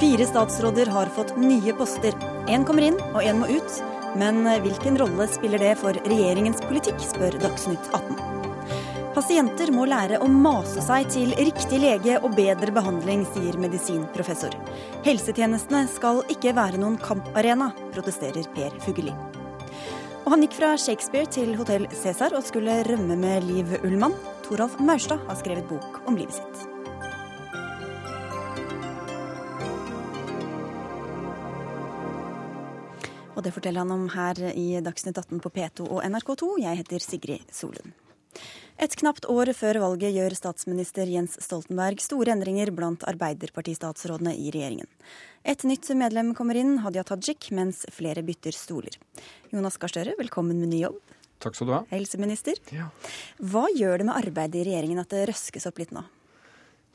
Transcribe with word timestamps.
Fire 0.00 0.26
statsråder 0.26 0.86
har 0.86 1.06
fått 1.06 1.36
nye 1.36 1.72
poster. 1.72 2.12
Én 2.48 2.64
kommer 2.66 2.82
inn, 2.82 2.96
og 3.14 3.22
én 3.22 3.38
må 3.38 3.46
ut. 3.46 3.82
Men 4.18 4.42
hvilken 4.62 4.98
rolle 4.98 5.26
spiller 5.30 5.62
det 5.62 5.74
for 5.78 5.94
regjeringens 6.06 6.62
politikk, 6.66 6.98
spør 7.02 7.38
Dagsnytt 7.42 7.90
18. 7.94 8.18
Pasienter 9.14 9.70
må 9.70 9.86
lære 9.86 10.18
å 10.18 10.26
mase 10.26 10.82
seg 10.82 11.06
til 11.14 11.30
riktig 11.38 11.78
lege 11.78 12.18
og 12.18 12.34
bedre 12.34 12.74
behandling, 12.74 13.22
sier 13.36 13.54
medisinprofessor. 13.62 14.58
Helsetjenestene 15.06 15.84
skal 15.94 16.24
ikke 16.34 16.56
være 16.58 16.82
noen 16.82 16.98
kamparena, 16.98 17.70
protesterer 17.94 18.50
Per 18.58 18.74
Fugelli. 18.82 19.14
Og 20.24 20.30
han 20.34 20.42
gikk 20.42 20.58
fra 20.58 20.74
Shakespeare 20.80 21.30
til 21.30 21.54
Hotell 21.54 21.86
Cæsar 21.94 22.34
og 22.34 22.42
skulle 22.46 22.82
rømme 22.90 23.14
med 23.14 23.46
Liv 23.46 23.76
Ullmann. 23.84 24.18
Toralf 24.42 24.80
Maurstad 24.82 25.22
har 25.28 25.38
skrevet 25.38 25.70
bok 25.70 26.02
om 26.08 26.18
livet 26.18 26.40
sitt. 26.40 26.73
Og 33.34 33.42
det 33.42 33.50
forteller 33.54 33.82
han 33.82 33.90
om 33.90 34.06
her 34.14 34.38
i 34.54 34.80
Dagsnytt 34.84 35.18
18 35.18 35.42
på 35.42 35.50
P2 35.50 35.88
og 35.88 36.02
NRK2. 36.06 36.50
Jeg 36.62 36.80
heter 36.82 37.02
Sigrid 37.02 37.50
Solund. 37.54 37.94
Et 38.82 38.94
knapt 38.98 39.28
år 39.30 39.52
før 39.54 39.78
valget 39.82 40.14
gjør 40.16 40.34
statsminister 40.34 41.06
Jens 41.06 41.36
Stoltenberg 41.42 42.02
store 42.02 42.34
endringer 42.34 42.72
blant 42.74 43.04
arbeiderpartistatsrådene 43.06 44.32
i 44.34 44.50
regjeringen. 44.54 44.88
Et 45.46 45.62
nytt 45.66 45.90
medlem 45.94 46.32
kommer 46.34 46.58
inn, 46.58 46.80
Hadia 46.82 47.04
Tajik, 47.06 47.52
mens 47.54 47.84
flere 47.94 48.24
bytter 48.26 48.56
stoler. 48.56 48.98
Jonas 49.54 49.78
Gahr 49.78 49.94
Støre, 49.94 50.16
velkommen 50.18 50.58
med 50.58 50.72
ny 50.74 50.82
jobb. 50.82 50.98
Takk 51.44 51.58
skal 51.58 51.70
du 51.70 51.74
ha. 51.76 51.80
Helseminister. 51.92 52.58
Ja. 52.74 52.88
Hva 53.38 53.68
gjør 53.74 54.00
det 54.00 54.08
med 54.10 54.18
arbeidet 54.18 54.62
i 54.62 54.68
regjeringen 54.70 55.02
at 55.02 55.14
det 55.14 55.26
røskes 55.30 55.70
opp 55.70 55.78
litt 55.82 55.94
nå? 55.94 56.02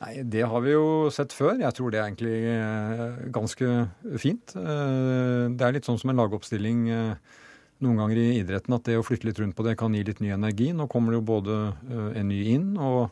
Nei, 0.00 0.22
Det 0.24 0.46
har 0.48 0.62
vi 0.64 0.72
jo 0.72 1.10
sett 1.12 1.34
før. 1.36 1.58
Jeg 1.60 1.76
tror 1.76 1.92
det 1.92 2.00
er 2.00 2.06
egentlig 2.08 2.36
eh, 2.48 3.26
ganske 3.34 3.68
fint. 4.22 4.54
Eh, 4.56 5.50
Det 5.52 5.66
er 5.66 5.76
litt 5.76 5.88
sånn 5.88 6.00
som 6.00 6.12
en 6.12 6.22
lagoppstilling 6.22 6.86
eh, 6.88 7.36
noen 7.84 8.00
ganger 8.00 8.20
i 8.20 8.38
idretten, 8.40 8.76
at 8.76 8.88
det 8.88 8.96
å 8.96 9.04
flytte 9.04 9.28
litt 9.28 9.40
rundt 9.40 9.56
på 9.56 9.64
det 9.66 9.76
kan 9.80 9.92
gi 9.96 10.04
litt 10.04 10.22
ny 10.24 10.32
energi. 10.32 10.70
Nå 10.76 10.88
kommer 10.88 11.12
det 11.12 11.20
jo 11.20 11.28
både 11.28 11.60
en 12.16 12.28
ny 12.28 12.40
inn, 12.52 12.74
og 12.76 13.08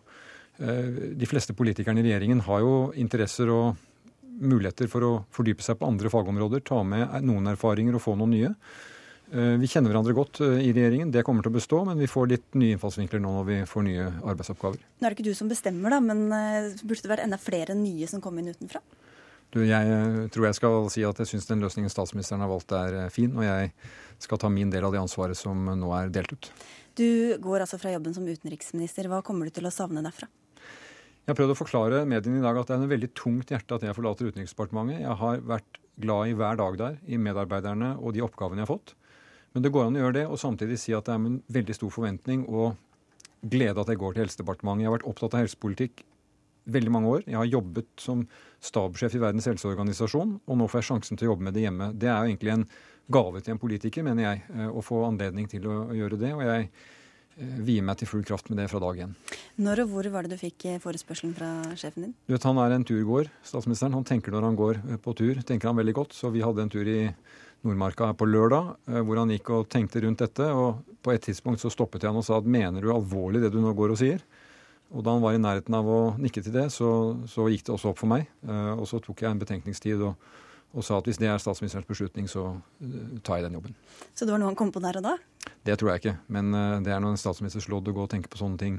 de 0.58 1.28
fleste 1.30 1.54
politikerne 1.54 2.02
i 2.02 2.04
regjeringen 2.04 2.42
har 2.44 2.60
jo 2.60 2.72
interesser 2.98 3.48
og 3.54 3.78
muligheter 4.42 4.90
for 4.90 5.06
å 5.06 5.10
fordype 5.32 5.64
seg 5.64 5.78
på 5.78 5.88
andre 5.88 6.10
fagområder, 6.12 6.60
ta 6.66 6.82
med 6.84 7.14
noen 7.24 7.48
erfaringer 7.54 7.96
og 7.96 8.02
få 8.04 8.16
noen 8.18 8.34
nye. 8.34 8.50
Eh, 9.32 9.56
Vi 9.60 9.68
kjenner 9.68 9.92
hverandre 9.92 10.14
godt 10.16 10.40
eh, 10.44 10.60
i 10.64 10.70
regjeringen, 10.72 11.10
det 11.12 11.24
kommer 11.26 11.44
til 11.44 11.52
å 11.52 11.58
bestå, 11.58 11.82
men 11.84 12.00
vi 12.00 12.08
får 12.08 12.30
litt 12.30 12.56
nye 12.56 12.76
innfallsvinkler 12.76 13.20
nå 13.20 13.32
når 13.34 13.48
vi 13.48 13.58
får 13.68 13.84
nye 13.84 14.06
arbeidsoppgaver. 14.22 14.80
Nå 14.80 15.04
er 15.04 15.12
det 15.12 15.18
ikke 15.18 15.28
du 15.28 15.36
som 15.36 15.50
bestemmer, 15.50 15.92
da, 15.92 16.00
men 16.00 16.24
eh, 16.32 16.70
burde 16.80 17.04
det 17.04 17.12
vært 17.12 17.26
enda 17.26 17.40
flere 17.40 17.76
nye 17.76 18.08
som 18.08 18.24
kom 18.24 18.40
inn 18.40 18.48
utenfra? 18.54 18.80
Du, 19.52 19.62
jeg 19.64 20.28
tror 20.32 20.44
jeg 20.44 20.56
skal 20.58 20.90
si 20.92 21.04
at 21.08 21.20
jeg 21.22 21.30
syns 21.30 21.48
den 21.48 21.62
løsningen 21.64 21.92
statsministeren 21.92 22.42
har 22.44 22.50
valgt 22.50 22.72
er 22.76 22.98
fin, 23.12 23.32
og 23.32 23.46
jeg 23.46 23.70
skal 24.20 24.40
ta 24.40 24.50
min 24.52 24.72
del 24.72 24.84
av 24.84 24.92
det 24.92 25.00
ansvaret 25.00 25.38
som 25.40 25.70
nå 25.72 25.92
er 25.96 26.12
delt 26.12 26.34
ut. 26.34 26.50
Du 26.98 27.38
går 27.40 27.64
altså 27.64 27.78
fra 27.80 27.94
jobben 27.94 28.12
som 28.16 28.26
utenriksminister. 28.28 29.08
Hva 29.08 29.22
kommer 29.24 29.48
du 29.48 29.54
til 29.56 29.68
å 29.68 29.72
savne 29.72 30.02
derfra? 30.04 30.28
Jeg 30.58 31.32
har 31.32 31.38
prøvd 31.38 31.54
å 31.54 31.58
forklare 31.60 32.04
mediene 32.08 32.40
i 32.40 32.44
dag 32.44 32.56
at 32.60 32.68
det 32.68 32.76
er 32.76 32.82
en 32.82 32.92
veldig 32.92 33.10
tungt 33.16 33.52
hjerte 33.52 33.76
at 33.76 33.84
jeg 33.84 33.96
forlater 33.96 34.28
Utenriksdepartementet. 34.28 35.02
Jeg 35.04 35.16
har 35.22 35.42
vært 35.48 35.80
glad 36.00 36.28
i 36.28 36.36
hver 36.36 36.60
dag 36.60 36.78
der, 36.80 37.00
i 37.08 37.20
medarbeiderne 37.20 37.94
og 38.00 38.16
de 38.16 38.24
oppgavene 38.24 38.64
jeg 38.64 38.68
har 38.68 38.74
fått. 38.74 38.94
Men 39.54 39.64
det 39.64 39.72
går 39.72 39.88
an 39.88 39.96
å 39.96 40.02
gjøre 40.04 40.18
det, 40.18 40.26
og 40.28 40.40
samtidig 40.40 40.78
si 40.80 40.94
at 40.96 41.08
det 41.08 41.14
er 41.14 41.22
med 41.22 41.32
en 41.32 41.40
veldig 41.58 41.76
stor 41.78 41.92
forventning 41.94 42.44
og 42.48 42.76
glede 43.48 43.80
at 43.80 43.90
jeg 43.90 44.00
går 44.00 44.14
til 44.14 44.24
Helsedepartementet. 44.26 44.84
Jeg 44.84 44.90
har 44.90 44.96
vært 44.98 45.08
opptatt 45.08 45.36
av 45.36 45.44
helsepolitikk 45.44 46.04
veldig 46.68 46.92
mange 46.92 47.14
år. 47.14 47.24
Jeg 47.26 47.38
har 47.38 47.48
jobbet 47.48 47.88
som 48.02 48.26
stabssjef 48.64 49.16
i 49.16 49.22
Verdens 49.22 49.48
helseorganisasjon, 49.48 50.38
og 50.44 50.60
nå 50.60 50.68
får 50.68 50.82
jeg 50.82 50.88
sjansen 50.90 51.18
til 51.18 51.28
å 51.28 51.32
jobbe 51.32 51.48
med 51.48 51.56
det 51.56 51.64
hjemme. 51.64 51.90
Det 51.96 52.10
er 52.10 52.18
jo 52.20 52.32
egentlig 52.32 52.54
en 52.54 52.68
gave 53.08 53.42
til 53.42 53.54
en 53.54 53.62
politiker, 53.62 54.04
mener 54.04 54.26
jeg, 54.26 54.44
eh, 54.52 54.68
å 54.68 54.84
få 54.84 55.02
anledning 55.06 55.48
til 55.48 55.66
å 55.70 55.78
gjøre 55.96 56.20
det. 56.20 56.34
Og 56.36 56.44
jeg 56.44 56.68
eh, 56.68 57.58
vier 57.64 57.86
meg 57.86 58.00
til 58.00 58.10
full 58.10 58.24
kraft 58.26 58.50
med 58.50 58.60
det 58.60 58.68
fra 58.68 58.82
dag 58.84 59.00
én. 59.06 59.16
Når 59.56 59.84
og 59.86 59.94
hvor 59.94 60.10
var 60.12 60.26
det 60.26 60.36
du 60.36 60.42
fikk 60.42 60.66
eh, 60.68 60.80
forespørselen 60.82 61.34
fra 61.38 61.50
sjefen 61.72 62.08
din? 62.08 62.14
Du 62.26 62.34
vet, 62.34 62.44
Han 62.44 62.60
er 62.60 62.76
en 62.76 62.84
turgåer, 62.84 63.32
statsministeren. 63.42 63.96
Han 63.96 64.04
tenker 64.04 64.34
når 64.34 64.50
han 64.50 64.60
går 64.60 64.82
på 65.00 65.16
tur. 65.16 65.40
tenker 65.40 65.68
han 65.68 65.80
veldig 65.80 65.94
godt. 65.94 66.12
Så 66.12 66.32
vi 66.34 66.44
hadde 66.44 66.66
en 66.66 66.74
tur 66.74 66.84
i 66.84 67.14
Nordmarka 67.66 68.06
her 68.10 68.16
på 68.18 68.26
lørdag 68.28 68.68
eh, 68.88 69.00
hvor 69.02 69.18
han 69.18 69.32
gikk 69.34 69.50
og 69.56 69.68
tenkte 69.72 70.02
rundt 70.04 70.20
dette. 70.22 70.46
Og 70.54 70.82
på 71.02 71.12
et 71.14 71.24
tidspunkt 71.26 71.62
så 71.62 71.70
stoppet 71.72 72.04
jeg 72.04 72.12
han 72.12 72.20
og 72.20 72.26
sa 72.26 72.38
at 72.38 72.46
mener 72.48 72.84
du 72.84 72.92
alvorlig 72.94 73.42
det 73.42 73.50
du 73.54 73.58
nå 73.62 73.72
går 73.78 73.94
og 73.94 74.00
sier? 74.00 74.22
Og 74.94 75.02
da 75.04 75.12
han 75.12 75.20
var 75.24 75.34
i 75.36 75.40
nærheten 75.42 75.74
av 75.76 75.88
å 75.92 75.98
nikke 76.16 76.40
til 76.44 76.54
det, 76.54 76.68
så, 76.72 76.88
så 77.28 77.48
gikk 77.52 77.66
det 77.66 77.74
også 77.74 77.90
opp 77.92 77.98
for 78.00 78.08
meg. 78.14 78.28
Eh, 78.46 78.74
Og 78.78 78.86
så 78.88 79.00
tok 79.04 79.24
jeg 79.24 79.30
en 79.34 79.42
betenkningstid 79.42 80.00
og, 80.06 80.14
og 80.72 80.84
sa 80.86 81.00
at 81.00 81.10
hvis 81.10 81.18
det 81.20 81.28
er 81.28 81.42
statsministerens 81.42 81.88
beslutning, 81.90 82.30
så 82.30 82.46
eh, 82.84 83.18
tar 83.26 83.40
jeg 83.42 83.48
den 83.48 83.58
jobben. 83.58 83.76
Så 84.14 84.24
det 84.24 84.32
var 84.32 84.40
noe 84.40 84.52
han 84.52 84.56
kom 84.58 84.72
på 84.72 84.80
der 84.84 85.00
og 85.02 85.08
da? 85.10 85.16
Det 85.64 85.74
tror 85.80 85.90
jeg 85.92 86.02
ikke, 86.02 86.16
men 86.32 86.52
det 86.84 86.92
er 86.92 87.00
nå 87.00 87.08
en 87.10 87.18
statsministers 87.20 87.66
lodd 87.72 87.88
å 87.88 87.92
gå 87.96 88.02
og 88.04 88.10
tenke 88.12 88.28
på 88.30 88.38
sånne 88.40 88.60
ting 88.60 88.74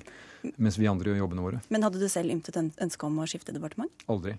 mens 0.61 0.77
vi 0.79 0.87
andre 0.89 1.11
gjør 1.11 1.23
jobbene 1.23 1.43
våre. 1.45 1.61
Men 1.73 1.83
hadde 1.85 1.99
du 2.01 2.05
selv 2.11 2.31
ymtet 2.31 2.57
ønske 2.61 3.07
om 3.07 3.17
å 3.19 3.25
skifte 3.29 3.53
departement? 3.55 4.05
Aldri. 4.09 4.35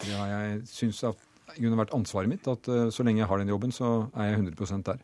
Det 0.00 0.14
har 0.14 0.30
jeg 0.30 0.60
syns 0.70 1.02
at 1.10 1.20
kunne 1.54 1.78
vært 1.78 1.94
ansvaret 1.96 2.30
mitt 2.30 2.46
at 2.50 2.68
eh, 2.70 2.88
så 2.94 3.06
lenge 3.06 3.22
jeg 3.22 3.30
har 3.30 3.42
den 3.42 3.52
jobben, 3.52 3.74
så 3.74 4.08
er 4.16 4.32
jeg 4.32 4.40
100% 4.42 4.86
der. 4.86 5.02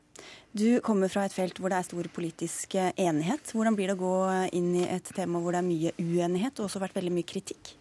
Du 0.53 0.66
kommer 0.84 1.10
fra 1.10 1.25
et 1.26 1.34
felt 1.34 1.58
hvor 1.58 1.72
det 1.72 1.78
er 1.78 1.86
stor 1.86 2.08
politisk 2.14 2.75
eh, 2.78 2.91
enighet. 3.00 3.54
Hvordan 3.54 3.78
blir 3.78 3.91
det 3.91 3.97
å 3.97 4.03
gå 4.03 4.16
inn 4.58 4.72
i 4.82 4.88
et 4.91 5.12
tema 5.16 5.41
hvor 5.42 5.54
det 5.54 5.62
er 5.62 5.69
mye 5.69 5.94
uenighet, 6.02 6.58
og 6.58 6.69
også 6.69 6.82
vært 6.82 6.98
veldig 6.98 7.14
mye 7.14 7.28
kritikk? 7.28 7.76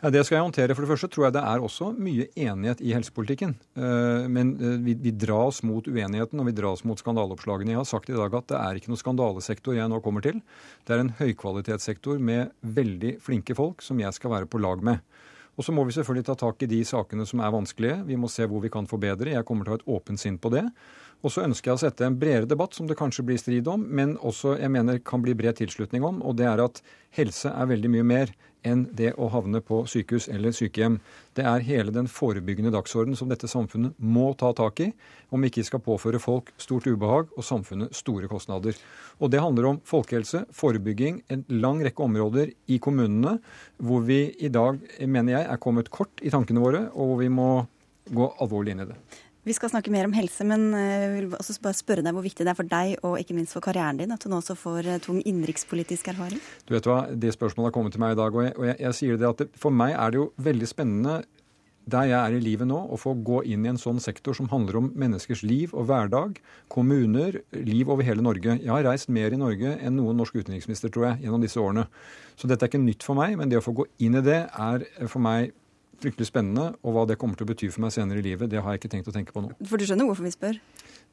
Ja, 0.00 0.10
Det 0.12 0.24
skal 0.26 0.38
jeg 0.38 0.46
håndtere. 0.46 0.76
For 0.76 0.84
det 0.84 0.92
første 0.92 1.08
tror 1.12 1.26
jeg 1.26 1.36
det 1.36 1.44
er 1.48 1.64
også 1.64 1.90
mye 1.96 2.28
enighet 2.36 2.82
i 2.84 2.94
helsepolitikken. 2.96 3.54
Eh, 3.76 4.28
Men 4.28 4.54
vi, 4.84 4.94
dras 5.10 5.62
mot 5.66 5.84
uenigheten 5.84 6.40
og 6.40 6.48
vi 6.48 6.56
dras 6.56 6.84
mot 6.84 7.00
skandaleoppslagene. 7.00 7.74
Jeg 7.74 7.82
har 7.82 7.88
sagt 7.88 8.10
i 8.12 8.16
dag 8.16 8.34
at 8.40 8.48
det 8.52 8.60
er 8.60 8.80
ikke 8.80 8.92
noe 8.92 9.00
skandalesektor 9.00 9.76
jeg 9.76 9.90
nå 9.90 10.00
kommer 10.04 10.24
til. 10.24 10.40
Det 10.86 10.96
er 10.96 11.04
en 11.04 11.14
høykvalitetssektor 11.18 12.18
med 12.20 12.54
veldig 12.62 13.18
flinke 13.24 13.56
folk 13.58 13.84
som 13.84 14.00
jeg 14.00 14.14
skal 14.16 14.38
være 14.38 14.50
på 14.50 14.62
lag 14.62 14.84
med. 14.84 15.02
Og 15.54 15.66
så 15.66 15.72
må 15.74 15.84
vi 15.86 15.94
selvfølgelig 15.94 16.26
ta 16.26 16.34
tak 16.38 16.62
i 16.64 16.70
de 16.70 16.80
sakene 16.86 17.26
som 17.28 17.42
er 17.44 17.52
vanskelige. 17.54 18.00
Vi 18.08 18.18
må 18.18 18.30
se 18.32 18.46
hvor 18.50 18.62
vi 18.64 18.72
kan 18.72 18.88
forbedre. 18.90 19.36
Jeg 19.36 19.46
kommer 19.46 19.66
til 19.66 19.74
å 19.74 19.76
ha 19.76 19.82
et 19.82 19.90
åpent 19.96 20.20
sinn 20.20 20.38
på 20.42 20.50
det. 20.54 20.64
Og 21.24 21.32
så 21.32 21.46
ønsker 21.46 21.70
jeg 21.70 21.78
å 21.78 21.82
sette 21.86 22.04
en 22.04 22.18
bredere 22.20 22.48
debatt, 22.48 22.76
som 22.76 22.88
det 22.88 22.98
kanskje 23.00 23.24
blir 23.24 23.40
strid 23.40 23.68
om, 23.70 23.80
men 23.88 24.18
også 24.20 24.58
jeg 24.60 24.72
mener 24.72 25.00
kan 25.00 25.24
bli 25.24 25.32
bred 25.36 25.56
tilslutning 25.56 26.04
om, 26.04 26.20
og 26.20 26.36
det 26.36 26.50
er 26.50 26.60
at 26.60 26.82
helse 27.16 27.48
er 27.48 27.70
veldig 27.70 27.92
mye 27.94 28.08
mer 28.10 28.34
enn 28.64 28.84
det 28.96 29.10
å 29.20 29.28
havne 29.32 29.60
på 29.64 29.82
sykehus 29.88 30.26
eller 30.32 30.54
sykehjem. 30.56 30.98
Det 31.36 31.44
er 31.48 31.64
hele 31.66 31.92
den 31.94 32.08
forebyggende 32.10 32.72
dagsorden 32.74 33.16
som 33.16 33.28
dette 33.32 33.48
samfunnet 33.50 33.96
må 34.00 34.30
ta 34.40 34.52
tak 34.56 34.80
i, 34.84 34.90
om 35.32 35.44
vi 35.44 35.50
ikke 35.52 35.66
skal 35.68 35.82
påføre 35.84 36.20
folk 36.22 36.52
stort 36.60 36.88
ubehag 36.88 37.32
og 37.36 37.44
samfunnet 37.44 37.96
store 37.96 38.28
kostnader. 38.30 38.76
Og 39.20 39.32
det 39.32 39.42
handler 39.44 39.68
om 39.68 39.82
folkehelse, 39.84 40.44
forebygging, 40.56 41.22
en 41.32 41.44
lang 41.52 41.84
rekke 41.84 42.04
områder 42.04 42.54
i 42.72 42.80
kommunene 42.82 43.38
hvor 43.76 44.04
vi 44.08 44.26
i 44.40 44.52
dag, 44.52 44.80
mener 45.04 45.38
jeg, 45.38 45.48
er 45.48 45.62
kommet 45.62 45.92
kort 45.92 46.24
i 46.24 46.32
tankene 46.32 46.64
våre, 46.64 46.86
og 46.92 47.12
hvor 47.12 47.22
vi 47.24 47.32
må 47.32 47.50
gå 48.04 48.32
alvorlig 48.44 48.74
inn 48.74 48.84
i 48.84 48.90
det. 48.90 48.98
Vi 49.44 49.52
skal 49.52 49.68
snakke 49.68 49.92
mer 49.92 50.06
om 50.08 50.14
helse, 50.16 50.44
men 50.48 50.70
eh, 50.72 50.90
jeg 51.02 51.12
vil 51.18 51.36
også 51.36 51.58
bare 51.64 51.76
spørre 51.76 52.04
deg 52.04 52.16
hvor 52.16 52.24
viktig 52.24 52.46
det 52.46 52.52
er 52.54 52.56
for 52.56 52.68
deg 52.68 52.94
og 53.04 53.18
ikke 53.20 53.36
minst 53.36 53.52
for 53.52 53.64
karrieren 53.64 54.00
din 54.00 54.14
at 54.14 54.24
du 54.24 54.30
nå 54.32 54.38
også 54.40 54.56
får 54.56 54.88
eh, 54.88 55.00
tung 55.04 55.20
innenrikspolitisk 55.20 56.08
erfaring? 56.14 56.40
Du 56.64 56.72
vet 56.72 56.88
hva, 56.88 57.02
Det 57.12 57.34
spørsmålet 57.36 57.68
har 57.68 57.74
kommet 57.76 57.92
til 57.92 58.00
meg 58.00 58.14
i 58.14 58.20
dag, 58.22 58.32
og 58.32 58.46
jeg, 58.46 58.54
og 58.56 58.68
jeg, 58.70 58.78
jeg 58.86 58.98
sier 59.00 59.20
det 59.20 59.28
at 59.28 59.42
det, 59.42 59.50
for 59.60 59.74
meg 59.74 59.92
er 59.92 60.14
det 60.14 60.22
jo 60.22 60.30
veldig 60.48 60.70
spennende 60.70 61.18
der 61.84 62.06
jeg 62.08 62.16
er 62.16 62.34
i 62.38 62.40
livet 62.40 62.68
nå, 62.68 62.78
å 62.88 62.96
få 62.96 63.12
gå 63.20 63.42
inn 63.52 63.66
i 63.66 63.68
en 63.68 63.80
sånn 63.80 64.00
sektor 64.00 64.36
som 64.36 64.48
handler 64.48 64.78
om 64.80 64.86
menneskers 64.96 65.42
liv 65.44 65.74
og 65.76 65.90
hverdag, 65.90 66.38
kommuner, 66.72 67.42
liv 67.52 67.90
over 67.92 68.06
hele 68.06 68.24
Norge. 68.24 68.56
Jeg 68.56 68.72
har 68.72 68.86
reist 68.88 69.10
mer 69.12 69.34
i 69.34 69.40
Norge 69.40 69.74
enn 69.76 69.98
noen 69.98 70.16
norsk 70.16 70.38
utenriksminister, 70.38 70.88
tror 70.94 71.10
jeg, 71.10 71.26
gjennom 71.26 71.44
disse 71.44 71.60
årene. 71.60 71.84
Så 72.40 72.48
dette 72.48 72.64
er 72.64 72.72
ikke 72.72 72.80
nytt 72.80 73.04
for 73.04 73.20
meg, 73.20 73.36
men 73.36 73.52
det 73.52 73.60
å 73.60 73.66
få 73.66 73.76
gå 73.76 73.86
inn 74.06 74.16
i 74.16 74.24
det 74.24 74.40
er 74.48 74.88
for 75.04 75.20
meg 75.24 75.52
fryktelig 76.04 76.28
spennende. 76.30 76.70
Og 76.84 76.96
hva 76.96 77.06
det 77.10 77.18
kommer 77.20 77.38
til 77.38 77.48
å 77.48 77.50
bety 77.50 77.70
for 77.72 77.84
meg 77.84 77.94
senere 77.96 78.22
i 78.22 78.26
livet, 78.26 78.50
det 78.52 78.62
har 78.62 78.74
jeg 78.74 78.84
ikke 78.84 78.92
tenkt 78.96 79.10
å 79.10 79.16
tenke 79.16 79.34
på 79.34 79.42
nå. 79.44 79.50
For 79.66 79.80
du 79.80 79.86
skjønner 79.88 80.08
hvorfor 80.08 80.28
vi 80.28 80.34
spør? 80.34 80.60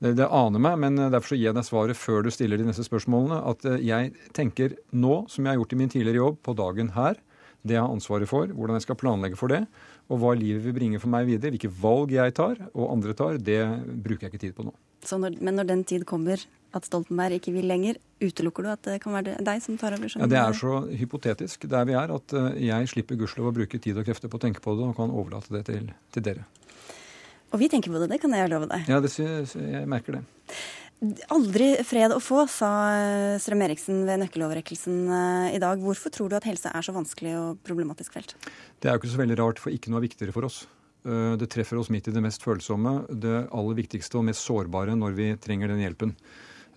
Det, 0.01 0.13
det 0.17 0.27
aner 0.27 0.63
meg, 0.63 0.79
men 0.81 0.99
derfor 1.13 1.33
så 1.33 1.39
gir 1.39 1.49
jeg 1.51 1.57
deg 1.57 1.67
svaret 1.67 1.99
før 1.99 2.25
du 2.25 2.31
stiller 2.33 2.61
de 2.61 2.69
neste 2.69 2.85
spørsmålene. 2.88 3.41
At 3.51 3.67
eh, 3.69 3.81
jeg 3.85 4.13
tenker 4.38 4.77
nå, 4.91 5.23
som 5.31 5.45
jeg 5.45 5.53
har 5.53 5.61
gjort 5.61 5.75
i 5.75 5.81
min 5.81 5.91
tidligere 5.93 6.23
jobb, 6.23 6.39
på 6.45 6.57
dagen 6.57 6.93
her. 6.97 7.19
Det 7.61 7.75
jeg 7.75 7.83
har 7.83 7.93
ansvaret 7.93 8.29
for, 8.29 8.49
hvordan 8.49 8.79
jeg 8.79 8.88
skal 8.88 8.97
planlegge 8.97 9.38
for 9.38 9.53
det, 9.53 9.61
og 10.09 10.21
hva 10.23 10.31
livet 10.38 10.65
vil 10.65 10.73
bringe 10.75 11.01
for 11.01 11.13
meg 11.13 11.27
videre. 11.29 11.53
Hvilke 11.53 11.69
valg 11.83 12.13
jeg 12.15 12.33
tar 12.38 12.57
og 12.71 12.88
andre 12.89 13.13
tar, 13.17 13.38
det 13.38 13.61
bruker 14.01 14.25
jeg 14.25 14.33
ikke 14.33 14.45
tid 14.47 14.55
på 14.57 14.65
nå. 14.65 14.73
Så 15.05 15.17
når, 15.21 15.38
men 15.41 15.57
når 15.57 15.69
den 15.69 15.83
tid 15.88 16.05
kommer 16.09 16.41
at 16.71 16.88
Stoltenberg 16.88 17.35
ikke 17.39 17.53
vil 17.56 17.68
lenger, 17.68 18.00
utelukker 18.23 18.65
du 18.65 18.71
at 18.71 18.88
det 18.88 18.97
kan 19.03 19.15
være 19.15 19.35
deg 19.44 19.63
som 19.63 19.77
tar 19.79 19.95
over? 19.97 20.12
Ja, 20.15 20.29
Det 20.29 20.39
er 20.39 20.57
så 20.57 20.81
hypotetisk 21.01 21.68
der 21.71 21.88
vi 21.89 21.97
er, 21.97 22.13
at 22.15 22.35
eh, 22.38 22.59
jeg 22.68 22.91
slipper 22.94 23.19
gudskjelov 23.19 23.51
å 23.51 23.56
bruke 23.59 23.79
tid 23.81 24.00
og 24.00 24.07
krefter 24.07 24.31
på 24.31 24.39
å 24.39 24.44
tenke 24.45 24.63
på 24.63 24.75
det, 24.77 24.88
og 24.88 24.97
kan 25.00 25.12
overlate 25.12 25.51
det 25.57 25.65
til, 25.68 25.89
til 26.15 26.25
dere. 26.29 26.45
Og 27.51 27.59
vi 27.59 27.68
tenker 27.71 27.91
på 27.91 28.00
det, 28.00 28.07
det 28.13 28.21
kan 28.23 28.31
jeg 28.35 28.51
love 28.51 28.69
deg. 28.71 28.88
Ja, 28.88 29.01
det, 29.03 29.12
jeg 29.12 29.88
merker 29.91 30.19
det. 30.19 30.23
Aldri 31.33 31.73
fred 31.83 32.13
å 32.13 32.21
få, 32.23 32.45
sa 32.47 32.69
eh, 32.94 33.39
Strøm-Eriksen 33.41 34.06
ved 34.07 34.21
nøkkeloverrekkelsen 34.21 35.00
eh, 35.17 35.56
i 35.57 35.63
dag. 35.63 35.81
Hvorfor 35.81 36.13
tror 36.13 36.29
du 36.31 36.38
at 36.38 36.47
helse 36.47 36.71
er 36.71 36.85
så 36.85 36.95
vanskelig 36.95 37.33
og 37.39 37.65
problematisk 37.67 38.15
felt? 38.15 38.38
Det 38.79 38.88
er 38.88 38.95
jo 38.95 39.01
ikke 39.03 39.15
så 39.15 39.24
veldig 39.25 39.41
rart, 39.41 39.59
for 39.59 39.74
ikke 39.74 39.91
noe 39.91 40.00
er 40.00 40.07
viktigere 40.07 40.35
for 40.35 40.47
oss. 40.47 40.63
Det 41.01 41.47
treffer 41.50 41.79
oss 41.81 41.88
midt 41.89 42.12
i 42.12 42.13
det 42.13 42.21
mest 42.21 42.44
følsomme, 42.45 42.91
det 43.09 43.47
aller 43.57 43.77
viktigste 43.79 44.19
og 44.19 44.27
mest 44.27 44.45
sårbare 44.45 44.94
når 44.94 45.15
vi 45.17 45.29
trenger 45.41 45.71
den 45.74 45.81
hjelpen. 45.81 46.12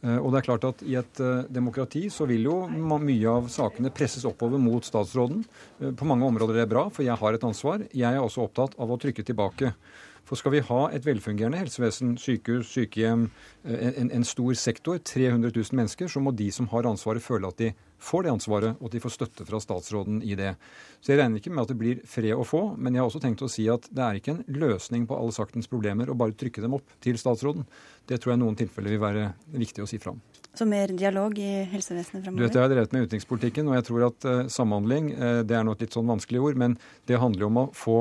Og 0.05 0.27
det 0.31 0.41
er 0.41 0.45
klart 0.45 0.65
at 0.69 0.83
I 0.85 0.99
et 1.01 1.21
demokrati 1.49 2.03
så 2.13 2.27
vil 2.29 2.45
jo 2.45 2.57
mye 2.69 3.31
av 3.31 3.47
sakene 3.53 3.93
presses 3.95 4.27
oppover 4.29 4.61
mot 4.61 4.85
statsråden. 4.85 5.41
På 5.97 6.09
mange 6.09 6.29
områder 6.29 6.59
er 6.59 6.67
det 6.67 6.73
bra, 6.75 6.83
for 6.93 7.07
jeg 7.07 7.17
har 7.17 7.37
et 7.37 7.47
ansvar. 7.49 7.87
Jeg 7.89 8.13
er 8.13 8.21
også 8.21 8.45
opptatt 8.45 8.77
av 8.77 8.93
å 8.93 8.99
trykke 9.01 9.25
tilbake. 9.25 9.73
For 10.25 10.41
skal 10.41 10.55
vi 10.55 10.63
ha 10.65 10.83
et 10.97 11.05
velfungerende 11.05 11.61
helsevesen, 11.61 12.15
sykehus, 12.21 12.71
sykehjem, 12.73 13.27
eh, 13.65 13.91
en, 14.01 14.11
en, 14.15 14.25
stor 14.25 14.55
sektor, 14.57 14.99
300 14.99 15.53
000 15.53 15.77
mennesker, 15.77 16.09
så 16.09 16.23
må 16.25 16.33
de 16.37 16.51
som 16.55 16.69
har 16.73 16.89
ansvaret, 16.89 17.25
føle 17.25 17.51
at 17.51 17.61
de 17.61 17.73
får 18.05 18.25
det 18.25 18.33
ansvaret, 18.33 18.77
og 18.81 18.89
at 18.89 18.97
de 18.97 19.03
får 19.05 19.15
støtte 19.15 19.47
fra 19.49 19.61
statsråden 19.61 20.23
i 20.25 20.37
det. 20.39 20.55
Så 21.01 21.13
jeg 21.13 21.21
regner 21.21 21.41
ikke 21.41 21.53
med 21.53 21.65
at 21.65 21.73
det 21.73 21.79
blir 21.81 22.01
fred 22.09 22.37
å 22.37 22.47
få, 22.49 22.63
men 22.77 22.97
jeg 22.97 23.03
har 23.03 23.11
også 23.11 23.23
tenkt 23.25 23.45
å 23.45 23.51
si 23.53 23.67
at 23.73 23.89
det 23.93 24.05
er 24.05 24.21
ikke 24.21 24.35
en 24.35 24.45
løsning 24.61 25.05
på 25.09 25.17
alle 25.17 25.37
saktens 25.37 25.69
problemer 25.71 26.09
å 26.09 26.17
bare 26.19 26.37
trykke 26.37 26.65
dem 26.65 26.77
opp 26.77 26.97
til 27.05 27.21
statsråden. 27.21 27.67
Det 28.09 28.21
tror 28.21 28.35
jeg 28.35 28.41
i 28.41 28.45
noen 28.45 28.59
tilfeller 28.61 28.97
vil 28.97 29.05
være 29.05 29.29
viktig 29.57 29.85
å 29.85 29.89
si 29.89 30.01
fram. 30.01 30.21
Så 30.55 30.67
mer 30.71 30.93
dialog 30.95 31.39
i 31.41 31.65
helsevesenet 31.73 32.23
fremover? 32.23 32.39
Du 32.39 32.47
vet, 32.47 32.55
Jeg 32.55 32.63
har 32.63 32.71
drevet 32.71 32.93
med 32.95 33.09
utenrikspolitikken, 33.09 33.69
og 33.69 33.75
jeg 33.79 33.87
tror 33.89 34.07
at 34.07 34.29
uh, 34.29 34.37
samhandling 34.53 35.11
uh, 35.17 35.41
det 35.43 35.57
er 35.59 35.65
nå 35.67 35.75
et 35.75 35.85
litt 35.85 35.97
sånn 35.97 36.09
vanskelig 36.09 36.45
ord, 36.45 36.61
men 36.61 36.77
det 37.11 37.19
handler 37.19 37.47
jo 37.47 37.51
om 37.51 37.63
å 37.65 37.71
få 37.75 37.97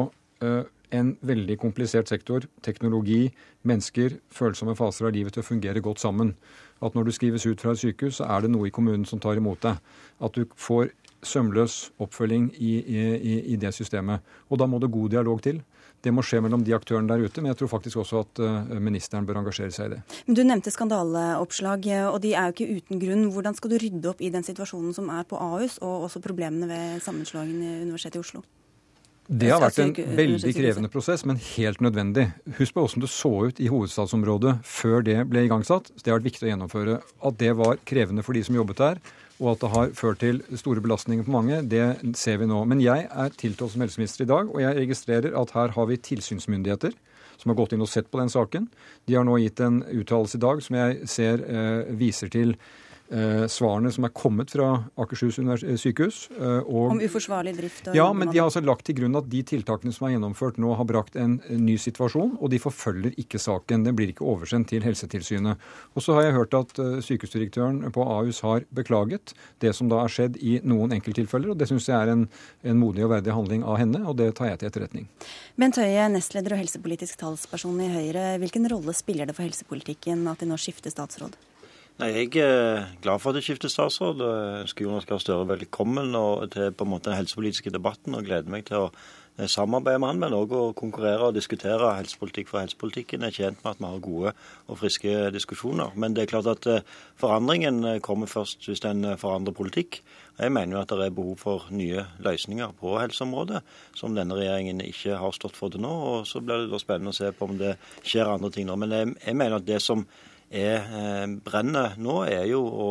uh, 0.45 0.61
en 0.93 1.13
veldig 1.25 1.57
komplisert 1.61 2.11
sektor, 2.11 2.45
teknologi, 2.65 3.27
mennesker, 3.67 4.19
følsomme 4.33 4.75
faser 4.77 5.09
av 5.09 5.15
livet 5.15 5.35
til 5.35 5.43
å 5.43 5.47
fungere 5.47 5.83
godt 5.83 6.03
sammen. 6.03 6.35
At 6.83 6.95
når 6.97 7.07
du 7.07 7.15
skrives 7.15 7.45
ut 7.47 7.61
fra 7.61 7.73
et 7.73 7.81
sykehus, 7.81 8.19
så 8.19 8.27
er 8.29 8.43
det 8.43 8.51
noe 8.53 8.67
i 8.69 8.73
kommunen 8.73 9.05
som 9.09 9.21
tar 9.23 9.39
imot 9.39 9.63
deg. 9.63 9.79
At 10.23 10.37
du 10.37 10.45
får 10.59 10.91
sømløs 11.23 11.93
oppfølging 12.03 12.49
i, 12.59 12.73
i, 12.83 13.35
i 13.53 13.59
det 13.59 13.71
systemet. 13.75 14.23
Og 14.51 14.59
da 14.59 14.67
må 14.67 14.79
det 14.83 14.91
god 14.91 15.13
dialog 15.15 15.41
til. 15.43 15.61
Det 16.03 16.11
må 16.11 16.23
skje 16.25 16.41
mellom 16.43 16.65
de 16.67 16.73
aktørene 16.75 17.07
der 17.07 17.23
ute, 17.23 17.39
men 17.39 17.53
jeg 17.53 17.61
tror 17.61 17.69
faktisk 17.77 18.01
også 18.01 18.25
at 18.25 18.41
uh, 18.43 18.73
ministeren 18.83 19.23
bør 19.23 19.39
engasjere 19.39 19.71
seg 19.71 19.87
i 19.87 19.93
det. 19.93 20.01
Men 20.27 20.35
Du 20.35 20.41
nevnte 20.43 20.73
skandaleoppslag, 20.75 21.87
og 22.09 22.17
de 22.25 22.33
er 22.35 22.49
jo 22.49 22.57
ikke 22.57 22.81
uten 22.81 22.99
grunn. 22.99 23.29
Hvordan 23.31 23.55
skal 23.55 23.71
du 23.71 23.77
rydde 23.79 24.11
opp 24.11 24.19
i 24.19 24.33
den 24.33 24.43
situasjonen 24.43 24.91
som 24.97 25.07
er 25.15 25.23
på 25.23 25.39
Ahus, 25.39 25.79
og 25.79 26.09
også 26.09 26.19
problemene 26.23 26.67
ved 26.67 26.99
sammenslåingen 27.07 27.63
i 27.63 27.71
Universitetet 27.87 28.19
i 28.19 28.25
Oslo? 28.25 28.43
Det 29.27 29.49
har 29.53 29.61
vært 29.63 29.79
en 29.79 29.93
veldig 30.17 30.51
krevende 30.51 30.89
prosess, 30.91 31.23
men 31.23 31.39
helt 31.55 31.79
nødvendig. 31.83 32.25
Husk 32.57 32.75
på 32.75 32.83
hvordan 32.83 33.03
det 33.05 33.11
så 33.13 33.31
ut 33.47 33.61
i 33.63 33.69
hovedstadsområdet 33.71 34.57
før 34.67 35.05
det 35.07 35.15
ble 35.31 35.45
igangsatt. 35.47 35.87
Det 35.95 36.11
har 36.11 36.19
vært 36.19 36.27
viktig 36.27 36.47
å 36.47 36.51
gjennomføre. 36.51 36.97
At 37.23 37.37
det 37.39 37.53
var 37.59 37.79
krevende 37.87 38.25
for 38.25 38.35
de 38.35 38.43
som 38.43 38.57
jobbet 38.57 38.81
der, 38.83 38.99
og 39.39 39.53
at 39.53 39.63
det 39.63 39.71
har 39.73 39.95
ført 39.97 40.21
til 40.21 40.43
store 40.59 40.83
belastninger 40.83 41.25
på 41.25 41.33
mange, 41.33 41.61
det 41.71 41.85
ser 42.19 42.41
vi 42.41 42.49
nå. 42.51 42.59
Men 42.69 42.83
jeg 42.83 43.07
er 43.07 43.33
tiltrådt 43.39 43.73
som 43.73 43.85
helseminister 43.85 44.27
i 44.27 44.31
dag, 44.33 44.51
og 44.51 44.61
jeg 44.61 44.77
registrerer 44.81 45.39
at 45.39 45.55
her 45.55 45.73
har 45.77 45.89
vi 45.89 45.99
tilsynsmyndigheter 46.11 46.95
som 47.39 47.51
har 47.51 47.59
gått 47.59 47.73
inn 47.75 47.83
og 47.83 47.91
sett 47.91 48.11
på 48.11 48.19
den 48.21 48.31
saken. 48.31 48.69
De 49.07 49.17
har 49.17 49.25
nå 49.27 49.39
gitt 49.41 49.59
en 49.63 49.81
uttalelse 49.87 50.39
i 50.39 50.43
dag 50.43 50.61
som 50.63 50.77
jeg 50.79 51.09
ser 51.11 51.43
eh, 51.47 51.91
viser 51.99 52.31
til 52.31 52.55
svarene 53.51 53.91
som 53.93 54.07
er 54.07 54.13
kommet 54.15 54.53
fra 54.53 54.67
Akershus 54.99 55.37
sykehus. 55.81 56.29
Eh, 56.33 56.59
og, 56.63 56.93
Om 56.95 57.01
uforsvarlig 57.03 57.55
drift? 57.57 57.89
ja, 57.93 58.07
men 58.13 58.31
de 58.31 58.39
har 58.39 58.47
altså 58.47 58.63
lagt 58.65 58.85
til 58.87 58.97
grunn 58.97 59.15
at 59.19 59.29
de 59.29 59.43
tiltakene 59.43 59.93
som 59.93 60.07
er 60.07 60.15
gjennomført 60.15 60.57
nå, 60.61 60.73
har 60.79 60.87
brakt 60.89 61.17
en, 61.19 61.39
ny 61.53 61.75
situasjon, 61.77 62.37
og 62.41 62.49
de 62.51 62.59
forfølger 62.61 63.13
ikke 63.19 63.39
saken. 63.41 63.85
Den 63.85 63.95
blir 63.97 64.11
ikke 64.13 64.25
oversendt 64.25 64.71
til 64.71 64.83
Helsetilsynet. 64.85 65.61
Og 65.93 66.05
så 66.05 66.17
har 66.17 66.27
jeg 66.27 66.37
hørt 66.37 66.57
at 66.57 66.73
sykehusdirektøren 67.05 67.83
på 67.93 68.05
Ahus 68.05 68.41
har 68.45 68.65
beklaget 68.73 69.35
det 69.63 69.75
som 69.77 69.91
da 69.91 70.01
har 70.03 70.11
skjedd 70.11 70.39
i 70.41 70.57
noen 70.65 70.95
enkelttilfeller, 70.95 71.53
og 71.53 71.59
det 71.61 71.69
syns 71.69 71.89
jeg 71.89 71.97
er 71.97 72.13
en, 72.13 72.27
en 72.63 72.81
modig 72.81 73.05
og 73.05 73.13
verdig 73.13 73.35
handling 73.35 73.63
av 73.67 73.79
henne, 73.81 74.03
og 74.07 74.17
det 74.19 74.31
tar 74.39 74.51
jeg 74.51 74.61
til 74.61 74.71
etterretning. 74.71 75.07
Bent 75.59 75.79
Høie, 75.81 76.09
nestleder 76.11 76.55
og 76.55 76.63
helsepolitisk 76.63 77.21
talsperson 77.21 77.79
i 77.83 77.91
Høyre. 77.93 78.27
Hvilken 78.41 78.69
rolle 78.71 78.95
spiller 78.97 79.29
det 79.29 79.37
for 79.37 79.45
helsepolitikken 79.45 80.25
at 80.31 80.43
de 80.43 80.49
nå 80.49 80.59
skifter 80.61 80.93
statsråd? 80.93 81.37
Nei, 82.01 82.07
Jeg 82.09 82.41
er 82.41 82.87
glad 83.03 83.19
for 83.21 83.29
at 83.29 83.35
det 83.37 83.43
skifter 83.45 83.69
statsråd. 83.69 84.17
Jeg 84.17 84.61
ønsker 84.63 84.85
Jonas 84.87 85.05
Gahr 85.05 85.19
Støre 85.21 85.45
velkommen 85.45 86.15
til 86.49 86.71
på 86.73 86.87
en 86.87 86.89
måte 86.89 87.11
den 87.11 87.19
helsepolitiske 87.19 87.69
debatten 87.69 88.17
og 88.17 88.25
gleder 88.25 88.49
meg 88.49 88.65
til 88.65 88.79
å 88.79 88.87
eh, 89.37 89.45
samarbeide 89.45 90.01
med 90.01 90.09
han, 90.09 90.21
men 90.23 90.33
òg 90.33 90.55
å 90.57 90.63
konkurrere 90.73 91.27
og 91.27 91.37
diskutere 91.37 91.91
helsepolitikk 91.99 92.49
for 92.49 92.63
helsepolitikken. 92.63 93.21
Jeg 93.21 93.35
er 93.35 93.37
tjent 93.37 93.61
med 93.61 93.75
at 93.75 93.83
vi 93.83 93.91
har 93.91 94.01
gode 94.07 94.33
og 94.65 94.81
friske 94.81 95.29
diskusjoner. 95.37 95.93
Men 95.93 96.17
det 96.17 96.25
er 96.25 96.33
klart 96.33 96.49
at 96.49 96.65
eh, 96.65 96.81
forandringen 97.21 97.83
eh, 97.85 98.01
kommer 98.01 98.31
først 98.33 98.65
hvis 98.65 98.81
en 98.89 99.13
forandrer 99.21 99.53
politikk. 99.61 100.01
Jeg 100.41 100.49
mener 100.49 100.79
jo 100.79 100.81
at 100.81 100.97
det 100.97 101.11
er 101.11 101.15
behov 101.21 101.37
for 101.45 101.69
nye 101.69 102.07
løsninger 102.25 102.73
på 102.81 102.97
helseområdet, 102.97 103.61
som 103.93 104.17
denne 104.17 104.41
regjeringen 104.41 104.81
ikke 104.81 105.21
har 105.21 105.37
stått 105.37 105.61
for 105.61 105.69
til 105.69 105.85
nå. 105.85 105.93
og 105.93 106.25
Så 106.25 106.41
blir 106.41 106.65
det 106.65 106.73
da 106.73 106.81
spennende 106.81 107.13
å 107.13 107.21
se 107.21 107.29
på 107.37 107.53
om 107.53 107.57
det 107.61 107.77
skjer 108.01 108.33
andre 108.33 108.49
ting 108.49 108.65
nå. 108.65 108.81
Men 108.81 108.97
jeg, 108.97 109.17
jeg 109.27 109.37
mener 109.37 109.61
at 109.61 109.69
det 109.69 109.83
som 109.85 110.07
er 110.53 110.85
eh, 110.85 111.27
brenner 111.43 111.97
nå, 111.97 112.21
er 112.29 112.45
jo 112.51 112.61
å 112.63 112.89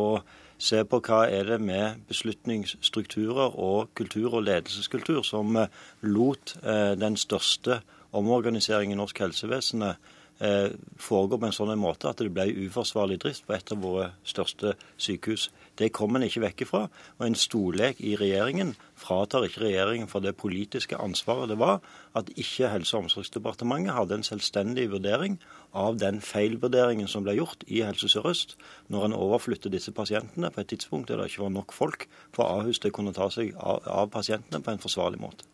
se 0.63 0.83
på 0.87 0.99
hva 1.03 1.23
er 1.31 1.47
det 1.47 1.59
med 1.63 2.03
beslutningsstrukturer 2.09 3.55
og 3.59 3.93
kultur 3.97 4.37
og 4.39 4.45
ledelseskultur 4.47 5.23
som 5.27 5.55
eh, 5.59 5.71
lot 6.07 6.57
eh, 6.61 6.93
den 6.99 7.17
største 7.19 7.81
omorganiseringen 8.13 8.97
i 8.97 8.99
norsk 8.99 9.23
helsevesen 9.25 9.93
foregå 10.99 11.37
på 11.39 11.45
en 11.47 11.53
sånn 11.55 11.71
måte 11.79 12.09
at 12.09 12.19
det 12.19 12.31
ble 12.33 12.47
uforsvarlig 12.65 13.19
drift 13.21 13.45
på 13.47 13.53
et 13.55 13.69
av 13.71 13.79
våre 13.79 14.07
største 14.27 14.73
sykehus. 14.97 15.45
Det 15.79 15.91
kommer 15.93 16.19
en 16.19 16.27
ikke 16.27 16.41
vekk 16.43 16.63
ifra. 16.65 16.81
Og 17.19 17.25
en 17.25 17.37
storlek 17.37 18.01
i 18.03 18.15
regjeringen 18.19 18.73
fratar 18.99 19.45
ikke 19.47 19.63
regjeringen 19.63 20.09
for 20.11 20.25
det 20.25 20.35
politiske 20.37 20.99
ansvaret 20.99 21.53
det 21.53 21.59
var 21.61 21.79
at 22.17 22.29
ikke 22.35 22.71
Helse- 22.73 22.97
og 22.97 23.05
omsorgsdepartementet 23.05 23.95
hadde 23.95 24.19
en 24.19 24.27
selvstendig 24.27 24.89
vurdering 24.91 25.39
av 25.73 25.97
den 26.01 26.21
feilvurderingen 26.21 27.09
som 27.09 27.25
ble 27.25 27.35
gjort 27.37 27.65
i 27.67 27.81
Helse 27.85 28.09
Sør-Øst, 28.11 28.57
når 28.93 29.07
en 29.07 29.17
overflytter 29.17 29.73
disse 29.73 29.93
pasientene 29.95 30.51
på 30.53 30.61
et 30.61 30.69
tidspunkt 30.73 31.09
der 31.09 31.21
det 31.21 31.31
ikke 31.31 31.47
var 31.47 31.55
nok 31.55 31.73
folk 31.73 32.05
på 32.35 32.45
Ahus 32.45 32.79
til 32.79 32.93
å 32.93 32.97
kunne 32.99 33.15
ta 33.15 33.29
seg 33.33 33.55
av, 33.57 33.81
av 33.87 34.13
pasientene 34.13 34.61
på 34.61 34.73
en 34.73 34.83
forsvarlig 34.83 35.21
måte. 35.23 35.49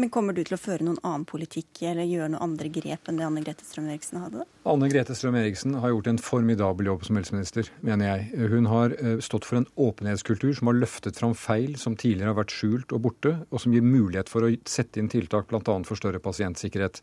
Men 0.00 0.08
kommer 0.08 0.32
du 0.32 0.40
til 0.40 0.56
å 0.56 0.60
føre 0.60 0.84
noen 0.86 0.96
annen 1.04 1.26
politikk 1.28 1.82
eller 1.84 2.06
gjøre 2.08 2.30
noen 2.32 2.44
andre 2.46 2.70
grep 2.72 3.08
enn 3.10 3.18
det 3.20 3.24
Anne 3.26 3.42
Grete 3.44 3.66
Strøm-Eriksen 3.68 4.22
hadde? 4.22 4.46
Anne 4.70 4.88
Grete 4.88 5.12
Strøm-Eriksen 5.18 5.74
har 5.82 5.92
gjort 5.92 6.08
en 6.08 6.20
formidabel 6.24 6.88
jobb 6.88 7.04
som 7.04 7.18
helseminister, 7.20 7.68
mener 7.84 8.08
jeg. 8.08 8.48
Hun 8.48 8.70
har 8.70 8.94
eh, 8.96 9.18
stått 9.20 9.44
for 9.44 9.60
en 9.60 9.68
åpenhetskultur 9.76 10.54
som 10.56 10.70
har 10.70 10.78
løftet 10.78 11.20
fram 11.20 11.34
feil 11.36 11.76
som 11.80 11.98
tidligere 12.00 12.32
har 12.32 12.38
vært 12.38 12.54
skjult 12.56 12.94
og 12.96 13.04
borte, 13.04 13.34
og 13.52 13.60
som 13.60 13.76
gir 13.76 13.84
mulighet 13.84 14.32
for 14.32 14.48
å 14.48 14.50
sette 14.64 15.02
inn 15.02 15.12
tiltak 15.12 15.52
bl.a. 15.52 15.60
for 15.68 16.00
større 16.00 16.22
pasientsikkerhet. 16.24 17.02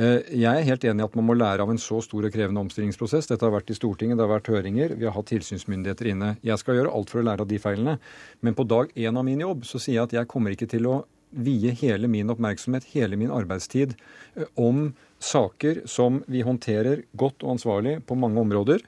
Eh, 0.00 0.32
jeg 0.32 0.48
er 0.48 0.68
helt 0.72 0.88
enig 0.88 1.04
i 1.04 1.08
at 1.10 1.20
man 1.20 1.28
må 1.28 1.36
lære 1.36 1.68
av 1.68 1.76
en 1.76 1.82
så 1.82 2.00
stor 2.08 2.24
og 2.24 2.32
krevende 2.32 2.64
omstillingsprosess. 2.64 3.28
Dette 3.34 3.44
har 3.44 3.56
vært 3.58 3.74
i 3.74 3.76
Stortinget, 3.76 4.16
det 4.16 4.24
har 4.24 4.32
vært 4.38 4.52
høringer, 4.54 4.96
vi 4.96 5.10
har 5.10 5.18
hatt 5.18 5.28
tilsynsmyndigheter 5.28 6.14
inne. 6.14 6.34
Jeg 6.40 6.64
skal 6.64 6.80
gjøre 6.80 6.96
alt 6.96 7.12
for 7.12 7.20
å 7.20 7.28
lære 7.28 7.44
av 7.44 7.52
de 7.52 7.60
feilene, 7.60 8.00
men 8.40 8.56
på 8.56 8.64
dag 8.64 8.96
én 8.96 9.12
av 9.12 9.28
min 9.28 9.44
jobb 9.44 9.68
så 9.68 9.76
sier 9.76 10.00
jeg 10.00 10.08
at 10.08 10.20
jeg 10.22 10.32
kommer 10.32 10.56
ikke 10.56 10.72
til 10.72 10.88
å 10.88 11.02
vie 11.30 11.74
hele 11.82 12.08
min 12.10 12.30
oppmerksomhet, 12.32 12.88
hele 12.94 13.16
min 13.16 13.30
arbeidstid, 13.30 13.94
eh, 14.34 14.48
om 14.54 14.92
saker 15.20 15.82
som 15.86 16.22
vi 16.26 16.42
håndterer 16.42 17.04
godt 17.12 17.44
og 17.44 17.56
ansvarlig 17.58 18.00
på 18.06 18.16
mange 18.18 18.40
områder. 18.40 18.80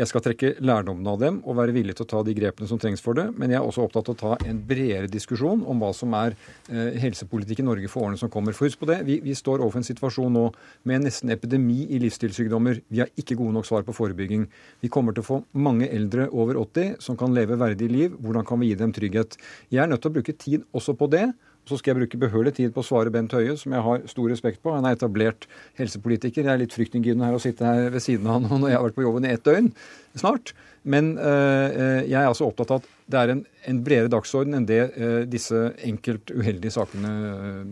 Jeg 0.00 0.08
skal 0.08 0.22
trekke 0.24 0.54
lærdommen 0.64 1.04
av 1.10 1.18
dem 1.20 1.40
og 1.44 1.58
være 1.58 1.74
villig 1.76 1.92
til 1.98 2.06
å 2.06 2.08
ta 2.08 2.20
de 2.24 2.32
grepene 2.36 2.68
som 2.70 2.78
trengs 2.80 3.02
for 3.04 3.18
det. 3.18 3.26
Men 3.36 3.52
jeg 3.52 3.58
er 3.58 3.66
også 3.66 3.84
opptatt 3.84 4.08
av 4.08 4.14
å 4.14 4.20
ta 4.20 4.48
en 4.48 4.60
bredere 4.64 5.10
diskusjon 5.10 5.64
om 5.68 5.82
hva 5.82 5.90
som 5.96 6.14
er 6.16 6.36
eh, 6.70 6.96
helsepolitikk 7.02 7.60
i 7.60 7.66
Norge 7.66 7.90
for 7.90 8.06
årene 8.06 8.20
som 8.20 8.30
kommer. 8.32 8.56
For 8.56 8.68
husk 8.68 8.80
på 8.80 8.88
det, 8.88 9.00
vi, 9.08 9.18
vi 9.24 9.34
står 9.36 9.60
overfor 9.60 9.82
en 9.82 9.88
situasjon 9.90 10.32
nå 10.38 10.46
med 10.88 11.04
nesten 11.04 11.34
epidemi 11.34 11.82
i 11.90 12.00
livsstilssykdommer. 12.04 12.80
Vi 12.88 13.02
har 13.02 13.12
ikke 13.20 13.36
gode 13.40 13.58
nok 13.58 13.68
svar 13.68 13.84
på 13.84 13.96
forebygging. 13.96 14.46
Vi 14.80 14.92
kommer 14.92 15.16
til 15.16 15.26
å 15.26 15.28
få 15.28 15.42
mange 15.68 15.90
eldre 15.90 16.30
over 16.30 16.62
80 16.62 16.96
som 17.04 17.18
kan 17.20 17.36
leve 17.36 17.60
verdig 17.60 17.90
liv. 17.92 18.16
Hvordan 18.22 18.48
kan 18.48 18.62
vi 18.62 18.70
gi 18.70 18.80
dem 18.80 18.96
trygghet? 18.96 19.36
Jeg 19.68 19.84
er 19.84 19.92
nødt 19.92 20.04
til 20.06 20.14
å 20.14 20.16
bruke 20.20 20.38
tid 20.38 20.64
også 20.72 20.96
på 20.96 21.10
det. 21.12 21.26
Så 21.70 21.78
skal 21.78 21.92
jeg 21.92 22.00
bruke 22.00 22.18
behørig 22.18 22.54
tid 22.56 22.72
på 22.74 22.82
å 22.82 22.86
svare 22.86 23.12
Bent 23.14 23.34
Høie, 23.36 23.54
som 23.58 23.74
jeg 23.76 23.84
har 23.86 24.02
stor 24.10 24.32
respekt 24.32 24.58
på. 24.64 24.72
Han 24.74 24.88
er 24.88 24.96
etablert 24.96 25.46
helsepolitiker. 25.78 26.42
Jeg 26.42 26.52
er 26.52 26.62
litt 26.64 26.74
fryktinngytende 26.74 27.28
her 27.28 27.38
å 27.38 27.42
sitte 27.42 27.66
her 27.66 27.92
ved 27.94 28.02
siden 28.02 28.26
av 28.26 28.40
han 28.40 28.60
når 28.64 28.72
jeg 28.72 28.80
har 28.80 28.88
vært 28.88 28.98
på 28.98 29.06
jobben 29.06 29.28
i 29.28 29.32
ett 29.36 29.46
døgn 29.46 29.70
snart. 30.18 30.54
Men 30.82 31.12
øh, 31.18 32.00
jeg 32.08 32.16
er 32.16 32.26
altså 32.26 32.48
opptatt 32.48 32.72
av 32.72 32.80
at 32.80 32.92
det 33.10 33.18
er 33.20 33.32
en, 33.34 33.42
en 33.68 33.82
bredere 33.84 34.12
dagsorden 34.12 34.56
enn 34.56 34.68
det 34.68 34.80
øh, 34.96 35.22
disse 35.28 35.58
enkelt 35.86 36.32
uheldige 36.32 36.72
sakene 36.74 37.10
øh, 37.28 37.66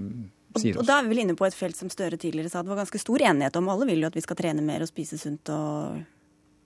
sier 0.60 0.76
oss. 0.76 0.82
Og 0.82 0.90
da 0.90 0.98
er 0.98 1.06
vi 1.06 1.14
vel 1.14 1.22
inne 1.24 1.36
på 1.38 1.48
et 1.48 1.56
felt 1.56 1.78
som 1.78 1.90
Støre 1.92 2.20
tidligere 2.20 2.52
sa 2.52 2.62
det 2.62 2.72
var 2.72 2.82
ganske 2.82 3.00
stor 3.00 3.24
enighet 3.30 3.56
om. 3.60 3.70
Alle 3.72 3.88
vil 3.88 4.04
jo 4.04 4.10
at 4.10 4.18
vi 4.18 4.24
skal 4.24 4.38
trene 4.38 4.64
mer 4.64 4.84
og 4.84 4.90
spise 4.90 5.20
sunt 5.20 5.50
og 5.54 5.98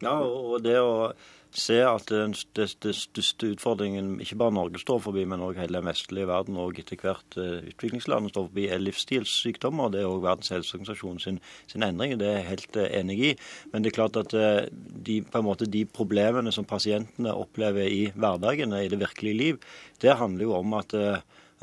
Ja, 0.02 0.16
og 0.18 0.58
det 0.64 0.80
å 0.82 1.12
se 1.58 1.78
at 1.84 2.08
den 2.08 2.32
største 2.34 3.50
utfordringen 3.52 4.14
ikke 4.22 4.38
bare 4.40 4.54
Norge 4.56 4.80
står 4.80 5.02
forbi, 5.04 5.24
men 5.28 5.42
òg 5.44 5.58
hele 5.60 5.80
den 5.80 5.88
vestlige 5.88 6.28
verden 6.30 6.56
og 6.60 6.78
etter 6.80 7.00
hvert 7.00 7.36
uh, 7.36 7.60
utviklingslandet 7.68 8.32
står 8.32 8.46
forbi, 8.48 8.66
er 8.68 8.80
livsstilssykdommer. 8.82 9.92
Det 9.92 10.00
er 10.02 10.08
òg 10.08 10.24
Verdens 10.24 10.52
helseorganisasjon 10.54 11.20
sin, 11.22 11.40
sin, 11.70 11.84
endring. 11.84 12.16
Det 12.20 12.28
er 12.28 12.40
jeg 12.40 12.48
helt 12.48 12.80
uh, 12.80 12.86
enig 12.88 13.18
i. 13.20 13.34
Men 13.72 13.84
det 13.84 13.92
er 13.92 13.98
klart 14.00 14.18
at 14.20 14.36
uh, 14.36 14.64
de, 15.08 15.20
måte, 15.44 15.68
de 15.68 15.84
problemene 15.84 16.54
som 16.54 16.68
pasientene 16.68 17.36
opplever 17.36 17.84
i 17.88 18.02
hverdagen, 18.16 18.72
i 18.78 18.90
det 18.92 19.02
virkelige 19.02 19.38
liv, 19.38 19.62
det 20.02 20.18
handler 20.18 20.48
jo 20.48 20.58
om 20.58 20.78
at 20.80 20.96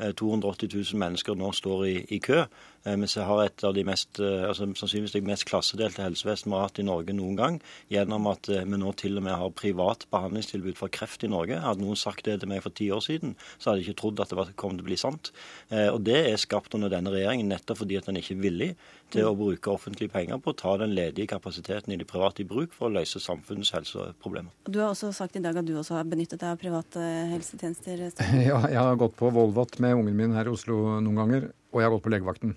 280 0.00 0.70
000 0.72 1.00
mennesker 1.00 1.36
nå 1.36 1.50
står 1.52 1.82
i, 1.84 1.96
i 2.16 2.18
kø. 2.24 2.44
Eh, 2.84 2.96
vi 2.96 3.20
har 3.20 3.44
et 3.44 3.64
av 3.64 3.74
de 3.74 3.84
mest, 3.84 4.20
eh, 4.20 4.46
altså 4.48 4.64
sannsynligvis 4.72 5.12
det 5.12 5.24
mest 5.26 5.44
klassedelte 5.44 6.04
helsevesenet 6.04 6.48
vi 6.48 6.56
har 6.56 6.68
hatt 6.68 6.80
i 6.80 6.86
Norge 6.86 7.12
noen 7.12 7.36
gang, 7.36 7.58
gjennom 7.92 8.28
at 8.30 8.48
eh, 8.48 8.64
vi 8.64 8.78
nå 8.80 8.92
til 8.96 9.20
og 9.20 9.26
med 9.26 9.36
har 9.36 9.52
privat 9.52 10.06
behandlingstilbud 10.12 10.78
for 10.78 10.88
kreft 10.88 11.24
i 11.24 11.30
Norge. 11.30 11.60
Hadde 11.60 11.84
noen 11.84 11.98
sagt 12.00 12.24
det 12.24 12.38
til 12.40 12.48
meg 12.48 12.62
for 12.64 12.72
ti 12.72 12.88
år 12.90 13.04
siden, 13.04 13.36
så 13.58 13.70
hadde 13.70 13.82
jeg 13.82 13.90
ikke 13.90 14.00
trodd 14.00 14.24
at 14.24 14.32
det 14.32 14.56
kom 14.56 14.78
til 14.78 14.86
å 14.86 14.88
bli 14.88 14.96
sant. 15.00 15.32
Og 15.70 16.00
Det 16.10 16.16
er 16.30 16.40
skapt 16.40 16.74
under 16.74 16.90
denne 16.90 17.12
regjeringen 17.12 17.50
nettopp 17.52 17.82
fordi 17.82 17.98
at 17.98 18.08
den 18.08 18.18
ikke 18.18 18.34
er 18.34 18.40
villig 18.42 18.70
til 19.12 19.26
å 19.28 19.34
bruke 19.36 19.70
offentlige 19.70 20.10
penger 20.12 20.40
på 20.42 20.52
å 20.52 20.56
ta 20.56 20.72
den 20.80 20.94
ledige 20.96 21.28
kapasiteten 21.30 21.92
i 21.92 21.98
de 22.00 22.06
private 22.08 22.42
i 22.42 22.48
bruk 22.48 22.72
for 22.74 22.88
å 22.88 22.94
løse 22.94 23.20
samfunnets 23.22 23.72
helseproblemer. 23.74 24.50
Du 24.66 24.80
har 24.80 24.90
også 24.90 25.12
sagt 25.14 25.36
i 25.36 25.44
dag 25.44 25.58
at 25.60 25.66
du 25.68 25.74
også 25.78 25.98
har 25.98 26.08
benyttet 26.08 26.40
deg 26.40 26.54
av 26.54 26.60
private 26.60 27.04
helsetjenester? 27.34 28.08
Ja, 28.50 28.62
jeg 28.70 28.80
har 28.80 28.98
gått 28.98 29.18
på 29.18 29.30
Volvat 29.34 29.78
med 29.82 29.98
ungen 29.98 30.16
min 30.16 30.34
her 30.34 30.48
i 30.48 30.54
Oslo 30.54 30.98
noen 31.02 31.18
ganger 31.20 31.50
og 31.70 31.80
jeg 31.80 31.88
har 31.88 31.94
gått 31.94 32.06
på 32.06 32.12
legevakten. 32.14 32.56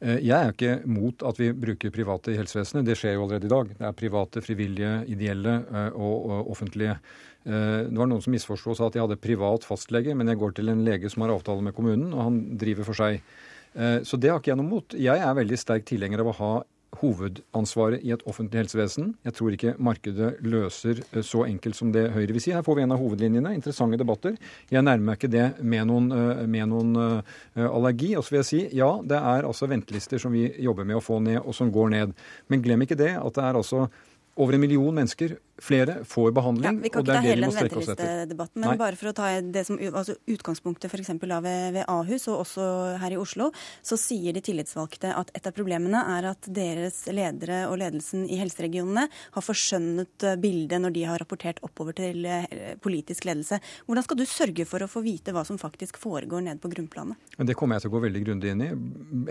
Eh, 0.00 0.20
jeg 0.22 0.36
er 0.36 0.52
ikke 0.52 0.74
mot 0.86 1.24
at 1.26 1.40
vi 1.40 1.50
bruker 1.56 1.94
private 1.94 2.32
i 2.32 2.38
helsevesenet. 2.38 2.86
Det 2.86 2.96
skjer 2.98 3.16
jo 3.16 3.24
allerede 3.24 3.48
i 3.48 3.52
dag. 3.54 3.72
Det 3.80 3.88
er 3.88 3.98
private, 3.98 4.42
frivillige, 4.44 4.94
ideelle 5.10 5.58
eh, 5.66 5.98
og 5.98 6.52
offentlige. 6.54 6.98
Eh, 7.48 7.88
det 7.88 7.98
var 7.98 8.10
noen 8.10 8.22
som 8.22 8.34
misforsto 8.34 8.74
og 8.74 8.78
sa 8.78 8.88
at 8.88 8.98
jeg 8.98 9.06
hadde 9.06 9.20
privat 9.22 9.66
fastlege, 9.66 10.14
men 10.18 10.30
jeg 10.30 10.40
går 10.40 10.58
til 10.58 10.70
en 10.72 10.84
lege 10.86 11.10
som 11.10 11.26
har 11.26 11.34
avtale 11.34 11.64
med 11.66 11.74
kommunen, 11.76 12.12
og 12.14 12.26
han 12.28 12.42
driver 12.60 12.90
for 12.90 12.98
seg. 12.98 13.22
Så 13.78 14.16
det 14.18 14.30
har 14.32 14.40
ikke 14.40 14.48
jeg 14.50 14.58
noe 14.58 14.66
mot. 14.66 14.94
Jeg 14.96 15.20
er 15.22 15.34
veldig 15.36 15.56
sterk 15.60 15.84
tilhenger 15.86 16.22
av 16.24 16.30
å 16.30 16.36
ha 16.38 16.52
hovedansvaret 16.96 18.02
i 18.02 18.12
et 18.14 18.22
offentlig 18.28 18.62
helsevesen. 18.62 19.12
Jeg 19.26 19.36
tror 19.36 19.54
ikke 19.54 19.74
markedet 19.82 20.30
løser 20.44 21.02
eh, 21.04 21.22
så 21.26 21.44
enkelt 21.46 21.76
som 21.76 21.92
det 21.94 22.08
Høyre 22.14 22.34
vil 22.34 22.42
si. 22.42 22.54
Her 22.54 22.64
får 22.66 22.78
vi 22.78 22.84
en 22.86 22.94
av 22.96 23.02
hovedlinjene. 23.02 23.52
Interessante 23.56 24.00
debatter. 24.00 24.38
Jeg 24.72 24.84
nærmer 24.86 25.10
meg 25.10 25.20
ikke 25.20 25.32
det 25.32 25.46
med 25.60 25.88
noen, 25.90 26.10
eh, 26.14 26.44
med 26.48 26.70
noen 26.72 26.96
uh, 26.98 27.66
allergi. 27.68 28.14
Og 28.16 28.24
så 28.24 28.34
vil 28.34 28.40
jeg 28.40 28.50
si 28.50 28.62
ja, 28.78 28.90
det 29.04 29.20
er 29.20 29.48
altså 29.48 29.68
ventelister 29.70 30.22
som 30.22 30.34
vi 30.34 30.48
jobber 30.64 30.88
med 30.88 30.98
å 30.98 31.04
få 31.04 31.20
ned, 31.24 31.42
og 31.44 31.56
som 31.56 31.72
går 31.74 31.92
ned. 31.94 32.14
Men 32.48 32.64
glem 32.64 32.86
ikke 32.86 32.98
det 32.98 33.14
at 33.18 33.36
det 33.36 33.44
er 33.44 33.60
altså 33.60 33.86
over 34.38 34.54
en 34.54 34.60
million 34.62 34.94
mennesker, 34.94 35.36
flere, 35.58 36.04
får 36.06 36.32
behandling. 36.32 36.64
Ja, 36.64 36.82
vi 36.82 36.90
kan 36.94 37.02
ikke 37.02 37.14
ta 37.16 37.22
hele 37.24 37.48
den 37.48 37.54
ventelistedebatten, 37.56 38.60
men 38.62 38.70
Nei. 38.70 38.78
bare 38.78 38.98
for 38.98 39.10
å 39.10 39.14
ta 39.16 39.30
det 39.42 39.64
som 39.66 39.78
altså 39.90 40.14
utgangspunktet 40.30 40.92
f.eks. 40.92 41.10
Ved, 41.18 41.48
ved 41.74 41.82
Ahus 41.90 42.28
og 42.30 42.44
også 42.44 42.66
her 43.02 43.16
i 43.16 43.18
Oslo, 43.18 43.48
så 43.82 43.98
sier 43.98 44.36
de 44.36 44.42
tillitsvalgte 44.44 45.10
at 45.10 45.32
et 45.34 45.48
av 45.50 45.56
problemene 45.56 46.04
er 46.14 46.28
at 46.30 46.46
deres 46.54 47.00
ledere 47.10 47.64
og 47.66 47.80
ledelsen 47.82 48.28
i 48.30 48.38
helseregionene 48.38 49.08
har 49.10 49.44
forskjønnet 49.44 50.28
bildet 50.42 50.84
når 50.84 50.94
de 50.94 51.06
har 51.10 51.18
rapportert 51.18 51.58
oppover 51.66 51.96
til 51.98 52.28
eh, 52.28 52.76
politisk 52.82 53.26
ledelse. 53.26 53.58
Hvordan 53.88 54.06
skal 54.06 54.20
du 54.20 54.26
sørge 54.28 54.68
for 54.70 54.84
å 54.84 54.90
få 54.90 55.02
vite 55.02 55.34
hva 55.34 55.42
som 55.48 55.58
faktisk 55.58 55.98
foregår 55.98 56.46
ned 56.46 56.62
på 56.62 56.70
grunnplanet? 56.76 57.18
Det 57.38 57.58
kommer 57.58 57.76
jeg 57.76 57.86
til 57.88 57.92
å 57.92 57.96
gå 57.96 58.04
veldig 58.06 58.22
grundig 58.28 58.54
inn 58.54 58.62
i. 58.62 58.70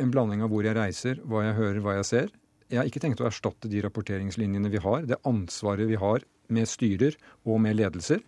En 0.04 0.12
blanding 0.12 0.44
av 0.44 0.52
hvor 0.52 0.68
jeg 0.68 0.76
reiser, 0.76 1.24
hva 1.24 1.46
jeg 1.48 1.58
hører, 1.62 1.82
hva 1.86 1.96
jeg 2.02 2.12
ser 2.12 2.36
jeg 2.68 2.80
har 2.82 2.90
ikke 2.90 3.02
tenkt 3.04 3.22
å 3.24 3.28
erstatte 3.30 3.70
de 3.72 3.82
rapporteringslinjene 3.86 4.72
vi 4.74 4.82
har, 4.84 5.06
det 5.08 5.22
ansvaret 5.28 5.88
vi 5.90 6.00
har 6.00 6.26
med 6.54 6.68
styrer 6.70 7.18
og 7.48 7.62
med 7.64 7.78
ledelser. 7.80 8.24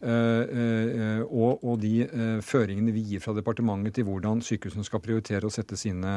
Uh, 0.00 0.08
uh, 0.08 1.22
og, 1.28 1.60
og, 1.60 1.74
de 1.82 2.06
uh, 2.08 2.38
føringene 2.40 2.94
vi 2.96 3.02
gir 3.04 3.20
fra 3.20 3.34
departementet 3.36 3.98
til 3.98 4.06
hvordan 4.08 4.40
sykehusene 4.40 4.86
skal 4.86 5.02
prioritere 5.04 5.44
og 5.44 5.52
sette 5.52 5.76
sine, 5.76 6.14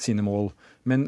sine 0.00 0.24
mål. 0.24 0.48
Men 0.88 1.04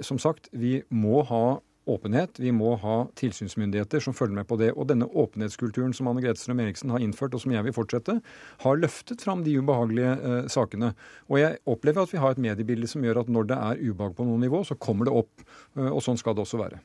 som 0.00 0.18
sagt, 0.18 0.48
vi 0.52 0.78
må 0.88 1.20
ha 1.28 1.44
åpenhet. 1.90 2.38
Vi 2.40 2.52
må 2.54 2.74
ha 2.80 2.96
tilsynsmyndigheter 3.18 4.02
som 4.04 4.16
følger 4.16 4.38
med 4.38 4.48
på 4.48 4.58
det. 4.60 4.70
Og 4.74 4.88
denne 4.90 5.08
åpenhetskulturen 5.08 5.94
som 5.96 6.08
Anne 6.10 6.22
Grete 6.24 6.40
Strøm 6.40 6.62
Eriksen 6.64 6.92
har 6.94 7.04
innført, 7.04 7.34
og 7.36 7.42
som 7.44 7.54
jeg 7.54 7.66
vil 7.66 7.76
fortsette, 7.76 8.16
har 8.64 8.80
løftet 8.80 9.24
fram 9.24 9.44
de 9.44 9.56
ubehagelige 9.58 10.14
eh, 10.16 10.48
sakene. 10.52 10.94
Og 11.28 11.40
jeg 11.42 11.60
opplever 11.70 12.04
at 12.04 12.14
vi 12.14 12.22
har 12.22 12.34
et 12.34 12.42
mediebilde 12.46 12.90
som 12.90 13.04
gjør 13.04 13.24
at 13.24 13.32
når 13.32 13.50
det 13.52 13.60
er 13.68 13.84
ubehag 13.84 14.16
på 14.16 14.26
noe 14.28 14.40
nivå, 14.42 14.64
så 14.64 14.78
kommer 14.78 15.08
det 15.08 15.16
opp. 15.24 15.46
Eh, 15.76 15.90
og 15.90 16.02
sånn 16.04 16.20
skal 16.20 16.36
det 16.36 16.46
også 16.46 16.62
være. 16.62 16.80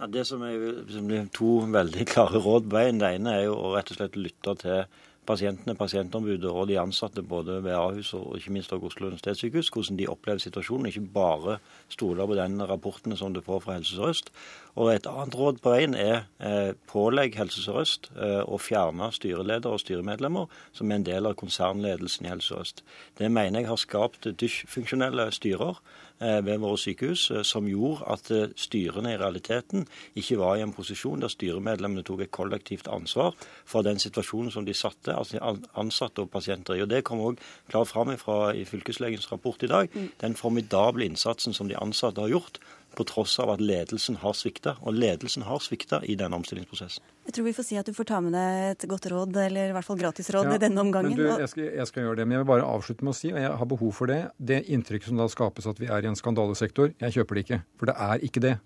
Ja, 0.00 0.08
det 0.08 0.24
som 0.28 0.42
er, 0.46 0.82
som 0.88 1.10
er 1.12 1.28
to 1.36 1.60
veldig 1.72 2.08
klare 2.12 2.40
råd 2.40 2.68
på 2.68 2.76
veien. 2.78 3.00
Det 3.00 3.14
ene 3.16 3.36
er 3.36 3.46
jo 3.48 3.56
å 3.58 3.74
rett 3.76 3.92
og 3.94 4.00
slett 4.00 4.20
lytte 4.20 4.56
til 4.62 4.84
pasientene, 5.30 5.76
pasientombudet 5.78 6.50
og 6.50 6.66
de 6.70 6.78
ansatte 6.80 7.22
både 7.22 7.60
ved 7.64 7.76
Ahus 7.76 8.12
og 8.18 8.36
ikke 8.38 8.54
minst 8.56 8.74
av 8.74 8.84
Oslo 8.84 9.08
universitetssykehus, 9.08 9.70
hvordan 9.74 9.98
de 10.00 10.08
opplever 10.10 10.42
situasjonen. 10.42 10.90
Ikke 10.90 11.06
bare 11.14 11.58
stoler 11.92 12.28
på 12.28 12.38
den 12.38 12.60
rapporten 12.70 13.16
som 13.18 13.34
du 13.34 13.42
får 13.44 13.62
fra 13.64 13.78
Helse 13.78 13.96
Sør-Øst. 13.96 14.32
Og 14.74 14.92
Et 14.94 15.06
annet 15.06 15.34
råd 15.34 15.58
på 15.62 15.72
veien 15.72 15.94
er 15.94 16.26
eh, 16.38 16.72
pålegg 16.90 17.38
Helse 17.38 17.62
Sør-Øst 17.64 18.10
eh, 18.16 18.42
å 18.44 18.58
fjerne 18.58 19.10
styreleder 19.12 19.70
og 19.70 19.80
styremedlemmer 19.82 20.46
som 20.72 20.90
er 20.90 21.00
en 21.00 21.08
del 21.08 21.26
av 21.26 21.38
konsernledelsen 21.40 22.26
i 22.26 22.30
Helse 22.30 22.52
Sør-Øst. 22.52 22.84
Det 23.18 23.30
mener 23.30 23.60
jeg 23.60 23.70
har 23.70 23.82
skapt 23.82 24.30
dysfunksjonelle 24.40 25.30
styrer 25.34 25.82
Eh, 26.20 26.44
ved 26.44 26.58
våre 26.60 26.76
sykehus 26.76 27.30
eh, 27.32 27.42
som 27.48 27.64
gjorde 27.64 28.04
at 28.12 28.26
styrene 28.60 29.14
i 29.14 29.16
realiteten 29.16 29.86
ikke 30.20 30.36
var 30.36 30.58
i 30.58 30.60
en 30.60 30.74
posisjon 30.76 31.22
der 31.22 31.32
styremedlemmene 31.32 32.04
tok 32.04 32.26
et 32.26 32.30
kollektivt 32.36 32.90
ansvar 32.92 33.32
for 33.64 33.80
den 33.86 33.96
situasjonen 34.02 34.52
som 34.52 34.66
de 34.68 34.74
satte 34.76 35.14
altså 35.16 35.40
ansatte 35.80 36.20
og 36.20 36.28
pasienter 36.30 36.76
i. 36.76 36.82
Og 36.84 36.90
Det 36.92 37.06
kom 37.08 37.24
òg 37.24 37.40
klart 37.72 37.88
fram 37.88 38.12
i 38.12 38.64
fylkeslegens 38.68 39.32
rapport 39.32 39.62
i 39.64 39.72
dag. 39.72 39.88
Mm. 39.94 40.10
Den 40.20 40.36
formidable 40.36 41.08
innsatsen 41.08 41.56
som 41.56 41.72
de 41.72 41.80
ansatte 41.80 42.20
har 42.20 42.28
gjort 42.28 42.60
på 42.96 43.06
tross 43.08 43.38
av 43.42 43.52
at 43.54 43.62
ledelsen 43.62 44.18
har 44.22 44.34
svikta. 44.36 44.76
Og 44.80 44.96
ledelsen 44.98 45.46
har 45.46 45.62
svikta 45.62 46.02
i 46.04 46.16
denne 46.18 46.38
omstillingsprosessen. 46.40 47.04
Jeg 47.30 47.36
tror 47.36 47.44
vi 47.46 47.52
får 47.54 47.62
si 47.68 47.76
at 47.78 47.86
du 47.86 47.94
får 47.94 48.06
ta 48.10 48.16
med 48.18 48.32
deg 48.34 48.72
et 48.72 48.84
godt 48.90 49.04
råd, 49.06 49.36
eller 49.38 49.70
i 49.70 49.74
hvert 49.76 49.86
fall 49.86 49.98
gratisråd, 50.00 50.48
ja, 50.48 50.56
i 50.58 50.62
denne 50.64 50.82
omgangen. 50.82 51.12
Du, 51.14 51.22
jeg, 51.28 51.46
skal, 51.52 51.68
jeg, 51.68 51.86
skal, 51.86 52.02
gjøre 52.08 52.18
det, 52.18 52.24
men 52.26 52.34
jeg 52.34 52.42
vil 52.42 52.48
bare 52.48 52.64
avslutte 52.66 53.06
med 53.06 53.12
å 53.12 53.18
si, 53.20 53.30
og 53.30 53.38
jeg 53.38 53.52
har 53.60 53.68
behov 53.70 53.92
for 53.94 54.10
det, 54.10 54.16
det 54.50 54.58
inntrykket 54.74 55.12
som 55.12 55.20
da 55.20 55.28
skapes 55.30 55.68
at 55.70 55.78
vi 55.78 55.86
er 55.86 56.02
i 56.02 56.08
en 56.10 56.18
skandalesektor, 56.18 56.90
jeg 56.98 57.14
kjøper 57.14 57.38
det 57.38 57.44
ikke. 57.46 57.60
For 57.78 57.86
det 57.86 57.94
er 58.02 58.24
ikke 58.26 58.42
det. 58.42 58.56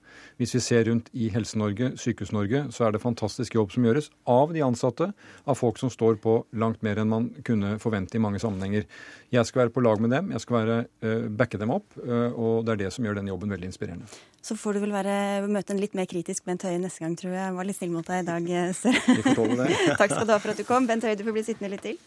Hvis 0.40 0.56
vi 0.56 0.62
ser 0.64 0.88
rundt 0.88 1.10
i 1.12 1.28
Helse-Norge, 1.34 1.90
Sykehus-Norge, 2.00 2.62
så 2.72 2.86
er 2.88 2.96
det 2.96 3.04
fantastisk 3.04 3.58
jobb 3.58 3.74
som 3.76 3.84
gjøres 3.84 4.08
av 4.32 4.56
de 4.56 4.64
ansatte, 4.64 5.10
av 5.44 5.60
folk 5.60 5.82
som 5.82 5.92
står 5.92 6.16
på 6.24 6.38
langt 6.56 6.80
mer 6.88 7.02
enn 7.02 7.12
man 7.12 7.28
kunne 7.44 7.76
forvente 7.84 8.16
i 8.16 8.24
mange 8.24 8.40
sammenhenger. 8.40 8.88
Jeg 9.34 9.50
skal 9.50 9.66
være 9.66 9.74
på 9.76 9.84
lag 9.84 10.00
med 10.00 10.16
dem, 10.16 10.32
jeg 10.32 10.46
skal 10.46 10.62
være, 10.62 10.78
uh, 11.04 11.28
backe 11.36 11.60
dem 11.60 11.76
opp, 11.76 12.00
uh, 12.00 12.30
og 12.32 12.64
det 12.64 12.78
er 12.78 12.86
det 12.86 12.94
som 12.96 13.04
gjør 13.04 13.20
denne 13.20 13.34
jobben 13.34 13.52
veldig 13.52 13.74
inspirerende. 13.74 14.08
Så 14.44 14.56
får 14.60 14.76
du 14.76 14.82
vel 14.82 14.92
være, 14.92 15.14
møte 15.48 15.72
en 15.72 15.80
litt 15.80 15.94
mer 15.96 16.08
kritisk 16.08 16.44
Bent 16.44 16.66
Høie 16.66 16.76
neste 16.80 17.00
gang, 17.00 17.14
tror 17.16 17.32
jeg. 17.32 17.40
Jeg 17.40 17.56
var 17.56 17.68
litt 17.68 17.78
snill 17.78 17.94
mot 17.94 18.08
deg 18.08 18.20
i 18.20 18.26
dag, 18.28 18.48
Får. 18.84 19.64
Takk 20.00 20.10
skal 20.10 20.26
du 20.26 20.34
ha 20.34 20.40
for 20.40 20.54
at 20.54 20.60
du 20.60 20.66
kom. 20.68 20.88
Bent 20.90 21.06
Høie, 21.06 21.18
du 21.18 21.24
får 21.26 21.36
bli 21.36 21.46
sittende 21.46 21.74
litt 21.76 21.86
til. 21.86 21.98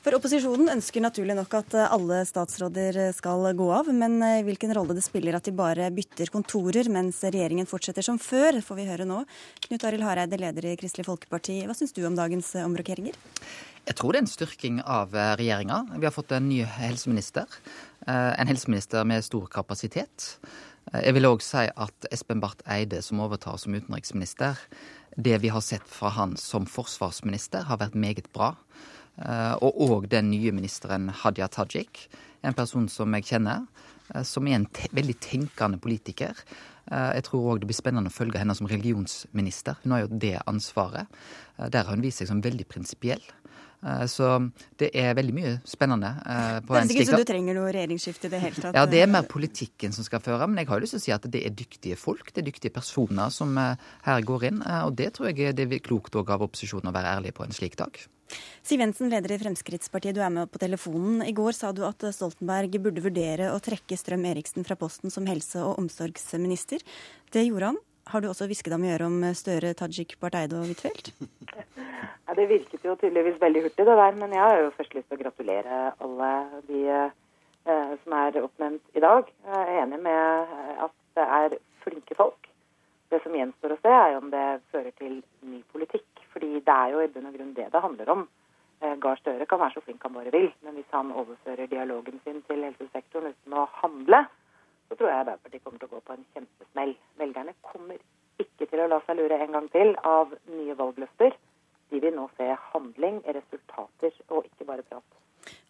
For 0.00 0.16
opposisjonen 0.16 0.70
ønsker 0.72 1.02
naturlig 1.04 1.34
nok 1.36 1.54
at 1.58 1.74
alle 1.82 2.22
statsråder 2.24 2.96
skal 3.12 3.50
gå 3.56 3.66
av, 3.76 3.90
men 3.92 4.14
eh, 4.24 4.40
hvilken 4.46 4.72
rolle 4.76 4.96
det 4.96 5.04
spiller 5.04 5.36
at 5.36 5.44
de 5.44 5.52
bare 5.52 5.90
bytter 5.92 6.32
kontorer 6.32 6.88
mens 6.92 7.18
regjeringen 7.26 7.68
fortsetter 7.68 8.06
som 8.06 8.16
før, 8.16 8.62
får 8.64 8.78
vi 8.78 8.86
høre 8.88 9.04
nå. 9.08 9.18
Knut 9.66 9.84
Arild 9.84 10.06
Hareide, 10.06 10.40
leder 10.40 10.70
i 10.70 10.76
Kristelig 10.80 11.04
Folkeparti, 11.04 11.58
hva 11.68 11.76
syns 11.76 11.92
du 11.92 12.00
om 12.08 12.16
dagens 12.16 12.48
eh, 12.56 12.64
omrokeringer? 12.64 13.18
Jeg 13.90 13.98
tror 13.98 14.14
det 14.14 14.22
er 14.22 14.24
en 14.24 14.32
styrking 14.32 14.80
av 14.86 15.12
eh, 15.12 15.34
regjeringa. 15.42 15.82
Vi 15.92 16.08
har 16.08 16.16
fått 16.16 16.32
en 16.32 16.48
ny 16.48 16.62
helseminister. 16.80 17.60
En 18.08 18.48
helseminister 18.48 19.04
med 19.04 19.20
stor 19.26 19.44
kapasitet. 19.52 20.30
Jeg 20.88 21.12
vil 21.12 21.28
òg 21.28 21.42
si 21.44 21.66
at 21.68 22.06
Espen 22.08 22.40
Barth 22.40 22.64
Eide, 22.64 23.02
som 23.04 23.20
overtar 23.20 23.60
som 23.60 23.76
utenriksminister, 23.76 24.56
det 25.16 25.38
vi 25.42 25.48
har 25.48 25.60
sett 25.60 25.86
fra 25.88 26.12
han 26.14 26.36
som 26.36 26.66
forsvarsminister, 26.66 27.66
har 27.68 27.80
vært 27.80 27.98
meget 27.98 28.30
bra. 28.34 28.54
Eh, 29.20 29.54
og 29.60 29.80
òg 29.86 30.08
den 30.12 30.30
nye 30.30 30.52
ministeren 30.54 31.10
Hadia 31.22 31.48
Tajik, 31.48 32.08
en 32.46 32.56
person 32.56 32.88
som 32.88 33.14
jeg 33.18 33.26
kjenner, 33.32 33.66
eh, 34.14 34.22
som 34.22 34.46
er 34.46 34.60
en 34.60 34.66
te 34.66 34.88
veldig 34.92 35.18
tenkende 35.20 35.80
politiker. 35.80 36.34
Jeg 36.90 37.22
tror 37.22 37.52
òg 37.52 37.60
det 37.60 37.68
blir 37.70 37.76
spennende 37.76 38.10
å 38.10 38.14
følge 38.14 38.40
henne 38.40 38.54
som 38.56 38.66
religionsminister. 38.66 39.76
Hun 39.84 39.92
har 39.92 40.00
jo 40.00 40.16
det 40.18 40.40
ansvaret. 40.50 41.06
Der 41.70 41.84
har 41.84 41.94
hun 41.94 42.02
vist 42.02 42.18
seg 42.18 42.26
som 42.26 42.40
veldig 42.42 42.66
prinsipiell. 42.66 43.22
Eh, 43.80 44.04
så 44.12 44.28
det 44.80 44.90
er 44.96 45.14
veldig 45.16 45.34
mye 45.34 45.54
spennende. 45.68 46.12
Eh, 46.20 46.60
på 46.66 46.76
det 46.76 46.82
er 46.82 46.94
ikke 46.94 47.08
så 47.08 47.20
du 47.22 47.26
trenger 47.28 47.56
noe 47.56 47.72
regjeringsskifte 47.72 48.28
i 48.28 48.34
det 48.34 48.42
hele 48.44 48.64
tatt? 48.66 48.76
Ja, 48.76 48.86
det 48.90 49.02
er 49.02 49.10
mer 49.10 49.26
politikken 49.30 49.96
som 49.96 50.06
skal 50.06 50.22
føre. 50.24 50.48
Men 50.50 50.62
jeg 50.62 50.70
har 50.70 50.84
lyst 50.84 50.96
til 50.96 51.02
å 51.02 51.06
si 51.06 51.16
at 51.16 51.28
det 51.32 51.44
er 51.46 51.56
dyktige 51.56 51.98
folk, 52.00 52.32
det 52.34 52.44
er 52.44 52.50
dyktige 52.50 52.76
personer 52.76 53.32
som 53.34 53.56
eh, 53.60 53.90
her 54.06 54.24
går 54.26 54.48
inn. 54.52 54.62
Og 54.84 54.94
det 54.98 55.14
tror 55.16 55.32
jeg 55.32 55.56
det 55.56 55.66
er 55.66 55.84
klokt 55.84 56.16
òg 56.18 56.32
av 56.32 56.44
opposisjonen 56.46 56.92
å 56.92 56.96
være 56.96 57.18
ærlig 57.18 57.36
på 57.36 57.46
en 57.46 57.56
slik 57.56 57.78
dag. 57.80 57.96
Siv 58.62 58.78
Jensen, 58.78 59.08
leder 59.10 59.32
i 59.34 59.40
Fremskrittspartiet, 59.40 60.14
du 60.14 60.20
er 60.22 60.30
med 60.30 60.52
på 60.52 60.60
telefonen. 60.62 61.24
I 61.26 61.34
går 61.34 61.56
sa 61.56 61.72
du 61.74 61.80
at 61.88 62.04
Stoltenberg 62.14 62.76
burde 62.78 63.02
vurdere 63.02 63.48
å 63.50 63.58
trekke 63.58 63.98
Strøm 63.98 64.28
Eriksen 64.30 64.66
fra 64.68 64.76
posten 64.78 65.10
som 65.10 65.26
helse- 65.26 65.64
og 65.64 65.80
omsorgsminister. 65.82 66.84
Det 67.34 67.42
gjorde 67.48 67.72
han. 67.72 67.80
Har 68.10 68.22
du 68.22 68.26
også 68.28 68.48
hvisket 68.50 68.72
ham 68.74 68.84
i 68.84 68.90
øret 68.90 69.06
om 69.06 69.22
Støre, 69.38 69.70
Tajik, 69.78 70.16
Barteide 70.20 70.58
og 70.58 70.66
Huitfeldt? 70.70 71.12
Ja, 72.30 72.34
det 72.38 72.44
virket 72.46 72.84
jo 72.86 72.92
tydeligvis 72.94 73.40
veldig 73.42 73.62
hurtig, 73.64 73.84
det 73.86 73.94
der. 73.98 74.12
Men 74.14 74.30
jeg 74.30 74.38
har 74.40 74.60
jo 74.60 74.68
først 74.76 74.92
lyst 74.94 75.08
til 75.10 75.18
å 75.18 75.22
gratulere 75.24 75.78
alle 75.98 76.28
de 76.68 76.82
eh, 76.94 77.94
som 78.04 78.14
er 78.14 78.38
oppnevnt 78.38 78.94
i 78.94 79.02
dag. 79.02 79.32
Jeg 79.48 79.64
er 79.64 79.80
enig 79.82 79.98
med 80.04 80.52
at 80.86 80.94
det 81.18 81.24
er 81.38 81.56
flinke 81.82 82.14
folk. 82.14 82.46
Det 83.10 83.18
som 83.24 83.34
gjenstår 83.34 83.74
å 83.74 83.80
se, 83.82 83.96
er 83.96 84.18
om 84.20 84.30
det 84.30 84.44
fører 84.70 84.94
til 85.02 85.16
ny 85.42 85.58
politikk. 85.74 86.22
Fordi 86.30 86.52
det 86.62 86.76
er 86.76 86.94
jo 86.94 87.02
i 87.02 87.10
bunn 87.10 87.26
og 87.32 87.34
grunn 87.34 87.56
det 87.58 87.66
det 87.74 87.82
handler 87.82 88.14
om. 88.14 88.22
Eh, 88.78 88.94
Gahr 89.02 89.18
Støre 89.18 89.50
kan 89.50 89.64
være 89.64 89.80
så 89.80 89.84
flink 89.88 90.06
han 90.06 90.14
bare 90.14 90.30
vil, 90.30 90.52
men 90.62 90.78
hvis 90.78 90.94
han 90.94 91.10
overfører 91.10 91.66
dialogen 91.74 92.22
sin 92.22 92.44
til 92.46 92.62
helsesektoren 92.62 93.34
uten 93.34 93.58
å 93.58 93.66
handle, 93.82 94.22
så 94.90 94.96
tror 94.96 95.08
jeg 95.08 95.22
Arbeiderpartiet 95.22 95.62
kommer 95.64 95.78
til 95.78 95.86
å 95.86 95.94
gå 95.94 96.00
på 96.02 96.14
en 96.16 96.24
kjempesmell. 96.34 96.96
Velgerne 97.20 97.52
kommer 97.62 98.00
ikke 98.42 98.66
til 98.66 98.82
å 98.82 98.88
la 98.90 98.98
seg 99.06 99.20
lure 99.20 99.38
en 99.38 99.54
gang 99.54 99.68
til 99.70 99.94
av 100.02 100.32
nye 100.50 100.74
valgløfter. 100.80 101.36
De 101.94 102.00
vil 102.02 102.16
nå 102.16 102.26
se 102.34 102.48
handling, 102.72 103.20
resultater 103.38 104.16
og 104.34 104.48
ikke 104.50 104.66
bare 104.66 104.86
prat. 104.90 105.06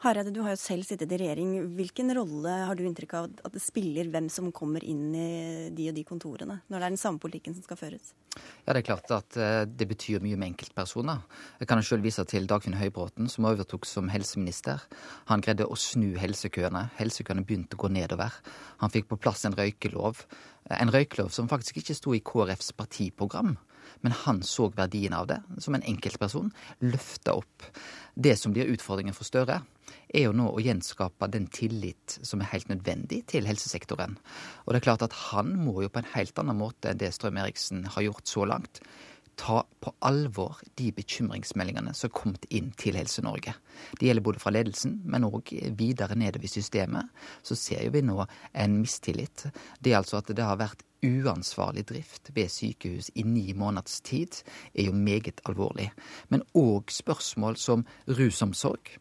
Hareide, 0.01 0.33
du 0.33 0.41
har 0.41 0.55
jo 0.55 0.61
selv 0.61 0.87
sittet 0.89 1.11
i 1.13 1.19
regjering. 1.21 1.51
Hvilken 1.77 2.13
rolle 2.17 2.53
har 2.65 2.79
du 2.79 2.87
inntrykk 2.89 3.15
av 3.19 3.27
at 3.45 3.53
det 3.53 3.61
spiller 3.61 4.09
hvem 4.09 4.31
som 4.33 4.49
kommer 4.57 4.85
inn 4.85 5.11
i 5.13 5.69
de 5.77 5.91
og 5.91 5.97
de 5.99 6.05
kontorene, 6.09 6.57
når 6.69 6.77
det 6.79 6.87
er 6.87 6.95
den 6.95 7.01
samme 7.03 7.21
politikken 7.21 7.57
som 7.57 7.67
skal 7.67 7.81
føres? 7.81 8.15
Ja, 8.65 8.73
Det 8.73 8.81
er 8.81 8.87
klart 8.87 9.13
at 9.13 9.37
eh, 9.37 9.65
det 9.69 9.89
betyr 9.91 10.25
mye 10.25 10.39
med 10.41 10.55
enkeltpersoner. 10.55 11.21
Jeg 11.61 11.69
kan 11.69 11.83
selv 11.85 12.07
vise 12.07 12.25
til 12.25 12.49
Dagfinn 12.49 12.79
Høybråten, 12.81 13.29
som 13.29 13.49
overtok 13.51 13.85
som 13.89 14.09
helseminister. 14.09 14.81
Han 15.29 15.45
greide 15.45 15.69
å 15.69 15.77
snu 15.77 16.15
helsekøene. 16.17 16.87
Helsekøene 16.97 17.45
begynte 17.45 17.77
å 17.77 17.85
gå 17.85 17.93
nedover. 17.93 18.41
Han 18.81 18.93
fikk 18.95 19.11
på 19.11 19.21
plass 19.21 19.45
en 19.45 19.59
røykelov. 19.59 20.25
En 20.81 20.93
røykelov 20.95 21.29
som 21.35 21.51
faktisk 21.51 21.83
ikke 21.83 21.99
sto 21.99 22.17
i 22.17 22.25
KrFs 22.25 22.73
partiprogram. 22.79 23.59
Men 24.01 24.15
han 24.25 24.41
så 24.47 24.71
verdien 24.73 25.15
av 25.17 25.29
det 25.29 25.41
som 25.61 25.77
en 25.77 25.85
enkeltperson. 25.85 26.53
Løfta 26.85 27.37
opp. 27.41 27.67
Det 28.15 28.37
som 28.39 28.55
blir 28.55 28.71
utfordringen 28.73 29.17
for 29.17 29.29
Støre, 29.29 29.61
er 30.11 30.27
jo 30.27 30.35
nå 30.37 30.49
å 30.51 30.63
gjenskape 30.63 31.29
den 31.31 31.47
tillit 31.53 32.19
som 32.27 32.43
er 32.43 32.51
helt 32.55 32.71
nødvendig 32.71 33.23
til 33.31 33.47
helsesektoren. 33.49 34.17
Og 34.65 34.73
det 34.73 34.81
er 34.81 34.89
klart 34.89 35.07
at 35.07 35.17
han 35.31 35.55
må 35.61 35.81
jo 35.85 35.93
på 35.93 36.03
en 36.03 36.13
helt 36.15 36.39
annen 36.43 36.59
måte 36.59 36.91
enn 36.91 37.01
det 37.01 37.13
Strøm 37.15 37.39
Eriksen 37.43 37.87
har 37.95 38.07
gjort 38.07 38.31
så 38.31 38.47
langt, 38.49 38.83
ta 39.41 39.63
på 39.81 39.93
alvor 40.05 40.59
de 40.77 40.91
bekymringsmeldingene 40.93 41.95
som 41.97 42.11
er 42.11 42.17
kommet 42.19 42.45
inn 42.53 42.75
til 42.77 42.99
Helse-Norge. 42.99 43.55
Det 43.97 44.09
gjelder 44.09 44.27
både 44.27 44.43
fra 44.43 44.53
ledelsen, 44.53 44.99
men 45.09 45.25
òg 45.25 45.55
videre 45.79 46.19
nedover 46.19 46.45
i 46.45 46.53
systemet. 46.53 47.09
Så 47.43 47.57
ser 47.57 47.89
vi 47.95 48.03
nå 48.05 48.19
en 48.53 48.77
mistillit. 48.83 49.47
Det 49.81 49.95
er 49.95 50.03
altså 50.03 50.21
at 50.21 50.35
det 50.37 50.45
har 50.45 50.61
vært 50.61 50.85
uansvarlig 51.05 51.87
drift 51.89 52.31
ved 52.35 52.49
sykehus 52.53 53.11
i 53.15 53.23
ni 53.23 53.53
måneders 53.53 54.01
tid, 54.01 54.43
er 54.75 54.91
jo 54.91 54.93
meget 54.93 55.41
alvorlig. 55.49 55.91
Men 56.29 56.43
òg 56.55 56.93
spørsmål 56.93 57.57
som 57.57 57.87
rusomsorg. 58.09 58.99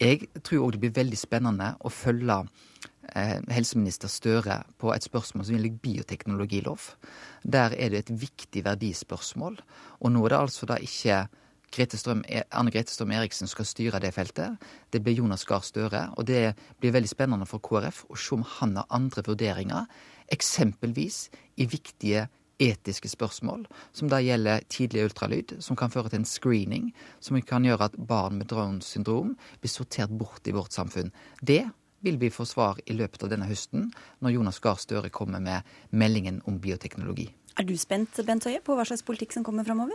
Jeg 0.00 0.28
tror 0.42 0.66
òg 0.66 0.72
det 0.72 0.80
blir 0.80 0.96
veldig 1.02 1.18
spennende 1.18 1.74
å 1.84 1.92
følge 1.92 2.42
Eh, 3.12 3.40
helseminister 3.52 4.08
Støre 4.08 4.62
på 4.80 4.92
et 4.94 5.04
spørsmål 5.04 5.44
som 5.44 5.54
gjelder 5.54 5.78
bioteknologilov. 5.82 6.94
Der 7.44 7.74
er 7.76 7.88
det 7.88 7.98
et 7.98 8.20
viktig 8.20 8.64
verdispørsmål. 8.64 9.58
Og 10.00 10.12
nå 10.12 10.24
er 10.24 10.28
det 10.28 10.38
altså 10.38 10.66
da 10.66 10.78
ikke 10.80 11.26
Grete 11.74 11.98
Strøm, 11.98 12.24
Anne 12.50 12.70
Grete 12.70 12.92
Strøm 12.92 13.10
Eriksen 13.10 13.46
skal 13.50 13.66
styre 13.66 14.00
det 14.00 14.14
feltet. 14.14 14.56
Det 14.92 15.02
blir 15.02 15.18
Jonas 15.18 15.44
Gahr 15.44 15.60
Støre. 15.60 16.14
Og 16.16 16.26
det 16.26 16.54
blir 16.80 16.92
veldig 16.92 17.08
spennende 17.08 17.46
for 17.46 17.58
KrF 17.58 18.04
å 18.08 18.16
se 18.16 18.34
om 18.34 18.44
han 18.58 18.76
har 18.76 18.86
andre 18.90 19.22
vurderinger. 19.26 19.86
Eksempelvis 20.32 21.28
i 21.60 21.66
viktige 21.68 22.28
etiske 22.62 23.10
spørsmål, 23.10 23.64
som 23.92 24.10
da 24.10 24.20
gjelder 24.22 24.64
tidlig 24.70 25.08
ultralyd, 25.08 25.56
som 25.64 25.76
kan 25.76 25.92
føre 25.92 26.12
til 26.12 26.22
en 26.22 26.28
screening, 26.28 26.90
som 27.20 27.40
kan 27.42 27.66
gjøre 27.66 27.90
at 27.90 27.98
barn 27.98 28.38
med 28.38 28.50
Downs 28.52 28.94
syndrom 28.94 29.34
blir 29.60 29.72
sortert 29.72 30.14
bort 30.14 30.46
i 30.46 30.54
vårt 30.54 30.72
samfunn. 30.72 31.12
Det 31.42 31.64
vil 32.04 32.20
vi 32.20 32.30
få 32.30 32.44
svar 32.44 32.78
i 32.86 32.96
løpet 32.96 33.24
av 33.24 33.32
denne 33.32 33.48
høsten, 33.48 33.88
når 34.20 34.36
Jonas 34.36 34.60
Gahr 34.60 34.78
Støre 34.80 35.10
kommer 35.10 35.40
med 35.40 35.64
meldingen 35.90 36.42
om 36.46 36.60
bioteknologi. 36.60 37.30
Er 37.54 37.66
du 37.68 37.76
spent 37.78 38.18
Bent 38.26 38.44
Høie, 38.48 38.58
på 38.66 38.74
hva 38.74 38.82
slags 38.86 39.04
politikk 39.06 39.32
som 39.36 39.44
kommer 39.46 39.66
framover? 39.66 39.94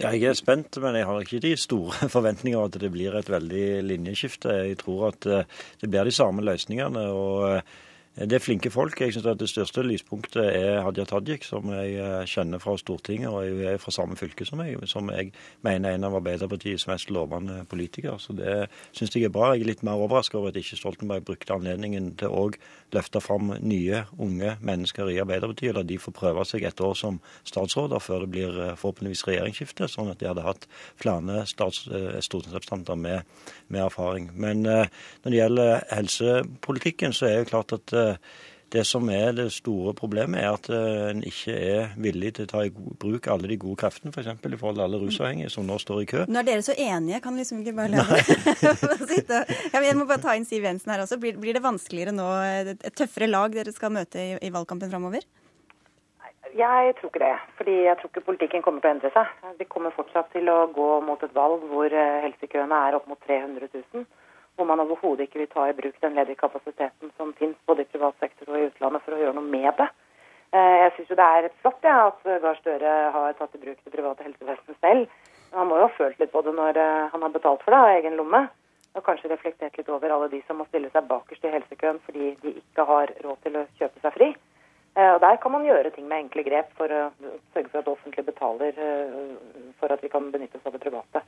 Ja, 0.00 0.14
jeg 0.16 0.30
er 0.30 0.38
spent, 0.38 0.78
men 0.80 0.96
jeg 0.96 1.04
har 1.04 1.20
ikke 1.22 1.42
de 1.44 1.52
store 1.60 2.08
forventninger 2.14 2.60
at 2.60 2.78
det 2.80 2.90
blir 2.92 3.16
et 3.18 3.28
veldig 3.30 3.66
linjeskifte. 3.84 4.54
Jeg 4.70 4.78
tror 4.80 5.10
at 5.10 5.28
eh, 5.28 5.44
det 5.82 5.90
blir 5.92 6.08
de 6.08 6.14
samme 6.16 6.44
løsningene. 6.44 7.04
og 7.12 7.44
eh, 7.50 7.76
det 8.16 8.32
er 8.32 8.40
flinke 8.40 8.70
folk. 8.70 9.00
Jeg 9.00 9.12
synes 9.12 9.26
at 9.26 9.40
Det 9.40 9.48
største 9.48 9.82
lyspunktet 9.82 10.46
er 10.56 10.80
Hadia 10.82 11.04
Tajik, 11.04 11.44
som 11.44 11.68
jeg 11.68 11.98
eh, 12.00 12.24
kjenner 12.24 12.58
fra 12.58 12.76
Stortinget, 12.80 13.28
og 13.28 13.44
jeg 13.44 13.74
er 13.74 13.76
fra 13.76 13.92
samme 13.92 14.16
fylke 14.16 14.46
som 14.48 14.58
meg, 14.58 14.78
som 14.88 15.10
jeg 15.12 15.32
mener 15.62 15.90
er 15.90 15.94
en 15.98 16.04
av 16.08 16.16
Arbeiderpartiets 16.16 16.86
mest 16.88 17.10
lovende 17.10 17.66
politikere. 17.68 18.16
Så 18.18 18.32
det 18.32 18.70
syns 18.96 19.16
jeg 19.16 19.28
er 19.28 19.34
bra. 19.34 19.52
Jeg 19.52 19.66
er 19.66 19.72
litt 19.72 19.84
mer 19.84 20.00
overrasket 20.00 20.38
over 20.40 20.48
at 20.48 20.56
ikke 20.56 20.80
Stoltenberg 20.80 21.28
brukte 21.28 21.52
anledningen 21.52 22.14
til 22.16 22.32
å 22.32 22.46
løfte 22.94 23.20
fram 23.22 23.52
nye, 23.60 24.04
unge 24.22 24.54
mennesker 24.64 25.10
i 25.10 25.18
Arbeiderpartiet, 25.22 25.72
eller 25.72 25.86
de 25.88 25.98
får 26.00 26.14
prøve 26.16 26.44
seg 26.48 26.66
et 26.68 26.82
år 26.84 26.94
som 26.98 27.20
statsråder 27.48 28.02
før 28.02 28.24
det 28.24 28.32
blir 28.34 28.58
eh, 28.62 28.74
forhåpentligvis 28.78 29.24
regjeringsskifte, 29.28 29.90
sånn 29.90 30.12
at 30.12 30.22
de 30.22 30.30
hadde 30.30 30.46
hatt 30.46 30.68
flere 31.02 31.42
eh, 31.42 32.18
stortingsrepresentanter 32.26 33.00
med, 33.00 33.38
med, 33.68 33.80
erfaring. 33.86 34.30
Men 34.34 34.62
når 34.66 35.30
det 35.30 35.38
gjelder 35.38 35.86
helsepolitikken, 35.92 37.14
så 37.16 37.28
er 37.28 37.40
det 37.40 37.50
klart 37.50 37.74
at 37.76 37.94
det 38.76 38.84
som 38.88 39.08
er 39.12 39.32
det 39.36 39.46
store 39.54 39.94
problemet, 39.96 40.42
er 40.42 40.52
at 40.52 40.68
eh, 40.72 41.10
en 41.10 41.22
ikke 41.26 41.54
er 41.56 41.94
villig 42.00 42.34
til 42.36 42.46
å 42.46 42.50
ta 42.50 42.64
i 42.66 42.72
bruk 42.72 43.28
alle 43.32 43.48
de 43.50 43.58
gode 43.60 43.80
kreftene, 43.80 44.12
f.eks. 44.12 44.36
For 44.42 44.52
i 44.52 44.60
forhold 44.60 44.78
til 44.78 44.84
alle 44.86 45.00
rusavhengige 45.00 45.52
som 45.52 45.66
nå 45.68 45.78
står 45.82 46.02
i 46.02 46.08
kø. 46.10 46.26
Nå 46.28 46.42
er 46.42 46.50
dere 46.50 46.66
så 46.66 46.76
enige, 46.76 47.22
kan 47.24 47.38
liksom 47.38 47.62
ikke 47.62 47.76
bare 47.78 47.96
la 47.96 48.04
sitte 49.12 49.42
Jeg 49.72 49.96
må 49.96 50.06
bare 50.08 50.22
ta 50.22 50.36
inn 50.36 50.46
Siv 50.48 50.66
Jensen 50.66 50.92
her 50.92 51.04
også. 51.06 51.20
Blir, 51.22 51.40
blir, 51.40 51.56
det 51.56 51.64
vanskeligere 51.64 52.14
nå, 52.14 52.28
et 52.76 52.86
tøffere 52.98 53.30
lag 53.30 53.54
dere 53.56 53.74
skal 53.74 53.94
møte 53.96 54.20
i, 54.20 54.36
i 54.44 54.52
valgkampen 54.52 54.92
framover? 54.92 55.24
Jeg 56.56 56.94
tror 56.98 57.10
ikke 57.10 57.24
det. 57.24 57.34
Fordi 57.58 57.74
jeg 57.84 57.98
tror 58.00 58.12
ikke 58.12 58.26
politikken 58.28 58.62
kommer 58.64 58.84
til 58.84 58.92
å 58.92 58.94
endre 58.96 59.10
seg. 59.14 59.32
Vi 59.58 59.66
kommer 59.72 59.94
fortsatt 59.96 60.30
til 60.32 60.48
å 60.52 60.62
gå 60.72 60.92
mot 61.04 61.24
et 61.24 61.34
valg 61.36 61.64
hvor 61.72 61.92
eh, 61.92 62.20
helsekøene 62.24 62.84
er 62.88 62.96
opp 62.98 63.08
mot 63.10 63.20
300 63.26 63.68
000 63.72 64.06
hvor 64.56 64.66
man 64.68 64.80
overhodet 64.80 65.26
ikke 65.26 65.42
vil 65.42 65.52
ta 65.52 65.68
i 65.68 65.76
bruk 65.76 65.96
den 66.00 66.16
ledige 66.16 66.40
kapasiteten 66.40 67.12
som 67.16 67.32
finnes 67.38 67.58
både 67.68 67.84
i 67.84 67.90
privat 67.92 68.16
sektor 68.20 68.50
og 68.50 68.58
i 68.58 68.68
utlandet 68.70 69.04
for 69.04 69.16
å 69.16 69.20
gjøre 69.20 69.36
noe 69.36 69.54
med 69.54 69.72
det. 69.80 69.88
Eh, 70.56 70.76
jeg 70.82 70.92
syns 70.96 71.14
det 71.18 71.26
er 71.26 71.48
flott 71.62 71.84
ja, 71.84 71.96
at 72.08 72.28
Gahr 72.42 72.60
Støre 72.60 72.92
har 73.16 73.36
tatt 73.38 73.56
i 73.56 73.62
bruk 73.62 73.78
det 73.82 73.92
private 73.92 74.24
helsevesenet 74.24 74.78
selv. 74.80 75.32
Han 75.56 75.68
må 75.68 75.80
jo 75.80 75.86
ha 75.88 75.96
følt 75.96 76.20
litt 76.20 76.32
på 76.32 76.42
det 76.46 76.54
når 76.56 76.80
eh, 76.80 77.08
han 77.12 77.26
har 77.26 77.34
betalt 77.34 77.64
for 77.64 77.74
det 77.74 77.82
av 77.82 77.94
egen 77.98 78.18
lomme. 78.20 78.46
Og 78.96 79.04
kanskje 79.04 79.28
reflektert 79.28 79.76
litt 79.76 79.90
over 79.92 80.12
alle 80.12 80.30
de 80.32 80.40
som 80.46 80.56
må 80.56 80.64
stille 80.70 80.88
seg 80.92 81.08
bakerst 81.10 81.44
i 81.44 81.52
helsekøen 81.52 81.98
fordi 82.06 82.30
de 82.40 82.54
ikke 82.62 82.86
har 82.88 83.12
råd 83.26 83.42
til 83.44 83.58
å 83.60 83.66
kjøpe 83.80 84.04
seg 84.04 84.14
fri. 84.14 84.30
Eh, 84.96 85.10
og 85.10 85.20
Der 85.24 85.40
kan 85.42 85.52
man 85.52 85.66
gjøre 85.68 85.92
ting 85.92 86.06
med 86.08 86.24
enkle 86.24 86.46
grep 86.46 86.70
for 86.78 86.88
å 86.88 87.02
sørge 87.52 87.68
for 87.68 87.82
at 87.82 87.88
det 87.88 87.92
offentlige 87.92 88.30
betaler 88.30 88.78
for 89.80 89.92
at 89.92 90.00
vi 90.00 90.12
kan 90.12 90.30
benytte 90.32 90.56
oss 90.56 90.70
av 90.70 90.78
det 90.78 90.84
private. 90.86 91.26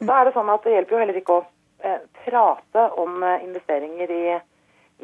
Da 0.00 0.14
er 0.18 0.24
det 0.24 0.36
sånn 0.38 0.48
at 0.50 0.64
Det 0.64 0.72
hjelper 0.72 0.96
jo 0.96 1.02
heller 1.02 1.20
ikke 1.20 1.36
å 1.42 1.44
prate 2.24 2.88
om 3.02 3.22
eh, 3.22 3.44
investeringer 3.44 4.10
i, 4.10 4.24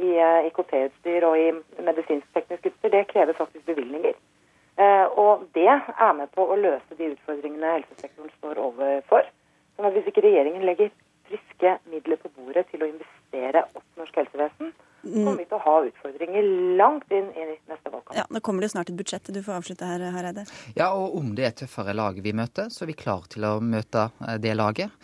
i 0.04 0.10
eh, 0.18 0.46
IKT-utstyr 0.50 1.26
og 1.28 1.38
i 1.38 1.50
medisinsk-teknisk 1.84 2.70
utstyr, 2.70 2.94
det 2.94 3.06
krever 3.12 3.38
faktisk 3.38 3.66
bevilgninger. 3.66 4.18
Og 5.18 5.40
det 5.56 5.66
er 5.66 6.12
med 6.14 6.30
på 6.30 6.44
å 6.46 6.54
løse 6.54 6.94
de 6.94 7.08
utfordringene 7.10 7.72
helsesektoren 7.80 8.30
står 8.36 8.60
overfor. 8.62 9.26
Sånn 9.74 9.88
at 9.88 9.96
hvis 9.96 10.06
ikke 10.06 10.22
regjeringen 10.22 10.62
legger 10.68 10.92
friske 11.26 11.72
midler 11.90 12.20
på 12.22 12.30
bordet 12.36 12.68
til 12.70 12.84
å 12.84 12.88
investere 12.92 13.64
opp 13.74 13.98
norsk 13.98 14.20
helsevesen, 14.20 14.70
kommer 15.02 15.40
vi 15.40 15.46
til 15.48 15.58
å 15.58 15.62
ha 15.64 15.74
utfordringer 15.86 16.46
langt 16.78 17.10
inn 17.14 17.28
i 17.34 17.46
neste 17.48 17.90
valgkamp. 17.90 18.14
Ja, 18.18 18.24
Nå 18.30 18.40
kommer 18.44 18.62
det 18.62 18.70
jo 18.70 18.74
snart 18.76 18.90
et 18.92 18.98
budsjett. 18.98 19.30
Du 19.34 19.42
får 19.42 19.58
avslutte 19.58 19.88
her, 19.88 20.06
Hareide. 20.14 20.46
Ja, 20.78 20.92
og 20.94 21.16
om 21.18 21.34
det 21.38 21.46
er 21.48 21.58
tøffere 21.62 21.94
lag 21.96 22.18
vi 22.22 22.34
møter, 22.36 22.70
så 22.72 22.84
er 22.84 22.92
vi 22.92 22.98
klar 22.98 23.28
til 23.30 23.46
å 23.48 23.56
møte 23.62 24.08
det 24.42 24.54
laget. 24.58 24.94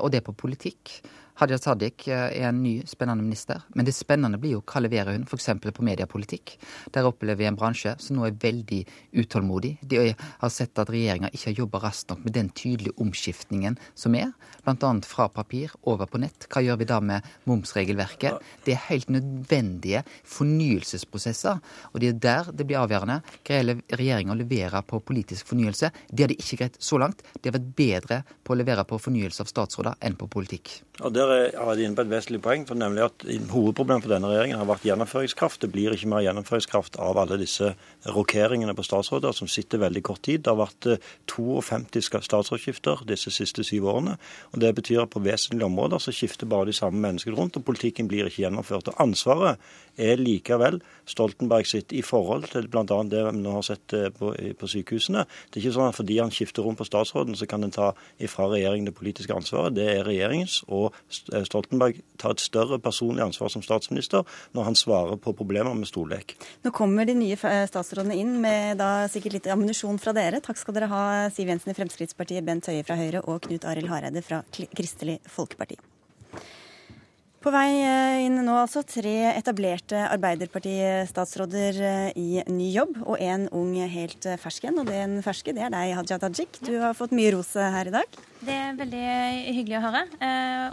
Og 0.00 0.10
det 0.14 0.22
på 0.26 0.36
politikk. 0.46 1.00
Hadia 1.40 1.56
Tajik 1.56 2.04
eh, 2.08 2.26
er 2.36 2.50
en 2.50 2.58
ny, 2.60 2.82
spennende 2.84 3.24
minister. 3.24 3.62
Men 3.72 3.86
det 3.88 3.94
spennende 3.96 4.36
blir 4.40 4.58
jo 4.58 4.60
hva 4.60 4.82
leverer 4.84 5.16
hun 5.16 5.24
f.eks. 5.24 5.48
på 5.64 5.84
mediepolitikk. 5.86 6.52
Der 6.92 7.06
opplever 7.08 7.38
vi 7.40 7.46
en 7.48 7.56
bransje 7.56 7.94
som 8.02 8.18
nå 8.18 8.26
er 8.26 8.36
veldig 8.42 8.80
utålmodig. 9.22 9.70
De 9.88 10.02
har 10.12 10.52
sett 10.52 10.76
at 10.82 10.92
regjeringa 10.92 11.30
ikke 11.32 11.48
har 11.48 11.62
jobba 11.62 11.80
raskt 11.86 12.12
nok 12.12 12.26
med 12.26 12.36
den 12.36 12.50
tydelige 12.52 12.92
omskiftningen 13.00 13.78
som 13.96 14.18
er. 14.20 14.34
Bl.a. 14.66 14.90
fra 15.08 15.30
papir 15.32 15.72
over 15.88 16.10
på 16.10 16.20
nett. 16.20 16.44
Hva 16.52 16.60
gjør 16.66 16.82
vi 16.82 16.90
da 16.90 17.00
med 17.00 17.30
momsregelverket? 17.48 18.44
Det 18.66 18.76
er 18.76 18.84
helt 18.90 19.08
nødvendige 19.08 20.04
fornyelsesprosesser. 20.28 21.64
Og 21.94 22.04
det 22.04 22.12
er 22.12 22.20
der 22.26 22.52
det 22.52 22.68
blir 22.68 22.82
avgjørende. 22.82 23.22
Greier 23.48 23.80
regjeringa 23.96 24.36
å 24.36 24.40
levere 24.42 24.84
på 24.84 25.00
politisk 25.08 25.54
fornyelse? 25.54 25.88
Det 26.12 26.26
har 26.26 26.34
de 26.34 26.36
ikke 26.36 26.60
greit 26.66 26.78
så 26.84 27.00
langt. 27.00 27.24
De 27.40 27.48
har 27.48 27.56
vært 27.56 27.72
bedre 27.80 28.22
på 28.44 28.52
å 28.52 28.60
levere 28.60 28.84
på 28.84 29.00
fornyelse 29.00 29.40
av 29.40 29.48
statsråder 29.48 29.96
enn 30.04 30.20
på 30.20 30.28
politikk. 30.28 30.82
Og 31.00 31.14
Der 31.16 31.29
er 31.30 31.76
de 31.76 31.84
inne 31.86 31.96
på 31.96 32.04
et 32.04 32.10
vesentlig 32.10 32.40
poeng, 32.44 32.66
for 32.68 32.78
nemlig 32.78 33.04
at 33.06 33.24
hovedproblemet 33.52 34.04
for 34.04 34.12
denne 34.12 34.30
regjeringen 34.30 34.60
har 34.60 34.68
vært 34.68 34.86
gjennomføringskraft. 34.88 35.60
Det 35.64 35.70
blir 35.72 35.94
ikke 35.94 36.10
mer 36.12 36.24
gjennomføringskraft 36.26 36.98
av 37.02 37.18
alle 37.20 37.38
disse 37.40 37.72
rokeringene 38.10 38.74
på 38.76 38.84
statsråder 38.86 39.34
som 39.36 39.50
sitter 39.50 39.82
veldig 39.82 40.02
kort 40.06 40.22
tid. 40.26 40.44
Det 40.44 40.52
har 40.52 40.60
vært 40.60 40.88
52 41.30 42.00
eh, 42.00 42.26
statsrådsskifter 42.28 43.04
disse 43.08 43.32
siste 43.34 43.64
syv 43.66 43.88
årene. 43.92 44.16
og 44.52 44.60
Det 44.64 44.74
betyr 44.80 45.04
at 45.04 45.12
på 45.14 45.22
vesentlige 45.24 45.68
områder 45.68 46.02
så 46.02 46.14
skifter 46.14 46.50
bare 46.50 46.70
de 46.70 46.76
samme 46.76 47.00
menneskene 47.00 47.36
rundt, 47.36 47.56
og 47.56 47.66
politikken 47.68 48.08
blir 48.08 48.28
ikke 48.28 48.44
gjennomført. 48.44 48.88
Og 48.92 49.00
Ansvaret 49.02 49.60
er 50.00 50.20
likevel 50.20 50.80
Stoltenberg 51.10 51.66
sitt 51.68 51.92
i 51.92 52.02
forhold 52.06 52.48
til 52.52 52.68
bl.a. 52.70 52.84
det 52.84 53.24
vi 53.26 53.34
nå 53.40 53.56
har 53.58 53.66
sett 53.66 53.94
eh, 53.96 54.08
på, 54.14 54.32
på, 54.34 54.70
sykehusene. 54.70 55.26
Det 55.50 55.58
er 55.58 55.64
ikke 55.64 55.76
sånn 55.76 55.90
at 55.90 55.98
fordi 55.98 56.18
han 56.20 56.34
skifter 56.34 56.64
rom 56.66 56.78
på 56.78 56.86
statsråden, 56.88 57.36
så 57.38 57.48
kan 57.50 57.66
en 57.66 57.74
ta 57.74 57.92
ifra 58.22 58.48
regjeringen 58.52 58.88
det 58.88 58.96
politiske 58.96 59.34
ansvaret. 59.34 59.76
Det 59.76 59.88
er 59.90 60.06
regjeringens. 60.06 60.60
Og 60.68 60.94
Stoltenberg 61.46 62.00
tar 62.20 62.34
et 62.36 62.42
større 62.42 62.80
personlig 62.82 63.24
ansvar 63.24 63.52
som 63.52 63.64
statsminister 63.64 64.26
når 64.56 64.68
han 64.70 64.78
svarer 64.78 65.20
på 65.20 65.34
problemer 65.36 65.76
med 65.76 65.90
stollek. 65.90 66.36
Nå 66.64 66.72
kommer 66.76 67.08
de 67.08 67.16
nye 67.18 67.38
statsrådene 67.38 68.18
inn 68.20 68.36
med 68.42 68.80
da 68.80 69.06
sikkert 69.12 69.38
litt 69.38 69.50
ammunisjon 69.52 70.00
fra 70.02 70.14
dere. 70.16 70.42
Takk 70.44 70.60
skal 70.60 70.76
dere 70.76 70.90
ha, 70.92 71.04
Siv 71.34 71.52
Jensen 71.52 71.74
i 71.74 71.78
Fremskrittspartiet, 71.78 72.44
Bent 72.46 72.70
Høie 72.70 72.84
fra 72.86 72.98
Høyre 73.00 73.24
og 73.26 73.42
Knut 73.46 73.68
Arild 73.68 73.92
Hareide 73.92 74.24
fra 74.26 74.42
Kristelig 74.50 75.20
Folkeparti. 75.30 75.80
På 77.40 77.48
vei 77.48 77.70
eh, 77.80 78.26
inn 78.26 78.34
nå 78.44 78.52
altså 78.52 78.82
tre 78.84 79.30
etablerte 79.30 79.96
Arbeiderparti-statsråder 80.12 81.78
eh, 81.88 82.08
i 82.20 82.42
ny 82.52 82.66
jobb, 82.74 82.98
og 83.00 83.16
en 83.16 83.46
ung 83.56 83.70
helt 83.80 84.26
fersken, 84.26 84.40
fersk 84.42 84.66
en. 84.68 84.80
Og 84.82 84.90
den 84.90 85.14
ferske, 85.24 85.54
det 85.56 85.62
er 85.64 85.70
deg, 85.72 85.94
Hadia 85.96 86.18
Tajik. 86.20 86.58
Du 86.60 86.74
har 86.82 86.92
fått 86.98 87.14
mye 87.16 87.30
ros 87.32 87.54
her 87.56 87.88
i 87.88 87.94
dag. 87.94 88.18
Det 88.44 88.52
er 88.52 88.76
veldig 88.76 89.04
hyggelig 89.56 89.78
å 89.78 89.80
høre. 89.86 90.02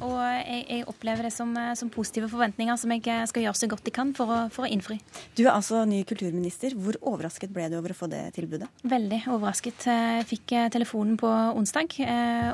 Og 0.08 0.18
jeg, 0.20 0.66
jeg 0.68 0.86
opplever 0.92 1.28
det 1.28 1.32
som, 1.36 1.54
som, 1.80 1.92
positive 1.92 2.28
forventninger 2.32 2.80
som 2.80 2.92
jeg 2.96 3.28
skal 3.32 3.46
gjøre 3.46 3.60
så 3.60 3.70
godt 3.72 3.88
jeg 3.88 3.96
kan 3.96 4.12
for 4.18 4.32
å, 4.32 4.40
for 4.52 4.68
å, 4.68 4.72
innfri. 4.72 4.98
Du 5.40 5.46
er 5.46 5.54
altså 5.54 5.86
ny 5.88 6.02
kulturminister. 6.08 6.76
Hvor 6.76 7.00
overrasket 7.00 7.54
ble 7.56 7.70
du 7.72 7.78
over 7.80 7.96
å 7.96 8.00
få 8.00 8.10
det 8.12 8.26
tilbudet? 8.36 8.68
Veldig 8.88 9.22
overrasket. 9.38 9.88
Jeg 9.88 10.28
fikk 10.34 10.56
telefonen 10.76 11.16
på 11.20 11.32
onsdag, 11.32 11.96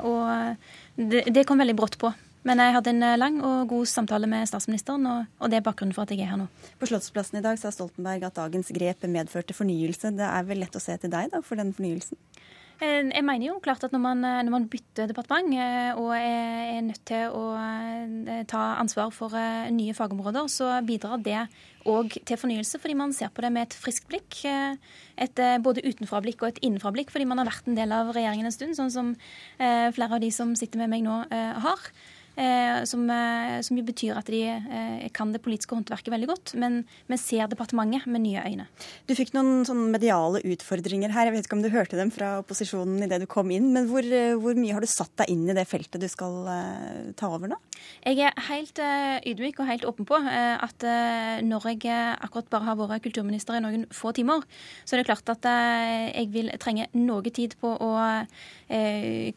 og 0.06 1.02
det, 1.02 1.24
det 1.34 1.46
kom 1.50 1.62
veldig 1.62 1.76
brått 1.82 1.98
på. 2.02 2.12
Men 2.44 2.60
jeg 2.60 2.74
hadde 2.76 2.92
en 2.92 3.04
eh, 3.06 3.18
lang 3.20 3.38
og 3.40 3.70
god 3.72 3.88
samtale 3.88 4.28
med 4.28 4.48
statsministeren, 4.50 5.06
og, 5.08 5.28
og 5.40 5.50
det 5.50 5.58
er 5.58 5.64
bakgrunnen 5.64 5.96
for 5.96 6.04
at 6.04 6.12
jeg 6.12 6.26
er 6.26 6.34
her 6.34 6.42
nå. 6.42 6.48
På 6.80 6.88
Slottsplassen 6.90 7.40
i 7.40 7.44
dag 7.44 7.56
sa 7.60 7.72
Stoltenberg 7.72 8.26
at 8.28 8.36
dagens 8.36 8.72
grep 8.76 9.06
medførte 9.08 9.56
fornyelse. 9.56 10.12
Det 10.18 10.28
er 10.28 10.44
vel 10.48 10.60
lett 10.60 10.76
å 10.76 10.82
se 10.82 10.96
til 11.00 11.12
deg 11.12 11.32
da, 11.32 11.40
for 11.44 11.60
den 11.60 11.72
fornyelsen? 11.76 12.20
Eh, 12.84 13.00
jeg 13.08 13.24
mener 13.24 13.46
jo 13.46 13.54
klart 13.64 13.86
at 13.86 13.94
når 13.96 14.02
man, 14.02 14.20
eh, 14.28 14.42
når 14.44 14.52
man 14.52 14.66
bytter 14.68 15.08
departement 15.08 15.56
og 15.96 16.10
er, 16.18 16.82
nødt 16.84 17.00
til 17.08 17.32
å 17.32 17.44
ta 18.50 18.62
ansvar 18.82 19.08
for 19.14 19.32
nye 19.72 19.94
fagområder, 19.96 20.50
så 20.52 20.68
bidrar 20.84 21.22
det 21.24 21.46
òg 21.88 22.18
til 22.28 22.40
fornyelse, 22.40 22.80
fordi 22.82 22.96
man 22.98 23.14
ser 23.16 23.30
på 23.32 23.40
det 23.44 23.52
med 23.54 23.70
et 23.70 23.76
friskt 23.78 24.04
blikk. 24.10 24.42
Et 25.16 25.40
både 25.64 25.84
utenfra-blikk 25.86 26.42
og 26.42 26.50
et 26.50 26.60
innenfra-blikk, 26.66 27.14
fordi 27.14 27.28
man 27.30 27.40
har 27.40 27.48
vært 27.48 27.70
en 27.70 27.78
del 27.78 27.94
av 27.94 28.12
regjeringen 28.12 28.50
en 28.50 28.56
stund, 28.56 28.76
sånn 28.76 28.92
som 28.92 29.14
flere 29.56 30.10
av 30.10 30.20
de 30.20 30.32
som 30.34 30.52
sitter 30.58 30.82
med 30.82 30.92
meg 30.92 31.06
nå, 31.06 31.22
har. 31.30 31.88
Eh, 32.34 32.84
som, 32.84 33.04
eh, 33.10 33.60
som, 33.62 33.78
jo 33.78 33.84
betyr 33.86 34.18
at 34.18 34.26
de 34.26 34.40
eh, 34.50 35.06
kan 35.14 35.30
det 35.30 35.38
politiske 35.44 35.74
håndverket 35.76 36.10
veldig 36.10 36.28
godt, 36.32 36.54
men, 36.58 36.80
men 37.06 37.20
ser 37.20 37.46
departementet 37.50 38.08
med 38.10 38.24
nye 38.24 38.42
øyne. 38.42 38.66
Du 39.06 39.14
fikk 39.14 39.30
noen 39.36 39.62
sånne 39.68 39.92
mediale 39.92 40.42
utfordringer 40.42 41.14
her. 41.14 41.28
Jeg 41.28 41.36
vet 41.36 41.46
ikke 41.46 41.58
om 41.60 41.62
du 41.62 41.70
hørte 41.70 41.98
dem 41.98 42.10
fra 42.14 42.40
opposisjonen 42.40 43.06
idet 43.06 43.20
du 43.22 43.28
kom 43.30 43.52
inn, 43.54 43.70
men 43.74 43.86
hvor, 43.90 44.02
hvor, 44.42 44.58
mye 44.58 44.74
har 44.74 44.82
du 44.82 44.90
satt 44.90 45.12
deg 45.22 45.30
inn 45.30 45.46
i 45.46 45.54
det 45.54 45.66
feltet 45.70 46.02
du 46.02 46.08
skal 46.10 46.42
ta 47.18 47.30
over 47.30 47.52
nå? 47.52 47.58
Jeg 48.02 48.18
er 48.26 48.34
helt 48.48 48.80
ydmyk 48.80 49.60
og 49.60 49.68
helt 49.68 49.86
åpen 49.88 50.06
på 50.08 50.18
at 50.18 50.84
når 51.44 51.66
jeg 51.70 51.90
akkurat 51.94 52.50
bare 52.50 52.68
har 52.68 52.78
vært 52.78 53.04
kulturminister 53.04 53.58
i 53.58 53.62
noen 53.62 53.86
få 53.94 54.14
timer, 54.16 54.42
så 54.84 54.94
er 54.94 55.02
det 55.02 55.08
klart 55.08 55.30
at 55.34 55.48
jeg 56.14 56.30
vil 56.34 56.50
trenge 56.62 56.88
noe 56.96 57.34
tid 57.34 57.56
på 57.60 57.74
å 57.74 57.92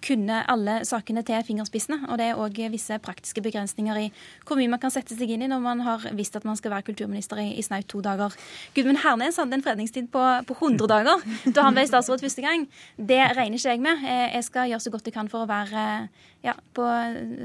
kunne 0.08 0.42
alle 0.54 0.80
sakene 0.88 1.26
til 1.28 1.44
fingerspissene. 1.50 2.06
og 2.08 2.22
det 2.22 2.30
er 2.32 2.40
også 2.40 2.72
visse 2.74 2.87
visse 2.88 3.00
praktiske 3.04 3.44
begrensninger 3.44 4.00
i 4.00 4.08
hvor 4.48 4.58
mye 4.60 4.72
man 4.72 4.80
kan 4.82 4.94
sette 4.94 5.16
seg 5.18 5.32
inn 5.34 5.44
i 5.44 5.50
når 5.52 5.62
man 5.64 5.84
har 5.86 6.06
visst 6.16 6.36
at 6.40 6.46
man 6.48 6.58
skal 6.58 6.72
være 6.72 6.88
kulturminister 6.88 7.40
i, 7.42 7.50
i 7.60 7.66
snaut 7.66 7.88
to 7.88 8.02
dager. 8.02 8.34
Gudmund 8.76 9.02
Hernes 9.04 9.38
hadde 9.38 9.58
en 9.58 9.66
fredningstid 9.66 10.10
på, 10.14 10.24
på 10.48 10.58
100 10.58 10.88
dager 10.88 11.26
da 11.52 11.68
han 11.68 11.76
ble 11.76 11.88
statsråd 11.88 12.24
første 12.24 12.44
gang. 12.44 12.68
Det 12.98 13.20
regner 13.36 13.60
ikke 13.60 13.76
jeg 13.76 13.84
med. 13.84 14.08
Eh, 14.08 14.38
jeg 14.38 14.48
skal 14.48 14.72
gjøre 14.72 14.86
så 14.86 14.94
godt 14.94 15.10
jeg 15.10 15.18
kan 15.18 15.32
for 15.32 15.44
å 15.44 15.50
være 15.50 16.08
ja, 16.46 16.54
på 16.74 16.86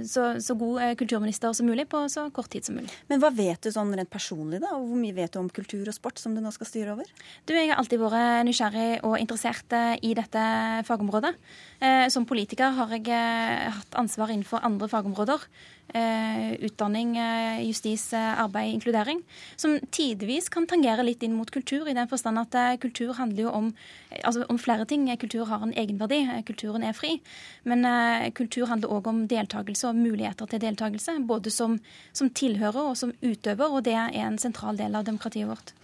så, 0.09 0.24
så, 0.42 0.57
god 0.59 0.83
eh, 0.85 0.94
kulturminister 1.00 1.55
som 1.57 1.66
mulig 1.66 1.87
på 1.90 2.02
så 2.12 2.26
kort 2.35 2.50
tid 2.52 2.66
som 2.66 2.76
mulig. 2.76 2.92
Men 3.09 3.22
hva 3.22 3.33
vet 3.35 3.64
du 3.64 3.72
sånn 3.72 3.92
rent 3.96 4.11
personlig, 4.12 4.61
da? 4.62 4.74
Og 4.76 4.90
hvor 4.90 5.00
mye 5.00 5.16
vet 5.16 5.33
du 5.33 5.40
om 5.40 5.48
kultur 5.52 5.88
og 5.88 5.96
sport 5.96 6.20
som 6.20 6.37
du 6.37 6.42
nå 6.44 6.52
skal 6.55 6.68
styre 6.68 6.94
over? 6.96 7.09
Du, 7.48 7.55
Jeg 7.57 7.70
har 7.72 7.81
alltid 7.81 8.02
vært 8.02 8.46
nysgjerrig 8.48 8.88
og 9.09 9.16
interessert 9.18 9.76
eh, 9.78 9.94
i 10.05 10.12
dette 10.18 10.46
fagområdet. 10.88 11.35
Som 12.14 12.28
politiker 12.31 12.76
har 12.76 12.92
jeg 12.94 13.11
hatt 13.74 13.96
ansvar 13.98 14.31
innenfor 14.31 14.62
andre 14.62 14.87
fagområder. 14.87 15.42
Eh, 15.94 16.52
utdanning, 16.64 17.18
eh, 17.18 17.66
justis, 17.66 18.12
eh, 18.12 18.40
arbeid, 18.40 18.72
inkludering. 18.74 19.22
Som 19.57 19.78
tidvis 19.90 20.48
kan 20.48 20.66
tangere 20.66 21.05
litt 21.05 21.22
inn 21.22 21.35
mot 21.37 21.50
kultur, 21.50 21.87
i 21.88 21.92
den 21.92 22.09
forstand 22.09 22.38
at 22.38 22.81
kultur 22.81 23.12
handler 23.12 23.42
jo 23.42 23.50
om, 23.50 23.74
altså 24.24 24.46
om 24.48 24.59
flere 24.59 24.87
ting. 24.87 25.05
Kultur 25.18 25.44
har 25.44 25.62
en 25.62 25.74
egenverdi, 25.74 26.44
kulturen 26.46 26.83
er 26.83 26.92
fri. 26.92 27.20
Men 27.64 27.85
kultur 28.33 28.66
handler 28.66 28.88
òg 28.88 29.07
om 29.07 29.28
deltakelse 29.28 29.88
og 29.88 29.96
muligheter 29.96 30.48
til 30.48 30.61
deltakelse. 30.61 31.26
Både 31.26 31.50
som, 31.50 31.78
som 32.12 32.31
tilhører 32.31 32.88
og 32.88 32.96
som 32.96 33.12
utøver, 33.22 33.68
og 33.68 33.85
det 33.85 33.92
er 33.92 34.09
en 34.14 34.38
sentral 34.38 34.76
del 34.76 34.94
av 34.94 35.05
demokratiet 35.05 35.46
vårt. 35.46 35.74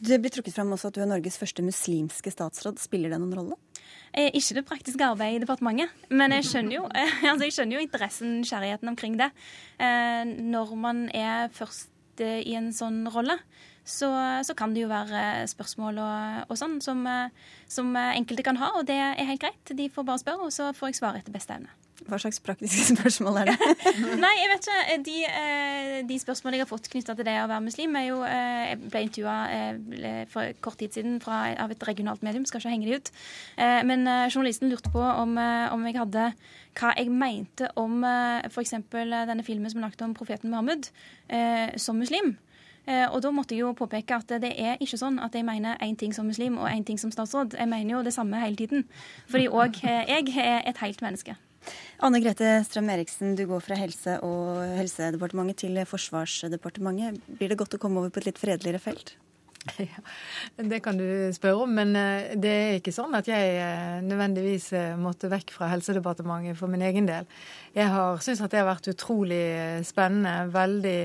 Det 0.00 0.18
blir 0.18 0.30
trukket 0.30 0.54
fram 0.54 0.72
også 0.72 0.88
at 0.88 0.94
du 0.94 1.02
er 1.02 1.12
Norges 1.12 1.36
første 1.36 1.62
muslimske 1.62 2.32
statsråd. 2.32 2.80
Spiller 2.80 3.12
det 3.12 3.20
noen 3.20 3.36
rolle? 3.36 3.60
Eh, 4.12 4.28
ikke 4.36 4.58
det 4.58 4.66
praktiske 4.68 5.06
arbeidet 5.06 5.40
i 5.40 5.44
departementet, 5.46 5.92
men 6.12 6.34
jeg 6.36 6.44
skjønner 6.44 6.74
jo, 6.74 6.84
eh, 6.92 7.12
altså 7.30 7.46
jeg 7.46 7.54
skjønner 7.56 7.78
jo 7.78 7.84
interessen, 7.86 8.34
nysgjerrigheten 8.42 8.90
omkring 8.92 9.16
det. 9.16 9.30
Eh, 9.80 10.24
når 10.28 10.74
man 10.76 11.06
er 11.16 11.48
først 11.56 11.88
i 12.20 12.52
en 12.58 12.68
sånn 12.76 13.06
rolle, 13.08 13.38
så, 13.88 14.10
så, 14.44 14.54
kan 14.54 14.74
det 14.76 14.84
jo 14.84 14.90
være 14.90 15.46
spørsmål 15.50 15.96
og, 15.98 16.42
og 16.52 16.58
sånn 16.60 16.76
som, 16.84 17.00
som, 17.66 17.88
enkelte 17.96 18.44
kan 18.46 18.60
ha, 18.60 18.68
og 18.78 18.84
det 18.86 18.98
er 19.00 19.24
helt 19.26 19.42
greit. 19.42 19.72
De 19.74 19.88
får 19.90 20.06
bare 20.06 20.22
spørre, 20.22 20.46
og 20.46 20.54
så 20.54 20.68
får 20.76 20.92
jeg 20.92 21.00
svare 21.00 21.22
etter 21.22 21.34
beste 21.34 21.56
evne. 21.56 21.72
Hva 22.08 22.18
slags 22.20 22.40
praktiske 22.42 22.84
spørsmål 22.96 23.42
er 23.42 23.50
det? 23.52 23.56
Nei, 24.24 24.32
jeg 24.40 24.50
vet 24.50 24.68
ikke. 24.68 24.96
De, 25.06 25.16
eh, 25.28 25.96
de 26.08 26.18
spørsmålene 26.20 26.58
jeg 26.58 26.66
har 26.66 26.70
fått 26.70 26.88
knytta 26.92 27.16
til 27.18 27.28
det 27.28 27.36
å 27.42 27.48
være 27.50 27.64
muslim, 27.64 27.96
er 27.98 28.06
jo 28.08 28.20
eh, 28.26 28.72
Jeg 28.72 28.80
ble 28.82 29.02
intervjua 29.06 29.36
eh, 29.56 30.22
for 30.32 30.62
kort 30.64 30.78
tid 30.82 30.96
siden 30.96 31.18
fra, 31.22 31.44
av 31.62 31.74
et 31.74 31.86
regionalt 31.88 32.24
medium, 32.26 32.46
skal 32.48 32.62
ikke 32.62 32.72
henge 32.72 32.88
de 32.88 32.98
ut. 32.98 33.10
Men 33.86 34.06
journalisten 34.32 34.70
lurte 34.70 34.90
på 34.92 35.02
om, 35.02 35.36
om 35.36 35.84
jeg 35.86 35.98
hadde 35.98 36.30
hva 36.78 36.92
jeg 36.96 37.12
mente 37.12 37.68
om 37.80 38.02
f.eks. 38.48 38.74
denne 38.92 39.44
filmen 39.46 39.70
som 39.70 39.82
er 39.82 39.86
lagt 39.86 40.02
om 40.04 40.14
profeten 40.16 40.52
Muhammed 40.52 40.88
som 41.80 42.00
muslim. 42.00 42.34
Og 42.86 43.20
da 43.22 43.30
måtte 43.34 43.54
jeg 43.54 43.62
jo 43.62 43.74
påpeke 43.78 44.16
at 44.18 44.34
det 44.42 44.54
er 44.58 44.80
ikke 44.82 44.98
sånn 45.00 45.20
at 45.22 45.36
jeg 45.36 45.46
mener 45.46 45.78
én 45.84 45.96
ting 45.98 46.14
som 46.16 46.26
muslim 46.26 46.58
og 46.58 46.70
én 46.70 46.86
ting 46.86 46.98
som 47.00 47.12
statsråd. 47.14 47.58
Jeg 47.58 47.70
mener 47.70 47.98
jo 47.98 48.04
det 48.06 48.14
samme 48.16 48.40
hele 48.42 48.58
tiden. 48.58 48.86
Fordi 49.30 49.48
òg 49.48 49.82
jeg 49.84 50.34
er 50.34 50.62
et 50.66 50.82
helt 50.82 51.04
menneske. 51.04 51.36
Anne 52.02 52.20
Grete 52.22 52.54
Strøm 52.66 52.90
Eriksen, 52.90 53.36
du 53.38 53.44
går 53.46 53.62
fra 53.64 53.78
Helse- 53.78 54.18
og 54.26 54.62
helsedepartementet 54.78 55.64
til 55.64 55.82
Forsvarsdepartementet. 55.86 57.20
Blir 57.38 57.52
det 57.52 57.60
godt 57.60 57.76
å 57.78 57.82
komme 57.82 58.02
over 58.02 58.10
på 58.10 58.22
et 58.22 58.32
litt 58.32 58.40
fredeligere 58.42 58.82
felt? 58.82 59.14
Ja, 59.78 60.02
Det 60.56 60.80
kan 60.82 60.98
du 60.98 61.06
spørre 61.34 61.62
om, 61.62 61.74
men 61.74 61.94
eh, 61.96 62.34
det 62.40 62.52
er 62.52 62.78
ikke 62.78 62.94
sånn 62.94 63.14
at 63.14 63.28
jeg 63.30 63.56
eh, 63.60 64.00
nødvendigvis 64.04 64.72
eh, 64.74 64.96
måtte 64.98 65.30
vekk 65.32 65.54
fra 65.54 65.70
Helsedepartementet 65.72 66.58
for 66.58 66.72
min 66.72 66.82
egen 66.82 67.08
del. 67.08 67.28
Jeg 67.76 67.90
har 67.92 68.18
syntes 68.18 68.42
at 68.44 68.52
det 68.52 68.62
har 68.62 68.70
vært 68.72 68.90
utrolig 68.92 69.44
spennende, 69.86 70.50
veldig 70.52 71.00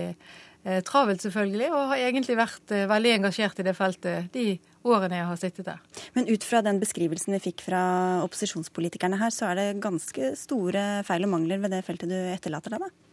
travelt 0.87 1.23
selvfølgelig, 1.23 1.69
og 1.71 1.91
har 1.93 2.01
egentlig 2.09 2.35
vært 2.39 2.73
veldig 2.89 3.11
engasjert 3.17 3.61
i 3.61 3.65
det 3.67 3.75
feltet 3.77 4.27
de 4.33 4.45
årene 4.87 5.19
jeg 5.19 5.29
har 5.29 5.39
sittet 5.41 5.67
der. 5.67 5.81
Men 6.15 6.29
ut 6.29 6.45
fra 6.47 6.61
den 6.65 6.81
beskrivelsen 6.81 7.35
vi 7.37 7.41
fikk 7.49 7.63
fra 7.67 7.81
opposisjonspolitikerne 8.25 9.19
her, 9.21 9.33
så 9.33 9.51
er 9.51 9.59
det 9.59 9.67
ganske 9.83 10.33
store 10.39 10.87
feil 11.07 11.27
og 11.27 11.33
mangler 11.35 11.61
ved 11.63 11.75
det 11.75 11.83
feltet 11.87 12.11
du 12.11 12.17
etterlater 12.17 12.75
deg, 12.75 12.87
da? 12.87 13.07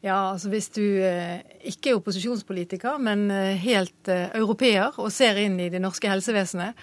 Ja, 0.00 0.30
altså 0.30 0.50
Hvis 0.52 0.68
du 0.70 0.82
eh, 1.02 1.40
ikke 1.66 1.90
er 1.90 1.98
opposisjonspolitiker, 1.98 3.00
men 3.02 3.30
eh, 3.34 3.58
helt 3.58 4.10
eh, 4.12 4.28
europeer 4.38 4.94
og 4.94 5.10
ser 5.10 5.40
inn 5.42 5.58
i 5.58 5.70
det 5.72 5.80
norske 5.82 6.10
helsevesenet, 6.10 6.78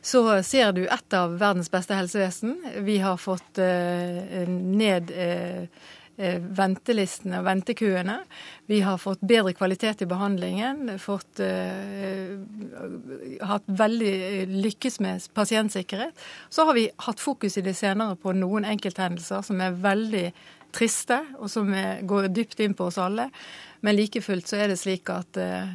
så 0.00 0.22
ser 0.46 0.70
du 0.72 0.84
et 0.86 1.16
av 1.16 1.34
verdens 1.36 1.68
beste 1.68 1.92
helsevesen. 1.92 2.54
Vi 2.86 2.94
har 3.02 3.18
fått 3.20 3.58
ned 3.60 5.10
Eh, 5.12 5.66
ventelistene 6.16 7.38
og 7.40 7.46
ventekøene. 7.46 8.16
Vi 8.68 8.80
har 8.84 9.00
fått 9.00 9.22
bedre 9.24 9.54
kvalitet 9.56 10.02
i 10.04 10.08
behandlingen. 10.10 10.98
Fått, 11.00 11.40
uh, 11.40 12.36
hatt 13.48 13.64
veldig 13.66 14.46
lykkes 14.50 15.00
med 15.00 15.28
pasientsikkerhet. 15.34 16.16
Så 16.48 16.66
har 16.68 16.76
vi 16.76 16.88
hatt 17.06 17.20
fokus 17.20 17.56
i 17.56 17.64
det 17.64 17.76
senere 17.78 18.18
på 18.20 18.34
noen 18.36 18.68
enkelthendelser 18.68 19.44
som 19.46 19.60
er 19.64 19.78
veldig 19.80 20.26
triste, 20.76 21.22
og 21.40 21.50
som 21.50 21.72
er, 21.74 22.02
går 22.06 22.28
dypt 22.34 22.60
inn 22.60 22.76
på 22.78 22.90
oss 22.90 23.00
alle. 23.00 23.30
Men 23.80 23.96
like 23.96 24.20
fullt 24.22 24.50
så 24.50 24.60
er 24.60 24.68
det 24.70 24.80
slik 24.80 25.08
at 25.14 25.40
uh, 25.40 25.70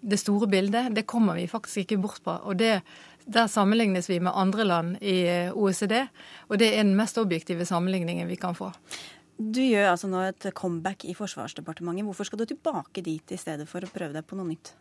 det 0.00 0.18
store 0.20 0.48
bildet, 0.50 0.90
det 0.94 1.06
kommer 1.06 1.38
vi 1.38 1.46
faktisk 1.50 1.84
ikke 1.84 2.00
bort 2.02 2.22
på. 2.24 2.34
Og 2.50 2.58
det, 2.58 2.80
der 3.26 3.46
sammenlignes 3.46 4.10
vi 4.10 4.20
med 4.20 4.34
andre 4.34 4.64
land 4.64 4.96
i 5.02 5.50
OECD, 5.52 6.06
og 6.48 6.58
det 6.58 6.72
er 6.72 6.82
den 6.82 6.96
mest 6.98 7.18
objektive 7.18 7.66
sammenligningen 7.66 8.28
vi 8.28 8.36
kan 8.40 8.54
få. 8.54 8.72
Du 9.38 9.60
gjør 9.62 9.92
altså 9.92 10.08
nå 10.10 10.20
et 10.26 10.48
comeback 10.58 11.04
i 11.06 11.14
Forsvarsdepartementet. 11.14 12.06
Hvorfor 12.08 12.26
skal 12.26 12.40
du 12.42 12.48
tilbake 12.50 13.04
dit 13.06 13.34
i 13.34 13.38
stedet 13.38 13.68
for 13.70 13.84
å 13.86 13.90
prøve 13.92 14.16
deg 14.16 14.26
på 14.26 14.38
noe 14.38 14.50
nytt? 14.50 14.72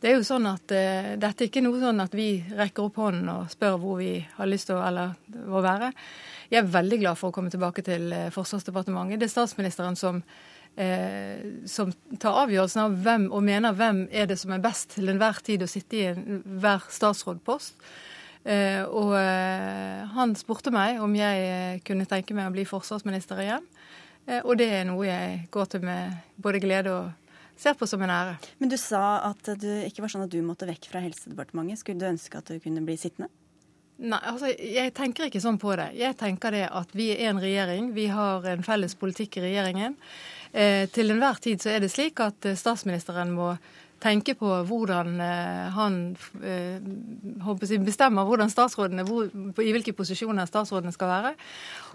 Det 0.00 0.08
er 0.08 0.16
jo 0.16 0.24
sånn 0.24 0.46
at 0.48 0.72
uh, 0.72 1.10
Dette 1.20 1.44
er 1.44 1.50
ikke 1.50 1.62
noe 1.64 1.80
sånn 1.82 2.00
at 2.00 2.14
vi 2.16 2.28
rekker 2.56 2.86
opp 2.86 3.00
hånden 3.02 3.28
og 3.32 3.50
spør 3.52 3.76
hvor 3.82 3.98
vi 4.00 4.14
har 4.36 4.48
lyst 4.48 4.70
til 4.70 4.78
å, 4.78 4.84
eller, 4.86 5.12
å 5.44 5.60
være. 5.64 5.90
Jeg 6.48 6.62
er 6.62 6.72
veldig 6.72 7.00
glad 7.02 7.20
for 7.20 7.28
å 7.28 7.36
komme 7.36 7.52
tilbake 7.52 7.84
til 7.84 8.08
uh, 8.14 8.30
Forsvarsdepartementet. 8.32 9.20
Det 9.20 9.28
er 9.28 9.34
statsministeren 9.34 9.98
som, 10.00 10.22
uh, 10.80 11.50
som 11.68 11.92
tar 12.16 12.40
avgjørelsen 12.46 12.84
av 12.86 12.96
hvem 13.04 13.28
og 13.28 13.44
mener 13.44 13.76
hvem 13.76 14.06
er 14.08 14.30
det 14.30 14.40
som 14.40 14.56
er 14.56 14.64
best 14.64 14.94
til 14.96 15.12
enhver 15.12 15.42
tid 15.44 15.66
å 15.66 15.68
sitte 15.68 16.00
i 16.00 16.06
enhver 16.14 16.88
statsrådpost. 16.88 17.76
Og 18.40 19.10
han 20.14 20.30
spurte 20.38 20.72
meg 20.72 20.96
om 21.04 21.12
jeg 21.12 21.82
kunne 21.84 22.06
tenke 22.08 22.32
meg 22.32 22.48
å 22.48 22.54
bli 22.54 22.64
forsvarsminister 22.64 23.42
igjen. 23.44 23.66
og 24.44 24.54
det 24.56 24.68
er 24.78 24.86
noe 24.88 25.04
jeg 25.04 25.42
går 25.52 25.68
til 25.74 25.84
med 25.84 26.14
både 26.40 26.62
glede 26.64 26.94
og 26.94 27.10
ser 27.60 27.76
på 27.76 27.86
som 27.86 28.02
en 28.02 28.10
ære. 28.10 28.38
Men 28.58 28.72
du 28.72 28.78
sa 28.80 29.20
at 29.28 29.52
det 29.60 29.82
ikke 29.90 30.04
var 30.04 30.12
sånn 30.12 30.24
at 30.24 30.32
du 30.32 30.40
måtte 30.44 30.68
vekk 30.68 30.88
fra 30.92 31.02
Helsedepartementet. 31.04 31.82
Skulle 31.82 32.00
du 32.00 32.08
ønske 32.08 32.40
at 32.40 32.48
du 32.48 32.56
kunne 32.62 32.84
bli 32.86 32.96
sittende? 33.00 33.28
Nei, 34.00 34.20
altså 34.24 34.48
jeg 34.48 34.94
tenker 34.96 35.26
ikke 35.26 35.42
sånn 35.44 35.58
på 35.60 35.74
det. 35.76 35.90
Jeg 35.98 36.16
tenker 36.20 36.54
det 36.56 36.64
at 36.72 36.94
vi 36.96 37.10
er 37.12 37.34
en 37.34 37.42
regjering. 37.42 37.90
Vi 37.92 38.06
har 38.08 38.46
en 38.48 38.64
felles 38.64 38.96
politikk 38.96 39.36
i 39.36 39.44
regjeringen. 39.44 39.98
Eh, 40.52 40.86
til 40.90 41.12
enhver 41.12 41.36
tid 41.44 41.60
så 41.60 41.74
er 41.74 41.84
det 41.84 41.92
slik 41.92 42.22
at 42.24 42.48
eh, 42.48 42.56
statsministeren 42.58 43.34
må 43.36 43.52
tenke 44.00 44.34
på 44.38 44.48
hvordan 44.68 45.20
eh, 45.20 45.66
han 45.76 46.00
jeg, 46.40 47.84
bestemmer 47.84 48.28
hvordan 48.28 48.52
statsrådene, 48.52 49.04
hvor, 49.08 49.28
i 49.60 49.72
hvilke 49.74 49.94
posisjoner 49.96 50.48
statsrådene 50.48 50.92
skal 50.94 51.12
være. 51.12 51.34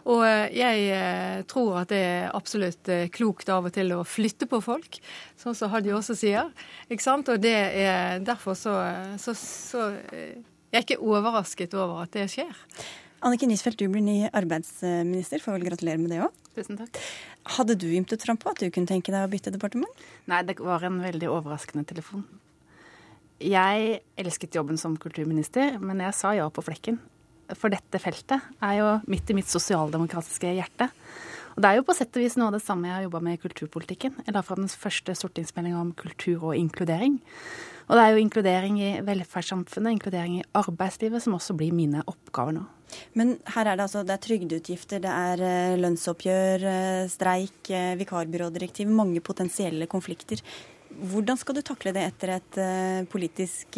Og 0.06 0.22
eh, 0.28 0.54
jeg 0.54 0.90
eh, 0.94 1.40
tror 1.50 1.82
at 1.82 1.90
det 1.90 2.02
er 2.06 2.36
absolutt 2.38 2.90
eh, 2.94 3.08
klokt 3.14 3.50
av 3.50 3.66
og 3.66 3.74
til 3.74 3.96
å 3.96 4.04
flytte 4.06 4.48
på 4.50 4.62
folk, 4.62 5.00
sånn 5.42 5.58
som 5.58 5.72
Hadia 5.74 5.98
også 5.98 6.18
sier. 6.18 6.52
Ikke 6.90 7.06
sant? 7.06 7.32
Og 7.34 7.42
det 7.42 7.56
er 7.56 8.22
derfor 8.26 8.58
så, 8.60 8.76
så, 9.22 9.34
så 9.34 9.90
Jeg 9.96 10.82
er 10.82 10.86
ikke 10.86 11.02
overrasket 11.02 11.74
over 11.74 12.04
at 12.04 12.14
det 12.14 12.28
skjer. 12.34 12.54
Anniken 13.24 13.50
Nisfeldt, 13.50 13.80
du 13.80 13.88
blir 13.90 14.04
ny 14.04 14.18
arbeidsminister. 14.36 15.40
Får 15.44 15.58
vel 15.58 15.68
gratulere 15.70 16.02
med 16.02 16.12
det 16.14 16.22
òg. 16.26 16.44
Tusen 16.56 16.80
takk. 16.80 17.00
Hadde 17.56 17.78
du 17.80 17.88
ymtet 17.96 18.24
frampå 18.26 18.52
at 18.52 18.62
du 18.62 18.70
kunne 18.74 18.90
tenke 18.90 19.14
deg 19.14 19.26
å 19.26 19.32
bytte 19.32 19.54
departement? 19.54 20.06
Nei, 20.32 20.44
det 20.48 20.60
var 20.60 20.84
en 20.86 21.02
veldig 21.04 21.32
overraskende 21.32 21.86
telefon. 21.88 22.26
Jeg 23.44 24.00
elsket 24.20 24.56
jobben 24.56 24.80
som 24.80 24.96
kulturminister, 25.00 25.76
men 25.84 26.04
jeg 26.06 26.16
sa 26.16 26.32
ja 26.38 26.48
på 26.52 26.64
flekken 26.64 27.02
for 27.54 27.70
dette 27.74 28.02
feltet 28.02 28.42
er 28.64 28.78
jo 28.80 28.92
midt 29.12 29.30
i 29.30 29.38
mitt 29.38 29.50
sosialdemokratiske 29.52 30.56
hjerte. 30.58 30.90
Og 31.56 31.62
det 31.64 31.70
er 31.70 31.78
jo 31.80 31.86
på 31.88 31.96
sett 31.96 32.18
og 32.18 32.24
vis 32.24 32.36
noe 32.40 32.50
av 32.50 32.58
det 32.58 32.66
samme 32.66 32.90
jeg 32.90 32.98
har 32.98 33.06
jobba 33.06 33.22
med 33.24 33.38
i 33.38 33.42
kulturpolitikken. 33.44 34.18
Jeg 34.26 34.36
la 34.36 34.44
fram 34.44 34.66
den 34.66 34.72
første 34.72 35.16
stortingsmeldinga 35.16 35.80
om 35.80 35.94
kultur 35.96 36.50
og 36.50 36.58
inkludering. 36.60 37.20
Og 37.86 37.96
det 37.96 38.02
er 38.02 38.16
jo 38.16 38.24
inkludering 38.24 38.80
i 38.82 38.90
velferdssamfunnet, 39.06 39.94
inkludering 39.94 40.40
i 40.40 40.48
arbeidslivet, 40.58 41.24
som 41.24 41.38
også 41.38 41.56
blir 41.56 41.76
mine 41.76 42.02
oppgaver 42.10 42.58
nå. 42.58 42.66
Men 43.18 43.36
her 43.56 43.70
er 43.70 43.78
det 43.78 43.86
altså 43.86 44.04
det 44.06 44.16
er 44.16 44.24
trygdeutgifter, 44.26 45.02
det 45.04 45.12
er 45.12 45.44
eh, 45.46 45.78
lønnsoppgjør, 45.80 46.66
eh, 46.70 47.02
streik, 47.12 47.60
eh, 47.72 47.96
vikarbyrådirektiv, 48.00 48.92
mange 48.92 49.24
potensielle 49.26 49.88
konflikter. 49.92 50.44
Hvordan 50.96 51.40
skal 51.40 51.58
du 51.58 51.64
takle 51.66 51.92
det 51.96 52.06
etter 52.08 52.32
et 52.38 52.58
politisk 53.12 53.76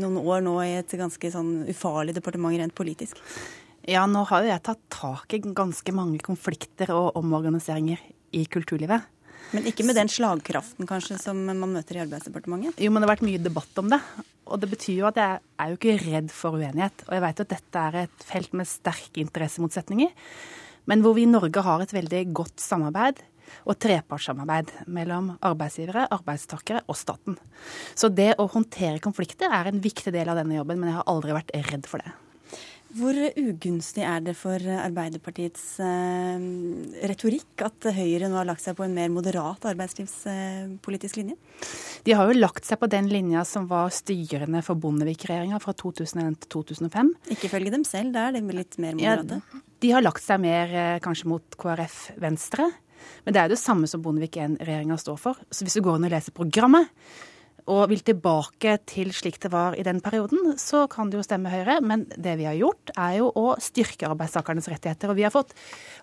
noen 0.00 0.14
år 0.22 0.40
nå 0.46 0.54
i 0.64 0.70
et 0.78 0.94
ganske 0.96 1.28
sånn 1.34 1.66
ufarlig 1.68 2.14
departement 2.16 2.56
rent 2.56 2.72
politisk? 2.72 3.20
Ja, 3.84 4.06
nå 4.08 4.22
har 4.30 4.40
jo 4.40 4.48
jeg 4.48 4.62
tatt 4.64 4.80
tak 4.94 5.34
i 5.36 5.42
ganske 5.44 5.92
mange 5.92 6.22
konflikter 6.24 6.94
og 6.96 7.18
omorganiseringer 7.20 8.00
i 8.40 8.46
kulturlivet. 8.48 9.04
Men 9.52 9.68
ikke 9.68 9.84
med 9.86 9.98
den 9.98 10.10
slagkraften 10.10 10.88
kanskje 10.88 11.18
som 11.20 11.38
man 11.46 11.74
møter 11.76 11.98
i 11.98 12.02
Arbeidsdepartementet? 12.04 12.80
Jo, 12.82 12.90
men 12.90 13.02
det 13.02 13.08
har 13.08 13.14
vært 13.14 13.26
mye 13.28 13.42
debatt 13.42 13.82
om 13.82 13.92
det. 13.92 14.00
Og 14.44 14.60
det 14.60 14.70
betyr 14.72 14.98
jo 14.98 15.10
at 15.10 15.20
jeg 15.20 15.38
er 15.60 15.70
jo 15.70 15.78
ikke 15.78 15.98
redd 16.02 16.32
for 16.34 16.58
uenighet. 16.58 17.04
Og 17.06 17.14
jeg 17.16 17.24
jo 17.24 17.44
at 17.44 17.52
dette 17.54 17.84
er 17.90 18.00
et 18.04 18.26
felt 18.26 18.56
med 18.56 18.68
sterke 18.68 19.22
interessemotsetninger, 19.22 20.10
men 20.90 21.04
hvor 21.04 21.14
vi 21.16 21.24
i 21.24 21.30
Norge 21.30 21.62
har 21.64 21.80
et 21.80 21.94
veldig 21.96 22.26
godt 22.36 22.60
samarbeid 22.60 23.22
og 23.68 23.78
trepartssamarbeid 23.80 24.72
mellom 24.92 25.30
arbeidsgivere, 25.44 26.08
arbeidstakere 26.12 26.82
og 26.88 26.98
staten. 26.98 27.38
Så 27.96 28.10
det 28.12 28.34
å 28.40 28.48
håndtere 28.50 29.02
konflikter 29.04 29.52
er 29.52 29.70
en 29.70 29.80
viktig 29.84 30.12
del 30.14 30.32
av 30.32 30.40
denne 30.40 30.58
jobben, 30.58 30.80
men 30.80 30.90
jeg 30.90 30.98
har 30.98 31.10
aldri 31.12 31.36
vært 31.36 31.54
redd 31.70 31.88
for 31.88 32.04
det. 32.04 32.12
Hvor 32.94 33.16
ugunstig 33.40 34.04
er 34.06 34.20
det 34.22 34.36
for 34.38 34.62
Arbeiderpartiets 34.62 35.62
eh, 35.82 36.44
retorikk 37.10 37.64
at 37.66 37.88
Høyre 37.96 38.28
nå 38.30 38.38
har 38.38 38.46
lagt 38.46 38.62
seg 38.62 38.76
på 38.78 38.84
en 38.86 38.94
mer 38.94 39.10
moderat 39.10 39.66
arbeidslivspolitisk 39.72 41.18
linje? 41.18 41.34
De 42.06 42.14
har 42.14 42.30
jo 42.30 42.38
lagt 42.38 42.68
seg 42.68 42.78
på 42.78 42.90
den 42.92 43.10
linja 43.10 43.42
som 43.48 43.66
var 43.70 43.90
styrende 43.94 44.62
for 44.62 44.78
Bondevik-regjeringa 44.78 45.58
fra 45.62 45.74
2001 45.74 46.38
til 46.44 46.52
2005. 46.54 47.12
Ikke 47.34 47.50
følge 47.50 47.74
dem 47.74 47.86
selv, 47.88 48.14
da 48.14 48.28
er 48.28 48.38
de 48.38 48.44
litt 48.54 48.78
mer 48.78 48.94
moderate? 49.00 49.42
Ja, 49.42 49.62
de 49.84 49.92
har 49.96 50.06
lagt 50.06 50.22
seg 50.22 50.42
mer 50.44 50.78
eh, 50.78 51.02
kanskje 51.02 51.30
mot 51.34 51.58
KrF 51.58 52.00
Venstre. 52.22 52.70
Men 53.26 53.34
det 53.34 53.42
er 53.42 53.50
det 53.50 53.60
samme 53.60 53.90
som 53.90 54.02
Bondevik 54.04 54.38
I-regjeringa 54.38 54.96
står 55.02 55.18
for. 55.20 55.40
Så 55.50 55.66
hvis 55.66 55.74
du 55.76 55.82
går 55.84 55.98
inn 55.98 56.06
og 56.08 56.14
leser 56.14 56.36
programmet, 56.36 56.94
og 57.70 57.88
vil 57.88 58.02
tilbake 58.04 58.76
til 58.88 59.12
slik 59.16 59.38
det 59.40 59.50
var 59.52 59.76
i 59.78 59.84
den 59.86 60.02
perioden, 60.04 60.52
så 60.60 60.84
kan 60.90 61.08
det 61.08 61.16
jo 61.16 61.24
stemme 61.24 61.52
Høyre. 61.52 61.78
Men 61.80 62.04
det 62.12 62.36
vi 62.36 62.44
har 62.48 62.56
gjort, 62.58 62.92
er 62.92 63.18
jo 63.22 63.30
å 63.40 63.54
styrke 63.62 64.10
arbeidstakernes 64.10 64.68
rettigheter. 64.68 65.08
Og 65.08 65.16
vi 65.16 65.24
har 65.24 65.32
fått 65.32 65.54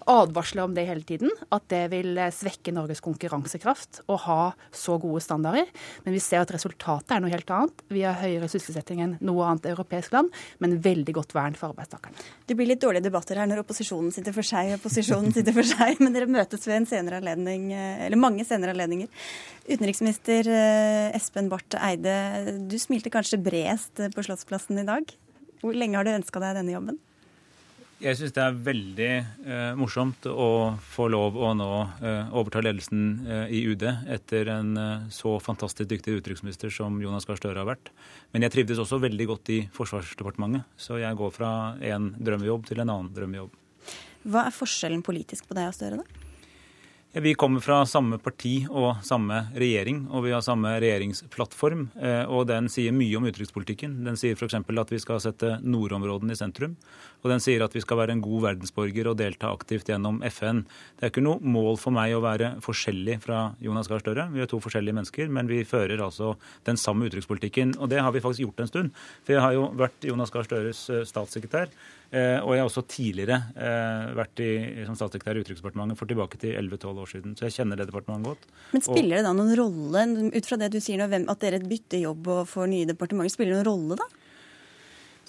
advarsler 0.09 0.65
om 0.65 0.73
det 0.73 0.87
hele 0.87 1.05
tiden, 1.05 1.29
at 1.53 1.67
det 1.69 1.83
vil 1.93 2.17
svekke 2.33 2.73
Norges 2.73 3.03
konkurransekraft 3.05 4.01
å 4.09 4.17
ha 4.25 4.39
så 4.73 4.97
gode 5.01 5.21
standarder. 5.21 5.69
Men 6.05 6.17
vi 6.17 6.23
ser 6.23 6.41
at 6.41 6.53
resultatet 6.55 7.13
er 7.13 7.21
noe 7.21 7.33
helt 7.33 7.53
annet. 7.53 7.85
Vi 7.93 8.05
har 8.07 8.17
høyere 8.23 8.49
sysselsetting 8.49 9.03
enn 9.05 9.15
noe 9.21 9.45
annet 9.45 9.69
europeisk 9.69 10.17
land, 10.17 10.33
men 10.63 10.79
veldig 10.81 11.17
godt 11.19 11.37
vern 11.37 11.57
for 11.59 11.75
arbeidstakerne. 11.75 12.17
Det 12.49 12.57
blir 12.57 12.71
litt 12.73 12.81
dårlige 12.81 13.05
debatter 13.05 13.37
her 13.37 13.49
når 13.49 13.61
opposisjonen 13.67 14.09
sitter 14.15 14.33
for 14.33 14.47
seg 14.47 14.73
og 14.79 14.81
posisjonen 14.81 15.33
sitter 15.37 15.53
for 15.55 15.67
seg, 15.67 16.01
men 16.01 16.17
dere 16.17 16.29
møtes 16.31 16.65
ved 16.65 16.81
en 16.81 16.89
senere 16.89 17.21
anledning, 17.21 17.69
eller 17.75 18.17
mange 18.17 18.47
senere 18.49 18.73
anledninger. 18.73 19.11
Utenriksminister 19.69 20.47
eh, 20.49 21.15
Espen 21.15 21.50
Barth 21.51 21.77
Eide, 21.83 22.15
du 22.71 22.77
smilte 22.79 23.11
kanskje 23.11 23.41
bredest 23.43 23.99
på 24.15 24.23
Slottsplassen 24.25 24.79
i 24.79 24.87
dag. 24.87 25.07
Hvor 25.61 25.75
lenge 25.77 25.99
har 25.99 26.07
du 26.07 26.13
ønska 26.15 26.41
deg 26.41 26.61
denne 26.61 26.73
jobben? 26.73 26.99
Jeg 28.01 28.17
syns 28.17 28.33
det 28.33 28.41
er 28.41 28.55
veldig 28.65 29.09
eh, 29.13 29.73
morsomt 29.77 30.25
å 30.25 30.47
få 30.89 31.05
lov 31.13 31.35
å 31.37 31.51
nå 31.53 31.67
eh, 32.01 32.31
overta 32.33 32.63
ledelsen 32.65 33.03
eh, 33.27 33.53
i 33.53 33.59
UD 33.69 33.85
etter 33.85 34.49
en 34.55 34.71
eh, 34.81 35.03
så 35.13 35.35
fantastisk 35.43 35.91
dyktig 35.91 36.15
utenriksminister 36.17 36.73
som 36.73 36.97
Jonas 37.03 37.29
Gahr 37.29 37.37
Støre 37.37 37.61
har 37.61 37.69
vært. 37.69 37.93
Men 38.33 38.47
jeg 38.47 38.55
trivdes 38.55 38.81
også 38.81 38.97
veldig 39.03 39.27
godt 39.35 39.53
i 39.53 39.59
Forsvarsdepartementet, 39.75 40.65
så 40.81 40.97
jeg 40.97 41.19
går 41.19 41.35
fra 41.35 41.51
en 41.91 42.09
drømmejobb 42.17 42.65
til 42.71 42.81
en 42.81 42.89
annen 42.89 43.13
drømmejobb. 43.13 43.53
Hva 44.33 44.47
er 44.47 44.57
forskjellen 44.57 45.05
politisk 45.05 45.45
på 45.49 45.59
deg 45.59 45.69
og 45.69 45.77
Støre, 45.77 46.01
da? 46.01 46.20
Vi 47.13 47.33
kommer 47.35 47.59
fra 47.59 47.81
samme 47.83 48.15
parti 48.23 48.61
og 48.71 49.01
samme 49.03 49.41
regjering, 49.51 50.05
og 50.15 50.23
vi 50.23 50.31
har 50.31 50.43
samme 50.45 50.69
regjeringsplattform. 50.79 51.81
Eh, 51.99 52.23
og 52.31 52.45
den 52.47 52.69
sier 52.71 52.95
mye 52.95 53.17
om 53.19 53.27
utenrikspolitikken. 53.27 53.97
Den 54.05 54.15
sier 54.15 54.39
f.eks. 54.39 54.55
at 54.55 54.93
vi 54.93 54.99
skal 55.03 55.19
sette 55.19 55.57
nordområdene 55.59 56.31
i 56.31 56.39
sentrum. 56.39 56.77
Og 57.19 57.27
den 57.33 57.43
sier 57.43 57.65
at 57.65 57.75
vi 57.75 57.83
skal 57.83 57.99
være 57.99 58.15
en 58.15 58.23
god 58.23 58.45
verdensborger 58.47 59.11
og 59.11 59.19
delta 59.19 59.51
aktivt 59.51 59.91
gjennom 59.91 60.23
FN. 60.31 60.63
Det 60.95 61.09
er 61.09 61.11
ikke 61.11 61.25
noe 61.27 61.43
mål 61.43 61.75
for 61.83 61.91
meg 61.91 62.15
å 62.15 62.23
være 62.23 62.53
forskjellig 62.63 63.19
fra 63.27 63.43
Jonas 63.59 63.91
Gahr 63.91 63.99
Støre. 64.05 64.29
Vi 64.31 64.45
er 64.45 64.47
to 64.47 64.63
forskjellige 64.63 64.95
mennesker, 65.01 65.27
men 65.35 65.51
vi 65.51 65.65
fører 65.67 65.99
altså 65.99 66.37
den 66.63 66.79
samme 66.79 67.11
utenrikspolitikken. 67.11 67.75
Og 67.83 67.91
det 67.91 67.99
har 67.99 68.15
vi 68.15 68.23
faktisk 68.23 68.47
gjort 68.47 68.63
en 68.63 68.71
stund. 68.71 69.01
For 69.27 69.35
jeg 69.35 69.43
har 69.43 69.59
jo 69.59 69.67
vært 69.83 70.07
Jonas 70.07 70.31
Gahr 70.31 70.47
Støres 70.47 70.87
eh, 70.87 71.03
statssekretær. 71.03 71.75
Eh, 72.11 72.43
og 72.43 72.51
jeg 72.51 72.59
har 72.59 72.67
også 72.67 72.81
tidligere 72.91 73.37
eh, 73.55 74.09
vært 74.17 74.41
i, 74.43 74.49
som 74.83 74.97
statssekretær 74.99 75.37
i 75.39 75.43
Utenriksdepartementet 75.45 75.99
for 75.99 76.11
tilbake 76.11 76.39
til 76.41 76.57
11-12 76.59 76.97
år 77.05 77.11
siden. 77.13 77.35
Så 77.39 77.47
jeg 77.47 77.55
kjenner 77.55 77.79
det 77.79 77.87
departementet 77.87 78.33
godt. 78.33 78.49
Men 78.73 78.83
spiller 78.83 79.21
det 79.21 79.27
da 79.29 79.31
noen 79.37 79.53
rolle, 79.55 80.03
ut 80.35 80.49
fra 80.49 80.59
det 80.59 80.73
du 80.73 80.81
sier 80.83 80.99
nå, 80.99 81.07
at 81.07 81.45
dere 81.45 81.61
bytter 81.63 82.03
jobb 82.03 82.27
og 82.33 82.49
får 82.51 82.67
nye 82.73 82.89
departementer, 82.89 83.31
spiller 83.31 83.55
det 83.55 83.61
noen 83.61 83.69
rolle 83.69 83.99
da? 84.03 84.09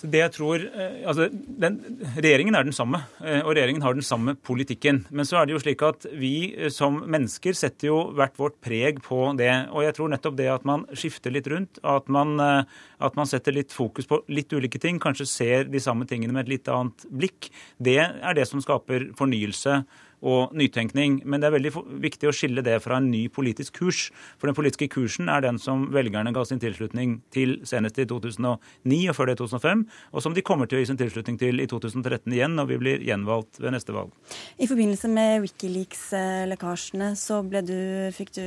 Så 0.03 0.09
det 0.11 0.19
jeg 0.19 0.33
tror, 0.35 0.63
eh, 0.67 1.05
altså 1.07 1.29
den, 1.31 1.77
Regjeringen 2.17 2.57
er 2.59 2.67
den 2.67 2.75
samme, 2.75 3.05
eh, 3.23 3.39
og 3.45 3.53
regjeringen 3.55 3.85
har 3.85 3.95
den 3.95 4.03
samme 4.03 4.35
politikken. 4.35 5.05
Men 5.15 5.29
så 5.29 5.39
er 5.39 5.47
det 5.47 5.55
jo 5.55 5.61
slik 5.63 5.85
at 5.87 6.09
vi 6.19 6.33
eh, 6.57 6.73
som 6.75 6.99
mennesker 7.07 7.55
setter 7.55 7.87
jo 7.87 7.99
hvert 8.19 8.35
vårt 8.41 8.59
preg 8.67 8.99
på 9.07 9.31
det. 9.39 9.53
Og 9.71 9.87
jeg 9.87 9.95
tror 9.95 10.11
nettopp 10.11 10.41
det 10.41 10.51
at 10.51 10.67
man 10.67 10.89
skifter 10.99 11.31
litt 11.31 11.47
rundt, 11.47 11.79
at 11.87 12.11
man, 12.11 12.35
at 12.43 13.19
man 13.19 13.31
setter 13.31 13.55
litt 13.55 13.71
fokus 13.71 14.11
på 14.11 14.25
litt 14.27 14.51
ulike 14.51 14.81
ting, 14.83 14.99
kanskje 14.99 15.29
ser 15.31 15.71
de 15.71 15.83
samme 15.83 16.09
tingene 16.11 16.35
med 16.35 16.49
et 16.49 16.57
litt 16.57 16.73
annet 16.73 17.07
blikk, 17.07 17.53
det 17.79 18.01
er 18.03 18.35
det 18.35 18.49
som 18.51 18.63
skaper 18.65 19.13
fornyelse 19.19 19.85
og 20.23 20.55
nytenkning. 20.57 21.21
Men 21.27 21.43
det 21.43 21.49
er 21.49 21.57
veldig 21.57 21.73
viktig 22.03 22.31
å 22.31 22.35
skille 22.35 22.65
det 22.65 22.79
fra 22.85 22.99
en 23.01 23.11
ny 23.11 23.25
politisk 23.33 23.81
kurs. 23.83 24.07
For 24.41 24.49
den 24.49 24.57
politiske 24.57 24.89
kursen 24.93 25.31
er 25.33 25.45
den 25.45 25.59
som 25.63 25.89
velgerne 25.95 26.33
ga 26.35 26.45
sin 26.47 26.63
tilslutning 26.63 27.19
til 27.35 27.59
senest 27.69 27.99
i 27.99 28.07
2009 28.09 29.01
og 29.11 29.17
før 29.19 29.31
det 29.31 29.37
i 29.37 29.41
2005, 29.43 29.85
og 30.13 30.25
som 30.25 30.37
de 30.37 30.45
kommer 30.47 30.71
til 30.71 30.79
å 30.79 30.83
gi 30.83 30.91
sin 30.93 31.01
tilslutning 31.01 31.39
til 31.41 31.63
i 31.63 31.69
2013 31.71 32.33
igjen 32.33 32.57
når 32.59 32.71
vi 32.71 32.81
blir 32.83 33.07
gjenvalgt 33.07 33.61
ved 33.63 33.75
neste 33.75 33.95
valg. 33.97 34.15
I 34.63 34.69
forbindelse 34.71 35.11
med 35.13 35.43
Wikileaks-lekkasjene 35.47 37.13
så 37.19 37.43
du, 37.43 37.77
fikk 38.15 38.33
du 38.39 38.45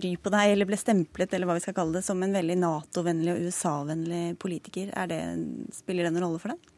ry 0.00 0.14
på 0.16 0.32
deg, 0.34 0.54
eller 0.54 0.68
ble 0.68 0.80
stemplet 0.80 1.32
eller 1.34 1.48
hva 1.48 1.58
vi 1.58 1.64
skal 1.66 1.76
kalle 1.76 1.98
det, 1.98 2.04
som 2.06 2.22
en 2.24 2.34
veldig 2.34 2.58
Nato-vennlig 2.58 3.34
og 3.34 3.46
USA-vennlig 3.48 4.24
politiker. 4.40 4.90
Det, 5.08 5.22
spiller 5.76 6.08
det 6.08 6.14
noen 6.14 6.28
rolle 6.28 6.42
for 6.42 6.54
deg? 6.54 6.74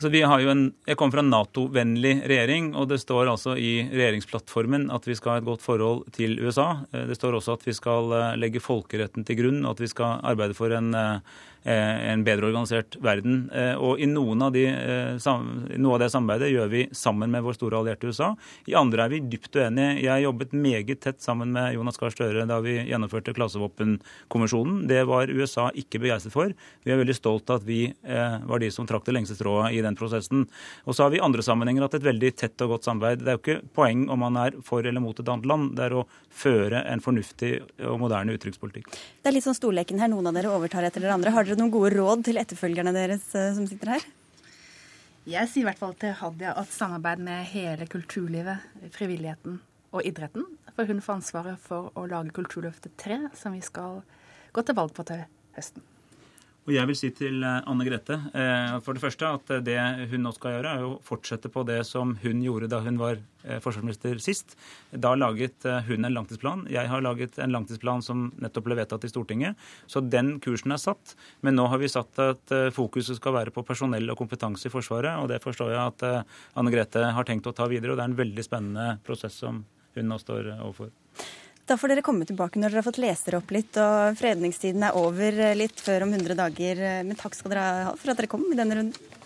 Altså, 0.00 0.08
vi 0.14 0.22
har 0.24 0.40
jo 0.40 0.48
en, 0.48 0.62
jeg 0.88 0.96
kommer 0.96 1.18
fra 1.18 1.20
en 1.20 1.28
Nato-vennlig 1.28 2.22
regjering, 2.24 2.70
og 2.72 2.86
det 2.88 3.02
står 3.02 3.28
altså 3.34 3.52
i 3.60 3.82
regjeringsplattformen 3.84 4.86
at 4.96 5.04
vi 5.04 5.12
skal 5.18 5.34
ha 5.34 5.42
et 5.42 5.44
godt 5.44 5.60
forhold 5.60 6.06
til 6.16 6.38
USA. 6.40 6.86
Eh, 6.88 7.04
det 7.10 7.18
står 7.18 7.36
også 7.36 7.58
at 7.58 7.66
vi 7.68 7.74
skal 7.76 8.08
eh, 8.16 8.38
legge 8.40 8.62
folkeretten 8.64 9.28
til 9.28 9.36
grunn, 9.42 9.58
og 9.66 9.74
at 9.74 9.82
vi 9.84 9.90
skal 9.92 10.24
arbeide 10.24 10.56
for 10.56 10.72
en 10.72 10.88
eh, 10.96 11.36
en 11.64 12.24
bedre 12.24 12.48
organisert 12.48 12.96
verden. 13.02 13.50
Eh, 13.52 13.74
og 13.76 14.00
i 14.00 14.08
noen 14.08 14.42
av 14.42 14.52
de, 14.52 14.64
eh, 14.66 15.76
noe 15.76 15.94
av 15.94 16.00
det 16.00 16.10
samarbeidet 16.10 16.50
gjør 16.52 16.70
vi 16.70 16.88
sammen 16.92 17.30
med 17.30 17.42
vår 17.42 17.56
store 17.58 17.76
allierte 17.76 18.08
USA. 18.08 18.36
I 18.66 18.74
andre 18.74 19.04
er 19.04 19.08
vi 19.10 19.20
dypt 19.20 19.52
uenige. 19.52 20.02
Jeg 20.02 20.24
jobbet 20.24 20.52
meget 20.52 21.00
tett 21.00 21.20
sammen 21.20 21.52
med 21.52 21.74
Jonas 21.74 21.98
Gahr 21.98 22.10
Støre 22.10 22.46
da 22.46 22.60
vi 22.60 22.78
gjennomførte 22.88 23.34
klasevåpenkonvensjonen. 23.34 24.86
Det 24.88 25.06
var 25.06 25.28
USA 25.28 25.70
ikke 25.70 26.00
begeistret 26.00 26.32
for. 26.32 26.54
Vi 26.84 26.92
er 26.92 27.04
veldig 27.04 27.16
stolt 27.16 27.50
av 27.50 27.60
at 27.60 27.66
vi 27.66 27.92
var 28.00 28.58
de 28.58 28.70
som 28.70 28.86
trakk 28.86 29.04
det 29.04 29.14
lengste 29.14 29.36
strået 29.36 29.72
i 29.72 29.82
den 29.82 29.96
prosessen. 29.96 30.46
Og 30.86 30.94
så 30.94 31.04
har 31.04 31.10
vi 31.10 31.18
i 31.18 31.24
andre 31.24 31.42
sammenhenger 31.42 31.82
hatt 31.82 31.94
et 31.94 32.06
veldig 32.06 32.34
tett 32.36 32.60
og 32.62 32.76
godt 32.76 32.84
samarbeid. 32.84 33.22
Det 33.24 33.28
er 33.28 33.38
jo 33.38 33.42
ikke 33.44 33.74
poeng 33.76 34.08
om 34.10 34.18
man 34.18 34.36
er 34.36 34.56
for 34.64 34.84
eller 34.84 35.00
mot 35.00 35.18
et 35.18 35.28
annet 35.28 35.46
land. 35.46 35.76
Det 35.76 35.84
er 35.86 35.96
å 35.98 36.06
føre 36.30 36.84
en 36.86 37.02
fornuftig 37.04 37.52
og 37.88 37.98
moderne 38.00 38.34
utenrikspolitikk. 38.36 38.90
Det 38.90 39.30
er 39.30 39.36
litt 39.36 39.46
sånn 39.46 39.58
storleken 39.58 40.00
her. 40.00 40.10
Noen 40.12 40.30
av 40.30 40.36
dere 40.36 40.52
overtar 40.54 40.86
etter 40.86 41.04
dere 41.04 41.16
andre. 41.16 41.32
Har 41.34 41.46
dere 41.46 41.49
noen 41.58 41.72
gode 41.72 41.94
råd 41.96 42.24
til 42.28 42.38
etterfølgerne 42.40 42.92
deres 42.94 43.26
eh, 43.34 43.50
som 43.56 43.66
sitter 43.66 43.96
her? 43.96 44.06
Jeg 45.30 45.50
sier 45.50 45.64
i 45.64 45.68
hvert 45.68 45.80
fall 45.80 45.96
til 46.00 46.14
Hadia 46.16 46.54
at 46.58 46.70
samarbeid 46.72 47.20
med 47.26 47.44
hele 47.50 47.86
kulturlivet, 47.90 48.62
frivilligheten 48.94 49.58
og 49.90 50.06
idretten. 50.06 50.46
For 50.76 50.88
hun 50.88 51.02
får 51.04 51.18
ansvaret 51.18 51.60
for 51.60 51.90
å 51.98 52.06
lage 52.08 52.32
Kulturløftet 52.36 52.94
3, 53.02 53.22
som 53.36 53.56
vi 53.56 53.62
skal 53.64 54.00
gå 54.54 54.64
til 54.64 54.78
valg 54.78 54.94
på 54.96 55.04
til 55.10 55.26
høsten. 55.56 55.89
Og 56.68 56.74
jeg 56.74 56.88
vil 56.90 56.96
si 56.98 57.08
til 57.16 57.40
eh, 57.46 57.68
Anne 57.70 57.84
Grete 57.86 58.18
eh, 58.36 58.74
for 58.84 58.96
det 58.96 59.02
første 59.02 59.28
at 59.38 59.52
det 59.64 59.78
hun 60.10 60.26
nå 60.26 60.32
skal 60.36 60.58
gjøre, 60.58 60.74
er 60.76 60.84
å 60.84 60.98
fortsette 61.06 61.48
på 61.52 61.64
det 61.68 61.80
som 61.88 62.12
hun 62.20 62.42
gjorde 62.44 62.68
da 62.70 62.82
hun 62.84 63.00
var 63.00 63.16
eh, 63.16 63.56
forsvarsminister 63.64 64.20
sist. 64.20 64.54
Da 64.92 65.14
laget 65.16 65.64
hun 65.88 66.04
en 66.04 66.14
langtidsplan. 66.14 66.66
Jeg 66.70 66.92
har 66.92 67.04
laget 67.04 67.40
en 67.40 67.54
langtidsplan 67.56 68.04
som 68.04 68.28
nettopp 68.42 68.68
ble 68.68 68.78
vedtatt 68.82 69.08
i 69.08 69.12
Stortinget. 69.12 69.68
Så 69.90 70.04
den 70.04 70.36
kursen 70.44 70.76
er 70.76 70.82
satt. 70.82 71.16
Men 71.40 71.56
nå 71.56 71.66
har 71.72 71.80
vi 71.80 71.90
satt 71.90 72.20
at 72.22 72.54
fokuset 72.76 73.16
skal 73.16 73.38
være 73.38 73.54
på 73.54 73.64
personell 73.66 74.12
og 74.12 74.20
kompetanse 74.20 74.68
i 74.68 74.72
Forsvaret. 74.72 75.16
Og 75.22 75.30
det 75.32 75.40
forstår 75.42 75.72
jeg 75.72 75.80
at 75.80 76.08
Anne 76.60 76.72
Grete 76.74 77.08
har 77.16 77.28
tenkt 77.28 77.48
å 77.48 77.56
ta 77.56 77.70
videre. 77.70 77.94
Og 77.94 78.00
det 78.00 78.04
er 78.04 78.12
en 78.12 78.20
veldig 78.20 78.46
spennende 78.46 78.88
prosess 79.06 79.40
som 79.42 79.64
hun 79.96 80.12
nå 80.12 80.20
står 80.20 80.52
overfor. 80.58 80.92
Da 81.70 81.76
får 81.78 81.92
dere 81.92 82.02
komme 82.02 82.26
tilbake 82.26 82.58
når 82.58 82.72
dere 82.72 82.82
har 82.82 82.88
fått 82.88 82.98
lest 82.98 83.28
dere 83.28 83.38
opp 83.38 83.52
litt 83.54 83.76
og 83.78 84.16
fredningstiden 84.18 84.82
er 84.88 84.96
over 84.98 85.36
litt 85.54 85.78
før 85.78 86.02
om 86.02 86.16
100 86.16 86.34
dager. 86.34 86.80
Men 87.06 87.18
takk 87.18 87.36
skal 87.38 87.52
dere 87.54 87.66
ha 87.86 87.92
for 87.94 88.10
at 88.10 88.18
dere 88.18 88.30
kom 88.32 88.42
i 88.50 88.58
denne 88.58 88.74
runden. 88.80 89.18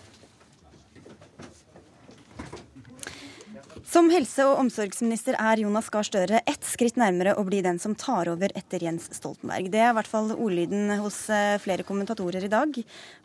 Som 3.95 4.11
helse- 4.11 4.43
og 4.45 4.59
omsorgsminister 4.59 5.37
er 5.39 5.61
Jonas 5.63 5.87
Gahr 5.89 6.05
Støre 6.05 6.41
ett 6.45 6.65
skritt 6.67 6.97
nærmere 6.99 7.33
å 7.39 7.45
bli 7.47 7.61
den 7.65 7.79
som 7.79 7.95
tar 7.95 8.27
over 8.27 8.51
etter 8.59 8.83
Jens 8.83 9.07
Stoltenberg. 9.15 9.71
Det 9.71 9.79
er 9.79 9.93
i 9.93 9.95
hvert 9.95 10.09
fall 10.11 10.33
ordlyden 10.35 10.91
hos 10.99 11.21
eh, 11.31 11.55
flere 11.63 11.85
kommentatorer 11.87 12.43
i 12.43 12.51
dag. 12.51 12.75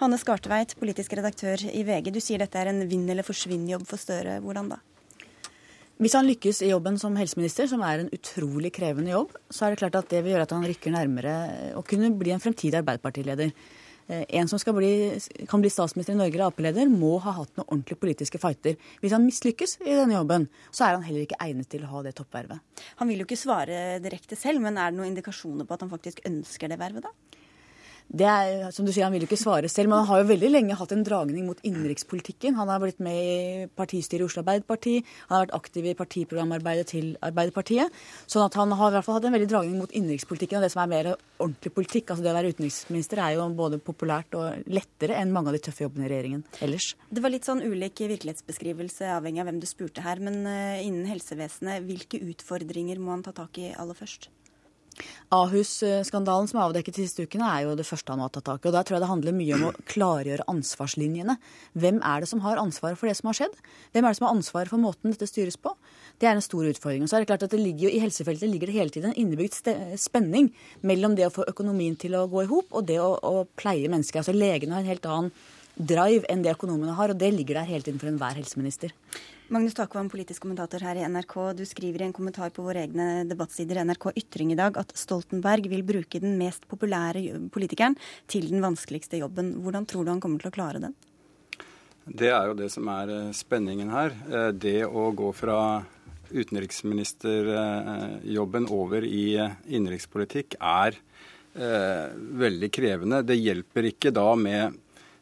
Hanne 0.00 0.20
Skartveit, 0.22 0.76
politisk 0.78 1.18
redaktør 1.18 1.66
i 1.66 1.82
VG, 1.84 2.12
du 2.14 2.20
sier 2.22 2.40
dette 2.40 2.60
er 2.60 2.70
en 2.70 2.86
vinn 2.88 3.08
eller 3.10 3.26
forsvinn-jobb 3.26 3.84
for 3.90 4.00
Støre. 4.00 4.38
Hvordan 4.46 4.70
da? 4.76 4.78
Hvis 6.00 6.14
han 6.16 6.24
lykkes 6.24 6.62
i 6.64 6.70
jobben 6.70 6.96
som 6.96 7.16
helseminister, 7.18 7.66
som 7.68 7.82
er 7.84 8.00
en 8.00 8.14
utrolig 8.16 8.70
krevende 8.72 9.12
jobb, 9.12 9.34
så 9.52 9.66
er 9.66 9.74
det 9.74 9.82
klart 9.82 9.98
at 9.98 10.08
det 10.08 10.22
vil 10.24 10.32
gjøre 10.32 10.46
at 10.46 10.54
han 10.56 10.64
rykker 10.64 10.94
nærmere 10.94 11.34
å 11.76 11.82
kunne 11.84 12.08
bli 12.16 12.32
en 12.32 12.40
fremtidig 12.40 12.78
Arbeiderpartileder. 12.78 13.52
Eh, 14.08 14.22
en 14.40 14.48
som 14.48 14.62
bli, 14.78 14.92
kan 15.50 15.60
bli 15.60 15.68
statsminister 15.68 16.16
i 16.16 16.18
Norge 16.18 16.38
eller 16.38 16.46
Ap-leder, 16.48 16.88
må 16.88 17.18
ha 17.20 17.34
hatt 17.42 17.52
noen 17.58 17.68
ordentlige 17.68 18.00
politiske 18.00 18.40
fighter. 18.40 18.78
Hvis 19.04 19.12
han 19.12 19.26
mislykkes 19.26 19.76
i 19.84 19.92
denne 19.92 20.16
jobben, 20.16 20.48
så 20.72 20.86
er 20.86 20.96
han 20.96 21.04
heller 21.04 21.26
ikke 21.26 21.38
egnet 21.44 21.68
til 21.68 21.84
å 21.84 21.92
ha 21.92 22.02
det 22.06 22.14
toppvervet. 22.16 22.64
Han 23.02 23.12
vil 23.12 23.20
jo 23.20 23.28
ikke 23.28 23.42
svare 23.42 24.00
direkte 24.00 24.40
selv, 24.40 24.64
men 24.64 24.80
er 24.80 24.90
det 24.94 25.02
noen 25.02 25.12
indikasjoner 25.12 25.68
på 25.68 25.76
at 25.76 25.84
han 25.84 25.92
faktisk 25.92 26.24
ønsker 26.24 26.72
det 26.72 26.80
vervet, 26.80 27.04
da? 27.04 27.29
Det 28.10 28.26
er, 28.26 28.72
som 28.74 28.86
du 28.86 28.90
sier, 28.90 29.04
Han 29.06 29.14
vil 29.14 29.22
jo 29.22 29.28
ikke 29.28 29.38
svare 29.38 29.68
selv, 29.70 29.90
men 29.90 30.00
han 30.02 30.08
har 30.08 30.22
jo 30.22 30.30
veldig 30.32 30.50
lenge 30.50 30.76
hatt 30.76 30.92
en 30.94 31.04
dragning 31.06 31.44
mot 31.46 31.60
innenrikspolitikken. 31.62 32.56
Han 32.58 32.68
har 32.68 32.80
blitt 32.82 32.98
med 32.98 33.14
i 33.14 33.66
partistyret 33.78 34.24
i 34.24 34.26
Oslo 34.26 34.42
Arbeiderparti, 34.42 34.96
han 35.28 35.36
har 35.36 35.44
vært 35.44 35.54
aktiv 35.60 35.86
i 35.86 35.94
partiprogramarbeidet 35.94 36.88
til 36.90 37.12
Arbeiderpartiet. 37.22 37.92
sånn 38.26 38.46
at 38.46 38.54
han 38.58 38.72
har 38.72 38.90
i 38.90 38.96
hvert 38.96 39.06
fall 39.06 39.18
hatt 39.18 39.28
en 39.28 39.36
veldig 39.36 39.50
dragning 39.50 39.78
mot 39.78 39.92
innenrikspolitikken 39.94 40.58
og 40.58 40.66
det 40.66 40.72
som 40.72 40.82
er 40.82 40.90
mer 40.90 41.10
ordentlig 41.38 41.72
politikk. 41.74 42.10
Altså 42.10 42.24
Det 42.24 42.32
å 42.32 42.38
være 42.38 42.52
utenriksminister 42.54 43.22
er 43.22 43.36
jo 43.36 43.46
både 43.54 43.78
populært 43.78 44.34
og 44.34 44.66
lettere 44.66 45.14
enn 45.20 45.32
mange 45.32 45.52
av 45.52 45.54
de 45.54 45.62
tøffe 45.62 45.86
jobbene 45.86 46.08
i 46.08 46.10
regjeringen 46.10 46.44
ellers. 46.60 46.96
Det 47.10 47.22
var 47.22 47.30
litt 47.30 47.46
sånn 47.46 47.62
ulik 47.62 48.02
virkelighetsbeskrivelse 48.02 49.06
avhengig 49.14 49.44
av 49.44 49.50
hvem 49.50 49.62
du 49.62 49.70
spurte 49.70 50.02
her, 50.02 50.18
men 50.18 50.42
eh, 50.50 50.82
innen 50.82 51.06
helsevesenet, 51.06 51.86
hvilke 51.86 52.18
utfordringer 52.26 52.98
må 52.98 53.14
han 53.14 53.22
ta 53.26 53.34
tak 53.36 53.62
i 53.62 53.70
aller 53.70 53.94
først? 53.94 54.30
Ahus-skandalen 55.34 56.48
som 56.50 56.58
er 56.58 56.66
avdekket 56.66 56.96
de 56.98 57.06
siste 57.06 57.26
ukene, 57.26 57.46
er 57.46 57.66
jo 57.66 57.76
det 57.78 57.86
første 57.88 58.12
han 58.12 58.22
har 58.22 58.32
tatt 58.34 58.48
tak 58.48 58.64
i. 58.64 58.70
Og 58.70 58.74
Der 58.74 58.86
tror 58.86 58.96
jeg 58.96 59.04
det 59.04 59.10
handler 59.10 59.36
mye 59.36 59.56
om 59.56 59.66
å 59.68 59.74
klargjøre 59.90 60.46
ansvarslinjene. 60.50 61.36
Hvem 61.78 62.00
er 62.02 62.24
det 62.24 62.30
som 62.30 62.42
har 62.44 62.60
ansvaret 62.62 62.98
for 63.00 63.10
det 63.10 63.16
som 63.18 63.30
har 63.30 63.38
skjedd? 63.40 63.56
Hvem 63.94 64.04
er 64.04 64.08
det 64.10 64.20
som 64.20 64.28
har 64.28 64.36
ansvaret 64.36 64.72
for 64.72 64.82
måten 64.82 65.14
dette 65.14 65.30
styres 65.30 65.58
på? 65.60 65.74
Det 66.20 66.28
er 66.28 66.36
en 66.36 66.44
stor 66.44 66.66
utfordring. 66.68 67.04
Og 67.06 67.12
så 67.12 67.18
er 67.18 67.24
det 67.24 67.30
klart 67.30 67.46
at 67.46 67.54
det 67.54 67.62
ligger 67.62 67.90
I 67.90 68.02
helsefeltet 68.02 68.50
ligger 68.50 68.70
det 68.70 68.76
hele 68.76 68.94
tiden 68.94 69.12
en 69.12 69.20
innebygd 69.22 69.56
spenning 70.00 70.50
mellom 70.86 71.16
det 71.18 71.28
å 71.28 71.34
få 71.34 71.46
økonomien 71.50 71.96
til 72.00 72.18
å 72.18 72.26
gå 72.30 72.44
i 72.44 72.50
hop 72.50 72.74
og 72.76 72.86
det 72.90 73.00
å, 73.02 73.14
å 73.16 73.46
pleie 73.58 73.88
mennesker. 73.90 74.20
Altså 74.20 74.36
Legene 74.36 74.76
har 74.76 74.84
en 74.84 74.92
helt 74.92 75.08
annen 75.08 75.32
drive 75.80 76.28
enn 76.28 76.42
det 76.44 76.52
økonomene 76.52 76.96
har, 76.98 77.12
og 77.12 77.20
det 77.20 77.30
ligger 77.32 77.60
der 77.60 77.70
hele 77.70 77.86
tiden 77.86 78.00
for 78.02 78.10
enhver 78.10 78.36
helseminister. 78.36 78.92
Magnus 79.50 79.74
Takvam, 79.74 80.06
politisk 80.06 80.44
kommentator 80.44 80.78
her 80.86 80.94
i 80.94 81.02
NRK. 81.10 81.32
Du 81.58 81.64
skriver 81.66 82.04
i 82.04 82.06
en 82.06 82.12
kommentar 82.14 82.52
på 82.54 82.62
våre 82.62 82.86
egne 82.86 83.26
debattsider 83.26 83.82
NRK 83.82 84.14
Ytring 84.20 84.52
i 84.54 84.56
dag 84.60 84.76
at 84.78 84.92
Stoltenberg 84.94 85.66
vil 85.72 85.82
bruke 85.82 86.20
den 86.22 86.38
mest 86.38 86.68
populære 86.70 87.50
politikeren 87.50 87.98
til 88.30 88.46
den 88.46 88.62
vanskeligste 88.62 89.18
jobben. 89.18 89.58
Hvordan 89.64 89.88
tror 89.90 90.06
du 90.06 90.10
han 90.12 90.20
kommer 90.22 90.38
til 90.38 90.46
å 90.52 90.54
klare 90.54 90.78
den? 90.84 90.94
Det 92.06 92.30
er 92.30 92.46
jo 92.46 92.54
det 92.60 92.70
som 92.70 92.86
er 92.94 93.10
eh, 93.10 93.34
spenningen 93.34 93.90
her. 93.90 94.14
Eh, 94.30 94.54
det 94.54 94.86
å 94.86 95.10
gå 95.18 95.34
fra 95.34 95.82
utenriksministerjobben 96.30 98.70
over 98.70 99.02
i 99.02 99.34
eh, 99.34 99.50
innenrikspolitikk 99.66 100.62
er 100.62 100.94
veldig 101.50 102.70
krevende. 102.70 103.26
Det 103.26 103.34
hjelper 103.34 103.82
ikke 103.88 104.14
da 104.14 104.38
med 104.38 104.78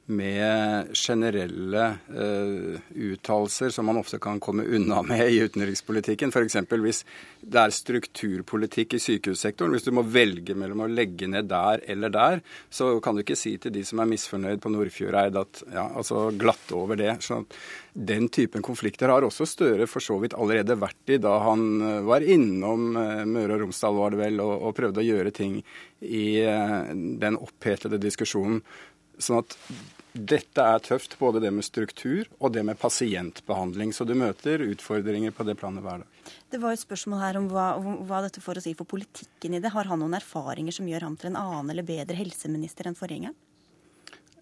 med 0.09 0.93
generelle 0.97 1.85
uh, 2.09 2.79
uttalelser 2.95 3.73
som 3.75 3.89
man 3.91 4.01
ofte 4.01 4.21
kan 4.23 4.41
komme 4.41 4.65
unna 4.65 5.03
med 5.11 5.25
i 5.29 5.41
utenrikspolitikken. 5.45 6.33
F.eks. 6.33 6.57
hvis 6.71 7.03
det 7.41 7.61
er 7.61 7.75
strukturpolitikk 7.75 8.97
i 8.97 9.03
sykehussektoren. 9.05 9.75
Hvis 9.77 9.89
du 9.89 9.93
må 9.97 10.07
velge 10.09 10.57
mellom 10.59 10.87
å 10.87 10.91
legge 10.91 11.29
ned 11.31 11.51
der 11.51 11.85
eller 11.87 12.15
der, 12.15 12.41
så 12.71 12.95
kan 13.05 13.17
du 13.17 13.25
ikke 13.25 13.39
si 13.39 13.57
til 13.61 13.75
de 13.75 13.85
som 13.85 14.01
er 14.01 14.11
misfornøyd 14.11 14.65
på 14.65 14.73
Nordfjordeid 14.73 15.37
at 15.39 15.63
ja, 15.75 15.85
altså 15.89 16.29
glatte 16.37 16.79
over 16.79 16.99
det. 17.01 17.19
sånn 17.25 17.47
den 17.99 18.29
typen 18.29 18.63
konflikter 18.63 19.11
har 19.11 19.25
også 19.27 19.47
Støre 19.49 19.89
for 19.91 20.05
så 20.05 20.19
vidt 20.23 20.37
allerede 20.39 20.77
vært 20.79 21.11
i 21.11 21.17
da 21.23 21.33
han 21.43 21.65
eh, 21.83 22.05
var 22.07 22.23
innom 22.23 22.93
uh, 22.95 23.25
Møre 23.27 23.57
og 23.57 23.65
Romsdal 23.65 23.97
var 23.97 24.15
det 24.15 24.21
vel, 24.21 24.43
og, 24.45 24.53
og 24.69 24.77
prøvde 24.77 25.03
å 25.03 25.07
gjøre 25.07 25.33
ting 25.35 25.57
i 26.05 26.27
uh, 26.47 26.93
den 26.93 27.39
opphetede 27.41 27.99
diskusjonen. 28.03 28.63
Sånn 29.19 29.43
at 29.43 29.57
dette 30.19 30.65
er 30.65 30.83
tøft, 30.83 31.17
både 31.21 31.43
det 31.43 31.51
med 31.55 31.67
struktur 31.67 32.27
og 32.39 32.53
det 32.55 32.65
med 32.67 32.79
pasientbehandling. 32.81 33.93
Så 33.95 34.07
du 34.09 34.15
møter 34.19 34.65
utfordringer 34.65 35.35
på 35.35 35.47
det 35.47 35.55
planet 35.61 35.85
hver 35.85 36.03
dag. 36.03 36.33
Det 36.51 36.61
var 36.63 36.75
et 36.75 36.83
spørsmål 36.83 37.23
her 37.23 37.39
om 37.41 37.49
hva, 37.53 37.69
hva 38.09 38.23
dette 38.25 38.43
får 38.43 38.61
å 38.61 38.65
si 38.65 38.75
for 38.79 38.89
politikken 38.89 39.55
i 39.55 39.63
det. 39.63 39.73
Har 39.75 39.91
han 39.91 40.03
noen 40.03 40.17
erfaringer 40.19 40.75
som 40.75 40.89
gjør 40.89 41.07
ham 41.07 41.19
til 41.21 41.33
en 41.33 41.41
annen 41.41 41.73
eller 41.75 41.87
bedre 41.87 42.19
helseminister 42.19 42.89
enn 42.89 42.99
forgjengeren? 42.99 43.37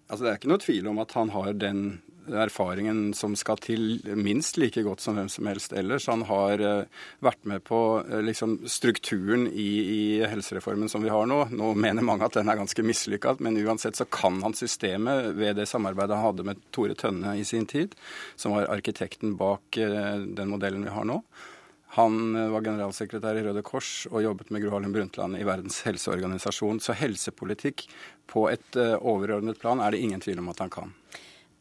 Altså, 0.07 0.23
det 0.23 0.31
er 0.31 0.39
ikke 0.39 0.51
noe 0.53 0.63
tvil 0.63 0.87
om 0.87 1.01
at 1.03 1.13
han 1.17 1.33
har 1.35 1.57
den 1.59 1.81
erfaringen 2.27 3.13
som 3.17 3.35
skal 3.37 3.59
til, 3.63 3.99
minst 4.17 4.57
like 4.59 4.81
godt 4.85 5.03
som 5.03 5.17
hvem 5.17 5.29
som 5.31 5.47
helst 5.49 5.73
ellers. 5.77 6.07
Han 6.11 6.25
har 6.29 6.61
uh, 6.61 7.03
vært 7.23 7.43
med 7.49 7.63
på 7.67 7.79
uh, 8.03 8.19
liksom 8.23 8.59
strukturen 8.69 9.47
i, 9.47 9.69
i, 9.93 10.01
helsereformen 10.27 10.91
som 10.91 11.03
vi 11.05 11.11
har 11.13 11.27
nå. 11.29 11.43
Nå 11.55 11.73
mener 11.79 12.05
mange 12.05 12.27
at 12.27 12.37
den 12.37 12.49
er 12.49 12.59
ganske 12.59 12.85
mislykka, 12.85 13.37
men 13.43 13.59
uansett 13.63 13.99
så 13.99 14.07
kan 14.09 14.41
han 14.43 14.57
systemet 14.57 15.33
ved 15.37 15.59
det 15.59 15.67
samarbeidet 15.69 16.17
han 16.17 16.29
hadde 16.29 16.47
med 16.47 16.63
Tore 16.75 16.97
Tønne 16.97 17.37
i 17.39 17.45
sin 17.47 17.67
tid, 17.69 17.95
som 18.35 18.55
var 18.55 18.71
arkitekten 18.73 19.37
bak 19.39 19.79
uh, 19.81 20.17
den 20.17 20.51
modellen 20.51 20.85
vi 20.87 20.93
har 20.95 21.07
nå. 21.07 21.21
Han 21.97 22.35
eh, 22.35 22.49
var 22.51 22.65
generalsekretær 22.65 23.37
i 23.39 23.43
Røde 23.45 23.61
Kors 23.65 23.89
og 24.11 24.19
jobbet 24.21 24.51
med 24.51 24.61
Gro 24.61 24.73
Harlem 24.75 24.91
Brundtland 24.93 25.39
i 25.39 25.45
Verdens 25.47 25.79
helseorganisasjon. 25.87 26.81
Så 26.83 26.93
helsepolitikk 26.99 27.87
på 28.29 28.43
et 28.51 28.77
overordnet 28.99 29.57
plan 29.57 29.79
er 29.81 29.95
det 29.95 30.03
ingen 30.03 30.21
tvil 30.21 30.43
om 30.43 30.51
at 30.51 30.61
han 30.61 30.73
kan. 30.73 30.91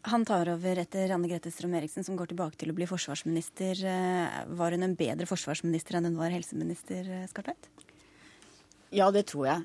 Han 0.07 0.24
tar 0.26 0.48
over 0.52 0.78
etter 0.78 1.11
Anne 1.14 1.28
Grete 1.30 1.50
Strøm-Eriksen, 1.50 2.04
som 2.07 2.18
går 2.18 2.30
tilbake 2.30 2.59
til 2.61 2.70
å 2.70 2.76
bli 2.76 2.86
forsvarsminister. 2.86 3.80
Eh, 3.90 4.36
var 4.59 4.76
hun 4.76 4.86
en 4.86 4.94
bedre 4.98 5.26
forsvarsminister 5.26 5.98
enn 5.98 6.11
hun 6.11 6.20
var 6.20 6.34
helseminister, 6.34 7.09
Skartveit? 7.32 7.70
Ja, 8.94 9.11
det 9.11 9.24
tror 9.32 9.48
jeg. 9.48 9.64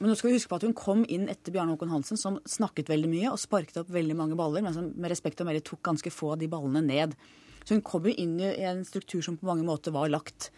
Men 0.00 0.08
nå 0.08 0.16
skal 0.16 0.30
vi 0.30 0.38
huske 0.38 0.50
på 0.50 0.58
at 0.58 0.64
hun 0.66 0.74
kom 0.76 1.04
inn 1.12 1.28
etter 1.30 1.54
Bjarne 1.54 1.76
Håkon 1.76 1.92
Hansen, 1.92 2.18
som 2.18 2.40
snakket 2.48 2.90
veldig 2.90 3.10
mye 3.12 3.30
og 3.30 3.38
sparket 3.38 3.78
opp 3.82 3.92
veldig 3.92 4.16
mange 4.18 4.38
baller, 4.38 4.64
men 4.64 4.74
som 4.74 4.88
med 4.96 5.12
respekt 5.12 5.42
å 5.42 5.46
melde 5.46 5.62
tok 5.66 5.82
ganske 5.86 6.10
få 6.10 6.32
av 6.34 6.40
de 6.40 6.48
ballene 6.50 6.82
ned. 6.82 7.14
Så 7.62 7.76
hun 7.76 7.84
kom 7.86 8.08
jo 8.08 8.14
inn 8.16 8.38
i 8.40 8.50
en 8.66 8.80
struktur 8.88 9.22
som 9.22 9.36
på 9.38 9.46
mange 9.46 9.66
måter 9.66 9.94
var 9.94 10.10
lagt. 10.10 10.48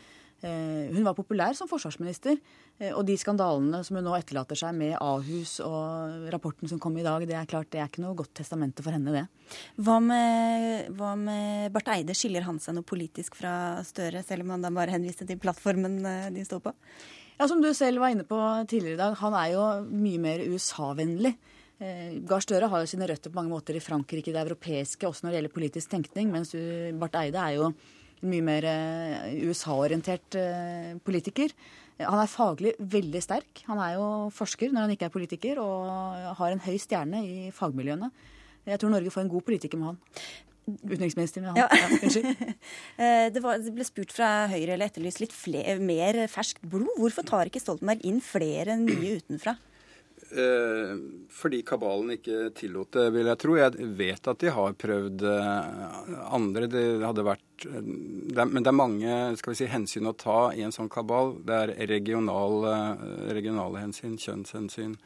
Eh, 0.42 0.90
hun 0.90 1.04
var 1.06 1.14
populær 1.14 1.54
som 1.54 1.68
forsvarsminister, 1.70 2.34
eh, 2.80 2.90
og 2.90 3.04
de 3.06 3.14
skandalene 3.18 3.78
som 3.86 3.94
hun 3.98 4.08
nå 4.08 4.14
etterlater 4.16 4.58
seg 4.58 4.74
med 4.74 4.96
Ahus 4.98 5.60
og 5.62 6.26
rapporten 6.34 6.70
som 6.70 6.80
kom 6.82 6.96
i 6.98 7.04
dag, 7.06 7.22
det 7.30 7.36
er 7.38 7.46
klart 7.46 7.70
det 7.70 7.78
er 7.78 7.86
ikke 7.86 8.02
noe 8.02 8.18
godt 8.18 8.34
testamente 8.40 8.82
for 8.82 8.90
henne, 8.90 9.14
det. 9.14 9.54
Hva 9.78 10.00
med, 10.02 10.90
hva 10.98 11.12
med 11.14 11.70
Barth 11.74 11.94
Eide? 11.94 12.18
Skiller 12.18 12.42
han 12.48 12.58
seg 12.58 12.74
noe 12.74 12.86
politisk 12.86 13.38
fra 13.38 13.54
Støre, 13.86 14.24
selv 14.26 14.42
om 14.42 14.56
han 14.56 14.66
da 14.66 14.74
bare 14.74 14.96
henviste 14.96 15.28
til 15.30 15.38
plattformen 15.38 16.00
eh, 16.02 16.28
de 16.34 16.42
står 16.48 16.66
på? 16.66 16.74
Ja, 17.38 17.46
Som 17.46 17.62
du 17.62 17.70
selv 17.74 18.02
var 18.02 18.10
inne 18.10 18.26
på 18.26 18.42
tidligere 18.66 18.98
i 18.98 19.02
dag, 19.04 19.16
han 19.22 19.38
er 19.38 19.54
jo 19.54 19.64
mye 19.94 20.26
mer 20.26 20.42
USA-vennlig. 20.50 21.36
Gahr 22.28 22.42
Støre 22.44 22.68
har 22.70 22.82
jo 22.82 22.86
sine 22.86 23.08
røtter 23.10 23.32
på 23.32 23.40
mange 23.40 23.50
måter 23.50 23.74
i 23.74 23.82
Frankrike, 23.82 24.30
det 24.30 24.38
europeiske, 24.38 25.08
også 25.08 25.24
når 25.24 25.32
det 25.32 25.38
gjelder 25.40 25.54
politisk 25.56 25.90
tenkning. 25.90 26.28
Mens 26.30 26.52
Barth 27.00 27.18
Eide 27.18 27.40
er 27.42 27.56
jo 27.56 27.72
mye 28.28 28.44
mer 28.44 28.66
eh, 28.68 29.32
USA-orientert 29.48 30.38
eh, 30.38 30.92
politiker. 31.04 31.54
Han 32.02 32.18
er 32.18 32.30
faglig 32.30 32.74
veldig 32.78 33.22
sterk. 33.22 33.64
Han 33.68 33.80
er 33.82 33.96
jo 33.98 34.06
forsker 34.34 34.72
når 34.72 34.86
han 34.86 34.94
ikke 34.94 35.08
er 35.10 35.14
politiker, 35.14 35.60
og 35.62 36.38
har 36.38 36.54
en 36.54 36.62
høy 36.64 36.78
stjerne 36.80 37.20
i 37.22 37.50
fagmiljøene. 37.54 38.08
Jeg 38.66 38.80
tror 38.80 38.94
Norge 38.94 39.12
får 39.12 39.24
en 39.24 39.32
god 39.32 39.44
politiker 39.46 39.78
med 39.78 39.92
han. 39.92 40.00
Utenriksminister 40.86 41.42
med 41.42 41.52
han. 41.52 41.60
Ja. 41.62 41.68
ja 41.74 43.28
det, 43.34 43.42
var, 43.42 43.58
det, 43.62 43.74
ble 43.74 43.86
spurt 43.86 44.14
fra 44.14 44.48
Høyre 44.50 44.76
eller 44.76 44.88
etterlyst 44.88 45.22
litt 45.22 45.34
flere, 45.34 45.76
mer 45.82 46.24
ferskt 46.30 46.62
blod. 46.62 46.90
Hvorfor 46.98 47.26
tar 47.26 47.50
ikke 47.50 47.62
Stoltenberg 47.62 48.06
inn 48.06 48.22
flere 48.24 48.78
nye 48.80 49.18
utenfra? 49.22 49.56
Eh, 50.32 50.92
fordi 51.28 51.58
kabalen 51.62 52.14
ikke 52.14 52.52
tillot 52.56 52.94
det, 52.96 53.08
vil 53.12 53.28
jeg 53.28 53.40
tro. 53.42 53.56
Jeg 53.58 53.88
vet 53.98 54.28
at 54.32 54.40
de 54.40 54.52
har 54.56 54.78
prøvd 54.80 55.24
eh, 55.28 56.06
andre. 56.32 56.68
Det 56.72 56.84
hadde 57.04 57.26
vært 57.26 57.66
eh, 57.68 57.82
det 58.32 58.40
er, 58.40 58.48
Men 58.48 58.64
det 58.64 58.72
er 58.72 58.78
mange 58.78 59.18
skal 59.40 59.52
vi 59.52 59.58
si, 59.60 59.68
hensyn 59.68 60.08
å 60.08 60.16
ta 60.16 60.38
i 60.56 60.64
en 60.64 60.72
sånn 60.72 60.88
kabal. 60.92 61.36
Det 61.44 61.58
er 61.58 61.74
regional, 61.90 62.64
regionale 63.28 63.84
hensyn, 63.84 64.16
kjønnshensyn, 64.20 64.96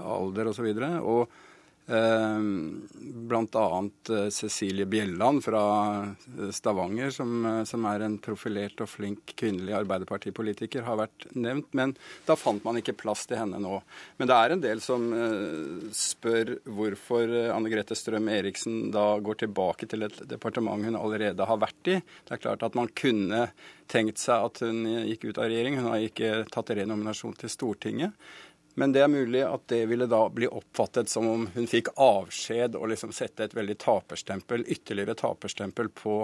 alder 0.00 0.48
osv. 0.54 0.70
Og, 0.70 1.28
så 1.28 1.49
Bl.a. 1.86 3.90
Eh, 4.08 4.28
Cecilie 4.28 4.86
Bjelland 4.86 5.44
fra 5.44 6.02
eh, 6.38 6.50
Stavanger, 6.50 7.10
som, 7.10 7.46
eh, 7.46 7.64
som, 7.64 7.86
er 7.90 8.04
en 8.06 8.18
profilert 8.22 8.82
og 8.84 8.90
flink 8.92 9.34
kvinnelig 9.38 9.74
arbeiderpartipolitiker, 9.80 10.84
har 10.86 11.00
vært 11.00 11.26
nevnt. 11.34 11.72
Men 11.74 11.96
da 12.28 12.36
fant 12.38 12.62
man 12.64 12.78
ikke 12.78 12.94
plass 13.00 13.26
til 13.26 13.40
henne 13.40 13.58
nå. 13.62 13.80
Men 14.20 14.30
det 14.30 14.36
er 14.36 14.54
en 14.54 14.62
del 14.62 14.82
som 14.84 15.08
spør 15.96 16.54
hvorfor 16.68 17.34
Anne 17.50 17.72
Grete 17.72 17.96
Strøm-Eriksen 17.98 18.92
da 18.94 19.06
går 19.18 19.42
tilbake 19.44 19.88
til 19.90 20.06
et 20.06 20.22
departement 20.30 20.86
hun 20.86 20.98
allerede 20.98 21.46
har 21.46 21.60
vært 21.60 21.90
i. 21.90 21.98
Det 22.00 22.36
er 22.36 22.44
klart 22.44 22.62
at 22.66 22.78
man 22.78 22.90
kunne 22.94 23.48
tenkt 23.90 24.20
seg 24.22 24.46
at 24.46 24.62
hun 24.62 24.84
gikk 25.08 25.30
ut 25.30 25.40
av 25.40 25.50
regjering. 25.50 25.80
Hun 25.80 25.90
har 25.90 26.06
ikke 26.06 26.44
tatt 26.52 26.70
renominasjon 26.78 27.34
til 27.40 27.50
Stortinget. 27.50 28.14
Men 28.74 28.92
det 28.94 29.02
er 29.02 29.10
mulig 29.10 29.42
at 29.44 29.66
det 29.72 29.82
ville 29.90 30.06
da 30.10 30.22
bli 30.32 30.48
oppfattet 30.48 31.10
som 31.10 31.26
om 31.28 31.46
hun 31.54 31.66
fikk 31.70 31.92
avskjed 32.00 32.78
og 32.78 32.92
liksom 32.92 33.12
sette 33.14 33.48
et 33.48 33.56
veldig 33.56 33.76
taperstempel, 33.82 34.64
ytterligere 34.66 35.16
taperstempel 35.18 35.90
på, 35.94 36.22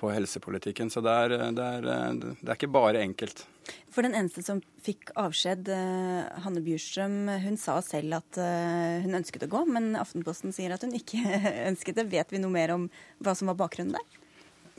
på 0.00 0.12
helsepolitikken. 0.14 0.90
Så 0.90 1.04
det 1.04 1.12
er, 1.12 1.36
det, 1.52 1.66
er, 1.66 2.16
det 2.16 2.48
er, 2.48 2.54
ikke 2.56 2.72
bare 2.72 3.04
enkelt. 3.04 3.44
For 3.92 4.04
den 4.04 4.16
eneste 4.16 4.42
som 4.44 4.60
fikk 4.84 5.12
avskjed, 5.20 5.68
eh, 5.72 6.40
Hanne 6.44 6.64
Bjurstrøm, 6.64 7.28
hun 7.44 7.56
sa 7.60 7.78
selv 7.84 8.18
at 8.18 8.40
eh, 8.40 9.04
hun 9.04 9.20
ønsket 9.20 9.46
å 9.46 9.52
gå, 9.52 9.62
men 9.68 9.94
Aftenposten 10.00 10.52
sier 10.56 10.74
at 10.74 10.84
hun 10.84 10.96
ikke 10.96 11.20
ønsket 11.70 12.00
det. 12.00 12.10
Vet 12.12 12.34
vi 12.34 12.42
noe 12.42 12.52
mer 12.52 12.74
om 12.74 12.90
hva 13.24 13.36
som 13.36 13.52
var 13.52 13.60
bakgrunnen 13.60 13.96
der? 13.96 14.20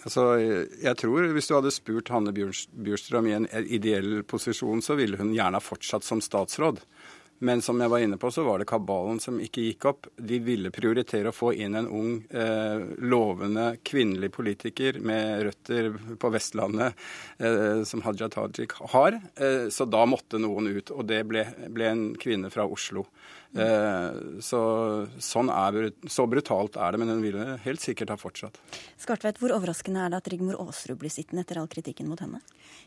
Altså, 0.04 0.24
jeg 0.84 0.98
tror 1.00 1.30
Hvis 1.34 1.48
du 1.48 1.56
hadde 1.56 1.72
spurt 1.74 2.12
Hanne 2.14 2.34
Bjurstrøm 2.36 3.30
i 3.30 3.36
en 3.38 3.48
ideell 3.64 4.26
posisjon, 4.28 4.84
så 4.84 4.98
ville 5.00 5.18
hun 5.18 5.34
gjerne 5.34 5.58
ha 5.58 5.64
fortsatt 5.64 6.06
som 6.06 6.22
statsråd. 6.22 6.82
Men 7.40 7.62
som 7.62 7.82
jeg 7.82 7.92
var 7.92 8.00
inne 8.00 8.18
på, 8.18 8.30
så 8.32 8.44
var 8.44 8.62
det 8.62 8.68
kabalen 8.70 9.20
som 9.20 9.42
ikke 9.44 9.66
gikk 9.66 9.88
opp. 9.90 10.08
De 10.16 10.40
ville 10.40 10.72
prioritere 10.72 11.34
å 11.34 11.36
få 11.36 11.52
inn 11.54 11.76
en 11.76 11.90
ung, 11.92 12.14
eh, 12.32 12.86
lovende 13.04 13.66
kvinnelig 13.84 14.32
politiker 14.38 15.02
med 15.04 15.44
røtter 15.50 15.92
på 16.16 16.32
Vestlandet, 16.32 16.96
eh, 17.38 17.84
som 17.84 18.02
Haja 18.08 18.30
Tajik 18.32 18.78
har. 18.94 19.20
Eh, 19.36 19.68
så 19.68 19.90
da 19.90 20.06
måtte 20.06 20.40
noen 20.40 20.72
ut. 20.78 20.92
Og 20.92 21.06
det 21.08 21.26
ble, 21.28 21.44
ble 21.70 21.92
en 21.92 22.06
kvinne 22.16 22.52
fra 22.52 22.64
Oslo. 22.64 23.06
Eh, 23.56 24.40
så, 24.44 24.60
sånn 25.24 25.48
er, 25.48 25.90
så 26.12 26.26
brutalt 26.28 26.76
er 26.76 26.92
det, 26.92 27.00
men 27.00 27.14
hun 27.14 27.22
ville 27.24 27.56
helt 27.64 27.84
sikkert 27.84 28.12
ha 28.12 28.18
fortsatt. 28.20 28.60
Skartveit, 29.00 29.40
hvor 29.40 29.54
overraskende 29.56 30.02
er 30.04 30.12
det 30.12 30.20
at 30.20 30.28
Rigmor 30.34 30.58
Aasrud 30.60 31.00
blir 31.00 31.14
sittende 31.14 31.46
etter 31.46 31.62
all 31.62 31.70
kritikken 31.72 32.10
mot 32.12 32.20
henne? 32.20 32.42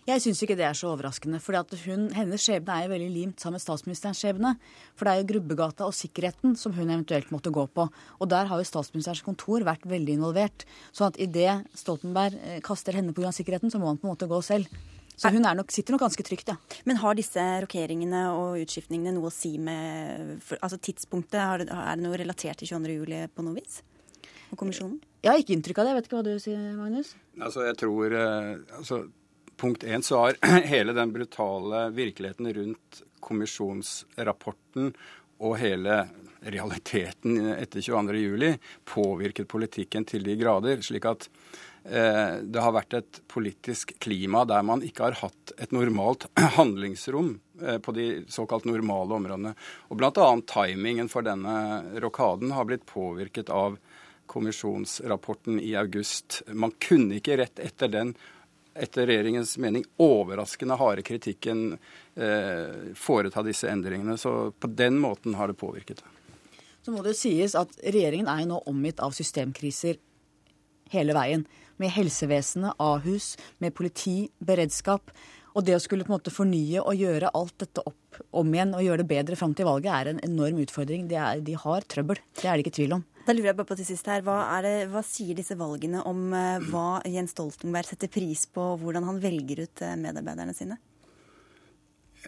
Jeg 0.09 0.25
syns 0.25 0.43
ikke 0.45 0.59
det 0.59 0.67
er 0.69 0.77
så 0.77 0.91
overraskende. 0.93 1.41
For 1.41 1.57
hennes 1.57 2.45
skjebne 2.45 2.77
er 2.77 2.85
jo 2.87 2.93
veldig 2.95 3.09
limt 3.15 3.41
sammen 3.41 3.57
med 3.57 3.65
statsministerens 3.65 4.21
skjebne. 4.21 4.55
For 4.97 5.09
det 5.09 5.15
er 5.15 5.23
jo 5.23 5.31
Grubbegata 5.33 5.89
og 5.89 5.97
sikkerheten 5.97 6.57
som 6.61 6.77
hun 6.77 6.93
eventuelt 6.93 7.33
måtte 7.33 7.53
gå 7.55 7.65
på. 7.73 7.89
Og 8.21 8.29
der 8.29 8.53
har 8.53 8.61
jo 8.61 8.69
statsministerens 8.69 9.25
kontor 9.25 9.65
vært 9.69 9.89
veldig 9.89 10.19
involvert. 10.21 10.69
Så 10.93 11.09
at 11.09 11.21
idet 11.21 11.63
Stoltenberg 11.77 12.37
eh, 12.45 12.61
kaster 12.65 12.97
henne 12.97 13.17
pga. 13.17 13.33
sikkerheten, 13.33 13.73
så 13.73 13.81
må 13.81 13.89
han 13.89 14.01
på 14.01 14.09
en 14.09 14.15
måte 14.17 14.29
gå 14.29 14.41
selv. 14.45 14.69
Så 15.19 15.33
hun 15.35 15.43
nok, 15.43 15.73
sitter 15.75 15.95
nok 15.95 16.05
ganske 16.05 16.23
trygt, 16.23 16.51
ja. 16.53 16.55
Men 16.87 17.01
har 17.03 17.17
disse 17.19 17.43
rokeringene 17.65 18.23
og 18.37 18.61
utskiftningene 18.63 19.17
noe 19.17 19.33
å 19.33 19.35
si 19.35 19.57
med 19.59 20.39
for, 20.45 20.61
Altså 20.63 20.79
tidspunktet, 20.79 21.41
er 21.43 21.65
det, 21.65 21.75
er 21.75 21.99
det 21.99 22.05
noe 22.05 22.21
relatert 22.21 22.63
til 22.63 22.71
22.07. 22.71 23.35
på 23.35 23.47
noe 23.47 23.59
vis? 23.59 23.81
Og 24.53 24.61
kommisjonen? 24.61 25.01
Jeg 25.25 25.33
har 25.33 25.43
ikke 25.43 25.57
inntrykk 25.57 25.81
av 25.81 25.89
det. 25.89 25.91
Jeg 25.91 25.99
vet 25.99 26.09
ikke 26.09 26.21
hva 26.21 26.27
du 26.29 26.45
sier, 26.45 26.63
Magnus? 26.79 27.13
Altså, 27.41 27.67
jeg 27.67 27.81
tror 27.83 28.19
eh, 28.21 28.53
altså, 28.79 29.03
Punkt 29.59 29.83
én 29.83 30.05
så 30.07 30.21
har 30.23 30.37
hele 30.73 30.95
den 30.95 31.11
brutale 31.11 31.89
virkeligheten 31.91 32.47
rundt 32.55 33.03
kommisjonsrapporten 33.19 34.93
og 35.43 35.57
hele 35.59 35.97
realiteten 36.47 37.57
etter 37.57 37.83
22.07 37.83 38.55
påvirket 38.87 39.51
politikken 39.51 40.07
til 40.07 40.23
de 40.23 40.39
grader. 40.39 40.79
slik 40.87 41.11
at 41.11 41.27
Eh, 41.27 41.38
det 41.89 42.61
har 42.61 42.75
vært 42.77 42.95
et 42.99 43.21
politisk 43.31 43.95
klima 44.03 44.45
der 44.49 44.65
man 44.67 44.83
ikke 44.85 45.07
har 45.07 45.19
hatt 45.23 45.53
et 45.57 45.73
normalt 45.73 46.27
handlingsrom 46.59 47.31
eh, 47.63 47.79
på 47.79 47.95
de 47.97 48.09
såkalt 48.29 48.69
normale 48.69 49.15
områdene. 49.17 49.55
Og 49.89 50.01
Bl.a. 50.01 50.27
timingen 50.53 51.09
for 51.09 51.27
denne 51.27 51.55
rokaden 52.03 52.53
har 52.57 52.69
blitt 52.69 52.87
påvirket 52.87 53.49
av 53.49 53.79
kommisjonsrapporten 54.29 55.61
i 55.61 55.73
august. 55.81 56.43
Man 56.53 56.75
kunne 56.83 57.17
ikke 57.17 57.39
rett 57.41 57.63
etter 57.65 57.89
den 57.89 58.13
etter 58.79 59.09
regjeringens 59.09 59.57
mening 59.59 59.83
overraskende 59.99 60.77
harde 60.79 61.03
kritikken 61.03 61.73
eh, 62.15 62.93
foreta 62.95 63.43
disse 63.43 63.71
endringene. 63.71 64.15
Så 64.21 64.53
på 64.53 64.71
den 64.71 65.01
måten 65.03 65.35
har 65.35 65.51
det 65.51 65.59
påvirket. 65.59 66.05
Så 66.85 66.93
må 66.95 67.03
det 67.03 67.17
sies 67.19 67.57
at 67.59 67.73
regjeringen 67.83 68.29
er 68.31 68.45
jo 68.45 68.53
nå 68.53 68.61
omgitt 68.71 69.01
av 69.03 69.17
systemkriser 69.17 69.99
hele 70.93 71.17
veien 71.17 71.43
med 71.83 71.93
helsevesenet, 71.95 72.79
Ahus, 72.83 73.37
med 73.63 73.75
politi, 73.77 74.29
beredskap. 74.39 75.13
Og 75.57 75.65
det 75.67 75.75
å 75.75 75.83
skulle 75.83 76.05
på 76.07 76.13
en 76.13 76.19
måte 76.19 76.35
fornye 76.35 76.83
og 76.83 76.99
gjøre 76.99 77.33
alt 77.35 77.57
dette 77.63 77.83
opp 77.89 78.21
om 78.37 78.51
igjen 78.53 78.75
og 78.77 78.85
gjøre 78.85 79.03
det 79.03 79.11
bedre 79.11 79.39
fram 79.39 79.55
til 79.59 79.67
valget, 79.67 79.93
er 79.95 80.11
en 80.13 80.21
enorm 80.27 80.61
utfordring. 80.63 81.09
De, 81.11 81.17
er, 81.19 81.41
de, 81.45 81.57
har 81.59 81.87
trøbbel. 81.91 82.21
Det 82.39 82.47
er 82.47 82.59
det 82.59 82.67
ikke 82.67 82.77
tvil 82.79 82.99
om. 82.99 83.07
Da 83.27 83.35
lurer 83.35 83.51
jeg 83.51 83.59
bare 83.59 83.69
på 83.69 83.77
til 83.79 83.89
sist 83.89 84.07
her, 84.09 84.23
hva, 84.25 84.39
det, 84.65 84.75
hva 84.93 85.03
sier 85.05 85.37
disse 85.37 85.57
valgene 85.59 86.01
om 86.09 86.29
uh, 86.33 86.63
hva 86.71 86.87
Jens 87.09 87.35
Stoltenberg 87.35 87.91
setter 87.91 88.11
pris 88.13 88.47
på, 88.49 88.71
og 88.75 88.85
hvordan 88.85 89.09
han 89.09 89.19
velger 89.21 89.67
ut 89.67 89.83
uh, 89.85 89.97
medarbeiderne 90.01 90.55
sine? 90.57 90.79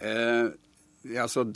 Eh, 0.01 0.51
ja, 1.09 1.25
altså, 1.25 1.47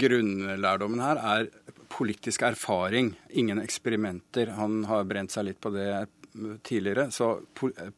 Grunnlærdommen 0.00 1.02
her 1.02 1.18
er 1.18 1.50
politisk 1.90 2.44
erfaring, 2.46 3.14
ingen 3.30 3.58
eksperimenter. 3.62 4.54
Han 4.60 4.84
har 4.88 5.08
brent 5.08 5.34
seg 5.34 5.48
litt 5.48 5.60
på 5.62 5.72
det 5.74 5.90
tidligere. 6.62 7.08
Så 7.14 7.32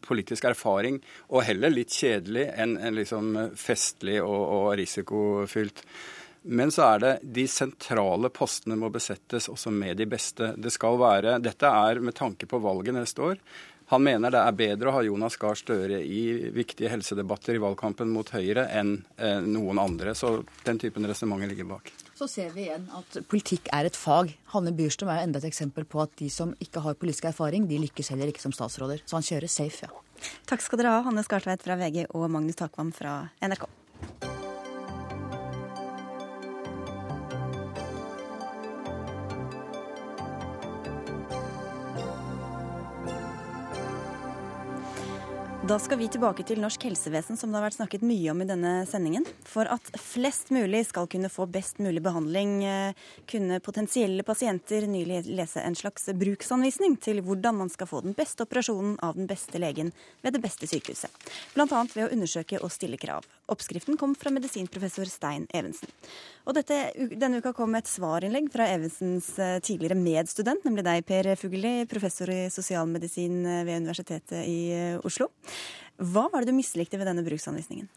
politisk 0.06 0.48
erfaring, 0.50 1.00
og 1.30 1.44
heller 1.46 1.72
litt 1.72 1.94
kjedelig 1.94 2.48
enn 2.56 2.76
en 2.78 2.98
liksom 2.98 3.36
festlig 3.58 4.20
og, 4.22 4.40
og 4.42 4.66
risikofylt. 4.80 5.84
Men 6.42 6.72
så 6.74 6.88
er 6.94 7.02
det 7.02 7.12
de 7.36 7.44
sentrale 7.46 8.30
postene 8.34 8.74
må 8.78 8.90
besettes 8.90 9.46
også 9.52 9.70
med 9.70 10.00
de 10.00 10.08
beste. 10.10 10.54
Det 10.58 10.72
skal 10.74 10.98
være, 10.98 11.36
Dette 11.42 11.70
er 11.70 12.02
med 12.02 12.16
tanke 12.18 12.48
på 12.50 12.58
valget 12.62 12.96
neste 12.96 13.22
år. 13.22 13.42
Han 13.92 14.02
mener 14.02 14.32
det 14.32 14.40
er 14.40 14.56
bedre 14.56 14.88
å 14.90 14.96
ha 14.96 15.02
Jonas 15.04 15.36
Gahr 15.38 15.58
Støre 15.58 16.00
i 16.00 16.50
viktige 16.54 16.90
helsedebatter 16.90 17.58
i 17.58 17.62
valgkampen 17.62 18.10
mot 18.10 18.30
Høyre 18.34 18.64
enn 18.72 18.96
eh, 19.18 19.42
noen 19.44 19.78
andre. 19.82 20.16
Så 20.18 20.38
den 20.64 20.80
typen 20.80 21.06
resonnement 21.06 21.44
ligger 21.50 21.68
bak. 21.76 21.92
Så 22.18 22.28
ser 22.28 22.50
vi 22.54 22.66
igjen 22.66 22.84
at 22.94 23.20
politikk 23.32 23.70
er 23.72 23.88
et 23.88 23.98
fag. 23.98 24.34
Hanne 24.52 24.74
Bjurstrøm 24.76 25.10
er 25.12 25.20
jo 25.20 25.28
enda 25.28 25.40
et 25.42 25.48
eksempel 25.48 25.86
på 25.88 26.02
at 26.04 26.12
de 26.20 26.28
som 26.32 26.52
ikke 26.62 26.82
har 26.84 26.98
politisk 27.00 27.30
erfaring, 27.32 27.68
de 27.70 27.80
lykkes 27.82 28.12
heller 28.12 28.32
ikke 28.32 28.44
som 28.44 28.54
statsråder. 28.54 29.04
Så 29.06 29.18
han 29.18 29.26
kjører 29.26 29.50
safe, 29.50 29.88
ja. 29.88 30.28
Takk 30.46 30.62
skal 30.62 30.82
dere 30.82 30.98
ha, 30.98 31.06
Hanne 31.08 31.24
Skartveit 31.26 31.64
fra 31.64 31.78
VG 31.80 32.04
og 32.12 32.28
Magnus 32.30 32.60
Takvam 32.60 32.92
fra 32.94 33.24
NRK. 33.42 33.66
Da 45.72 45.78
skal 45.80 45.96
vi 45.96 46.04
tilbake 46.12 46.44
til 46.44 46.58
norsk 46.60 46.82
helsevesen, 46.84 47.38
som 47.40 47.48
det 47.48 47.56
har 47.56 47.62
vært 47.64 47.78
snakket 47.78 48.02
mye 48.04 48.28
om 48.34 48.42
i 48.44 48.46
denne 48.50 48.72
sendingen. 48.84 49.24
For 49.48 49.64
at 49.72 49.86
flest 49.96 50.50
mulig 50.52 50.82
skal 50.90 51.06
kunne 51.08 51.30
få 51.32 51.46
best 51.48 51.80
mulig 51.80 52.02
behandling, 52.04 52.50
eh, 52.68 52.98
kunne 53.24 53.56
potensielle 53.64 54.20
pasienter 54.22 54.84
nylig 54.84 55.22
lese 55.32 55.64
en 55.64 55.74
slags 55.74 56.12
bruksanvisning 56.12 56.98
til 57.00 57.22
hvordan 57.24 57.56
man 57.56 57.70
skal 57.72 57.88
få 57.88 58.02
den 58.04 58.12
beste 58.12 58.44
operasjonen 58.44 58.98
av 59.00 59.16
den 59.16 59.26
beste 59.26 59.56
legen 59.56 59.94
ved 60.20 60.34
det 60.34 60.42
beste 60.44 60.68
sykehuset. 60.68 61.08
Bl.a. 61.54 61.64
ved 61.94 62.04
å 62.04 62.12
undersøke 62.12 62.60
og 62.60 62.68
stille 62.70 63.00
krav. 63.00 63.24
Oppskriften 63.52 63.98
kom 64.00 64.14
fra 64.18 64.32
medisinprofessor 64.32 65.08
Stein 65.10 65.44
Evensen. 65.54 65.90
Og 66.48 66.56
dette, 66.56 66.78
denne 67.12 67.42
uka 67.42 67.52
kom 67.56 67.76
et 67.78 67.90
svarinnlegg 67.90 68.48
fra 68.52 68.66
Evensens 68.72 69.28
eh, 69.38 69.58
tidligere 69.64 69.98
medstudent, 69.98 70.64
nemlig 70.66 70.86
deg, 70.86 71.04
Per 71.08 71.30
Fugelli, 71.40 71.74
professor 71.90 72.32
i 72.32 72.46
sosialmedisin 72.52 73.42
eh, 73.44 73.62
ved 73.68 73.84
Universitetet 73.84 74.42
i 74.48 74.58
eh, 74.74 74.98
Oslo. 75.06 75.28
Hva 76.02 76.26
var 76.32 76.42
det 76.42 76.52
du 76.52 76.58
mislikte 76.58 76.98
ved 77.00 77.10
denne 77.10 77.24
bruksanvisningen? 77.26 77.90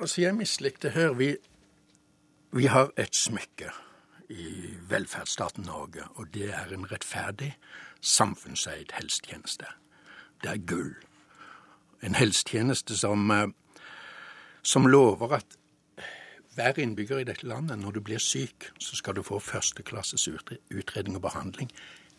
Altså, 0.00 0.20
jeg 0.26 0.36
mislikte 0.36 0.92
her 0.92 1.14
vi, 1.16 1.32
vi 2.52 2.68
har 2.68 2.90
et 3.00 3.16
smykke 3.16 3.72
i 4.28 4.74
velferdsstaten 4.90 5.64
Norge, 5.64 6.04
og 6.16 6.32
det 6.34 6.50
er 6.50 6.72
en 6.74 6.86
rettferdig, 6.90 7.54
samfunnseid 8.00 8.92
helsetjeneste. 8.98 9.70
Det 10.42 10.50
er 10.50 10.64
gull. 10.68 10.96
En 12.02 12.14
helsetjeneste 12.14 12.96
som, 12.96 13.30
som 14.62 14.86
lover 14.86 15.38
at 15.38 15.56
hver 16.56 16.78
innbygger 16.80 17.20
i 17.20 17.28
dette 17.28 17.46
landet, 17.46 17.78
når 17.78 17.90
du 17.90 18.00
blir 18.00 18.20
syk, 18.22 18.70
så 18.80 18.96
skal 18.96 19.16
du 19.16 19.22
få 19.22 19.38
førsteklasses 19.44 20.28
utredning 20.28 21.18
og 21.18 21.26
behandling 21.28 21.68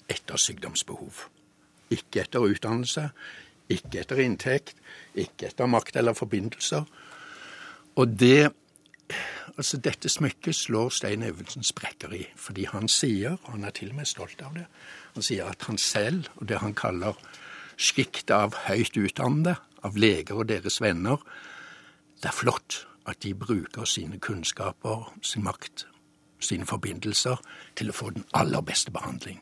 etter 0.09 0.37
sykdomsbehov. 0.37 1.23
Ikke 1.89 2.21
etter 2.21 2.45
utdannelse, 2.45 3.09
ikke 3.69 4.03
etter 4.03 4.21
inntekt, 4.21 4.77
ikke 5.15 5.49
etter 5.49 5.69
makt 5.69 5.97
eller 5.97 6.17
forbindelser. 6.17 6.85
Og 7.95 8.07
det 8.19 8.53
Altså, 9.57 9.77
dette 9.77 10.09
smykket 10.09 10.55
slår 10.55 10.89
Stein 10.93 11.23
Evensen 11.23 11.63
sprekker 11.63 12.11
i, 12.13 12.27
fordi 12.35 12.67
han 12.69 12.85
sier, 12.91 13.39
og 13.43 13.55
han 13.55 13.63
er 13.63 13.73
til 13.73 13.89
og 13.89 13.95
med 13.95 14.05
stolt 14.05 14.41
av 14.45 14.53
det, 14.53 14.65
han 15.15 15.25
sier 15.25 15.47
at 15.49 15.63
han 15.65 15.79
selv, 15.81 16.27
og 16.35 16.45
det 16.51 16.59
han 16.61 16.75
kaller 16.77 17.17
sjiktet 17.73 18.35
av 18.35 18.53
høyt 18.67 18.99
utdannede, 18.99 19.55
av 19.85 19.97
leger 19.99 20.37
og 20.37 20.47
deres 20.49 20.79
venner, 20.81 21.21
det 22.21 22.31
er 22.31 22.37
flott 22.37 22.83
at 23.07 23.21
de 23.23 23.33
bruker 23.37 23.87
sine 23.87 24.19
kunnskaper, 24.19 25.07
sin 25.21 25.45
makt, 25.45 25.85
sine 26.43 26.67
forbindelser 26.67 27.39
til 27.77 27.91
å 27.91 27.95
få 27.95 28.11
den 28.15 28.25
aller 28.37 28.63
beste 28.65 28.93
behandling. 28.93 29.39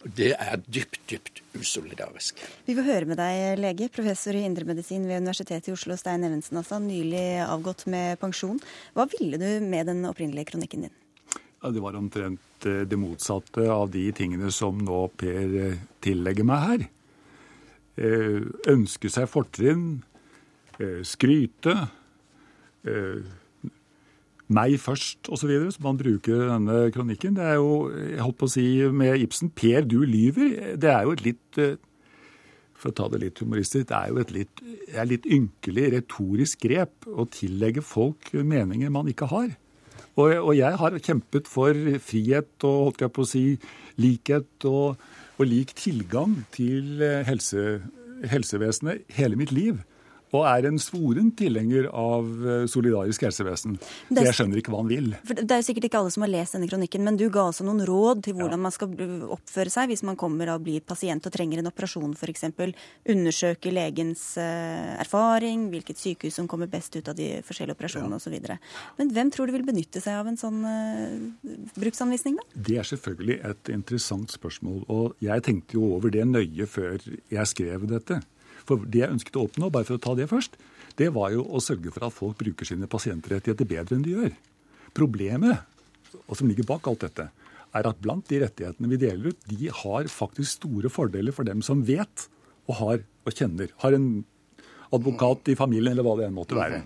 Og 0.00 0.12
Det 0.16 0.30
er 0.32 0.56
dypt, 0.64 1.00
dypt 1.10 1.42
usolidarisk. 1.52 2.38
Vi 2.64 2.74
får 2.76 2.86
høre 2.86 3.08
med 3.10 3.18
deg, 3.20 3.58
lege, 3.60 3.90
professor 3.92 4.36
i 4.36 4.46
indremedisin 4.48 5.04
ved 5.04 5.20
Universitetet 5.20 5.68
i 5.68 5.74
Oslo, 5.74 5.96
Stein 6.00 6.24
Evensen, 6.24 6.56
altså, 6.56 6.78
nylig 6.80 7.42
avgått 7.44 7.84
med 7.92 8.16
pensjon. 8.22 8.60
Hva 8.96 9.04
ville 9.12 9.36
du 9.40 9.60
med 9.60 9.90
den 9.92 10.06
opprinnelige 10.08 10.54
kronikken 10.54 10.86
din? 10.86 10.96
Ja, 11.60 11.68
det 11.68 11.82
var 11.84 11.98
omtrent 11.98 12.64
eh, 12.64 12.86
det 12.88 12.96
motsatte 12.96 13.66
av 13.68 13.90
de 13.92 14.06
tingene 14.16 14.48
som 14.54 14.78
nå 14.80 15.02
Per 15.20 15.56
eh, 15.66 15.82
tillegger 16.00 16.48
meg 16.48 16.64
her. 16.64 16.86
Eh, 17.98 18.40
ønske 18.70 19.10
seg 19.12 19.26
fortrinn, 19.28 20.02
skryte, 21.04 21.74
eh, 22.88 23.26
meg 24.50 24.78
først 24.82 25.28
osv., 25.30 25.52
så 25.70 25.82
man 25.84 25.98
bruker 26.00 26.48
denne 26.48 26.90
kronikken. 26.94 27.36
Det 27.36 27.44
er 27.44 27.58
jo, 27.60 27.90
jeg 27.92 28.24
holdt 28.24 28.38
på 28.40 28.48
å 28.48 28.54
si 28.54 28.66
med 28.90 29.22
Ibsen, 29.22 29.52
Per, 29.54 29.84
du 29.86 30.00
lyver. 30.02 30.76
Det 30.80 30.90
er 30.90 31.06
jo 31.06 31.14
et 31.14 31.24
litt 31.26 31.60
eh, 31.62 31.76
for 32.80 32.90
å 32.90 32.96
ta 32.96 33.08
det 33.12 33.20
litt 33.20 33.40
humoristisk, 33.42 33.90
det 33.90 33.96
er 33.96 34.08
jo 34.08 34.20
et 34.22 34.30
litt, 34.32 34.62
er 34.88 35.08
litt 35.08 35.26
ynkelig 35.28 35.90
retorisk 35.92 36.62
grep 36.64 37.04
å 37.12 37.26
tillegge 37.28 37.84
folk 37.84 38.32
meninger 38.32 38.92
man 38.94 39.10
ikke 39.12 39.28
har. 39.28 39.52
Og, 40.16 40.32
og, 40.32 40.54
jeg 40.56 40.78
har 40.80 40.96
kjempet 40.96 41.48
for 41.48 41.76
frihet 42.02 42.64
og 42.66 42.78
holdt 42.86 43.04
jeg 43.04 43.12
på 43.14 43.24
å 43.24 43.28
si, 43.28 43.44
likhet 44.00 44.66
og, 44.68 44.96
og 45.40 45.48
lik 45.48 45.72
tilgang 45.76 46.42
til 46.52 47.00
eh, 47.00 47.24
helse, 47.24 47.80
helsevesenet 48.28 49.06
hele 49.16 49.38
mitt 49.40 49.54
liv 49.56 49.80
og 50.36 50.44
er 50.46 50.68
en 50.68 50.78
svoren 50.80 51.30
tilhenger 51.36 51.88
av 51.90 52.28
eh, 52.46 52.64
solidarisk 52.70 53.24
helsevesen. 53.26 53.76
Så 54.10 54.24
jeg 54.24 54.36
skjønner 54.36 54.60
ikke 54.60 54.72
hva 54.74 54.82
han 54.82 54.90
vil. 54.90 55.08
det 55.26 55.56
er 55.56 55.64
sikkert 55.66 55.88
ikke 55.88 56.02
alle 56.02 56.14
som 56.14 56.24
har 56.24 56.32
lest 56.32 56.56
denne 56.56 56.68
kronikken, 56.70 57.04
men 57.06 57.18
du 57.18 57.26
ga 57.32 57.48
altså 57.50 57.66
noen 57.66 57.82
råd 57.86 58.22
til 58.26 58.36
hvordan 58.38 58.58
ja. 58.58 58.64
man 58.68 58.74
skal 58.74 58.94
oppføre 59.36 59.72
seg 59.72 59.90
hvis 59.90 60.04
man 60.06 60.18
kommer 60.20 60.52
og 60.54 60.64
blir 60.66 60.84
pasient 60.86 61.26
og 61.26 61.34
trenger 61.34 61.62
en 61.62 61.70
operasjon 61.72 62.14
f.eks. 62.14 62.46
Undersøke 63.10 63.72
legens 63.74 64.24
uh, 64.38 64.94
erfaring, 65.00 65.68
hvilket 65.72 65.98
sykehus 66.00 66.38
som 66.38 66.48
kommer 66.50 66.70
best 66.70 66.94
ut 66.96 67.10
av 67.10 67.18
de 67.18 67.30
forskjellige 67.46 67.78
operasjonene 67.78 68.18
ja. 68.18 68.22
osv. 68.22 68.70
Men 69.00 69.14
hvem 69.14 69.34
tror 69.34 69.50
du 69.50 69.56
vil 69.56 69.66
benytte 69.66 70.02
seg 70.02 70.20
av 70.20 70.30
en 70.30 70.38
sånn 70.40 70.62
uh, 70.62 71.70
bruksanvisning, 71.80 72.38
da? 72.38 72.62
Det 72.70 72.78
er 72.80 72.86
selvfølgelig 72.86 73.40
et 73.50 73.72
interessant 73.74 74.30
spørsmål. 74.32 74.84
Og 74.92 75.24
jeg 75.24 75.46
tenkte 75.46 75.78
jo 75.78 75.94
over 75.96 76.12
det 76.14 76.26
nøye 76.28 76.68
før 76.70 77.00
jeg 77.02 77.50
skrev 77.50 77.88
dette. 77.90 78.20
For 78.70 78.86
det 78.86 79.02
jeg 79.02 79.16
ønsket 79.16 79.36
å 79.36 79.44
oppnå, 79.48 79.70
bare 79.74 79.88
for 79.88 79.98
å 79.98 80.02
ta 80.02 80.14
det 80.18 80.30
først, 80.30 80.56
det 80.98 81.10
var 81.14 81.34
jo 81.34 81.44
å 81.44 81.62
sørge 81.62 81.92
for 81.94 82.06
at 82.06 82.14
folk 82.14 82.38
bruker 82.40 82.68
sine 82.68 82.88
pasientrettigheter 82.90 83.68
bedre 83.68 83.96
enn 83.96 84.06
de 84.06 84.16
gjør. 84.16 84.32
Problemet, 84.96 85.62
og 86.26 86.34
som 86.38 86.50
ligger 86.50 86.66
bak 86.68 86.88
alt 86.90 87.04
dette, 87.06 87.30
er 87.70 87.86
at 87.86 88.00
blant 88.02 88.26
de 88.30 88.40
rettighetene 88.42 88.90
vi 88.90 88.98
deler 88.98 89.30
ut, 89.30 89.46
de 89.46 89.70
har 89.82 90.10
faktisk 90.10 90.58
store 90.58 90.90
fordeler 90.90 91.34
for 91.34 91.46
dem 91.46 91.62
som 91.62 91.84
vet 91.86 92.26
og 92.66 92.76
har 92.80 93.02
og 93.26 93.36
kjenner. 93.36 93.70
Har 93.82 93.94
en 93.94 94.24
advokat 94.90 95.52
i 95.52 95.54
familien, 95.54 95.92
eller 95.92 96.06
hva 96.06 96.16
det 96.18 96.26
enn 96.26 96.34
måtte 96.34 96.58
være. 96.58 96.80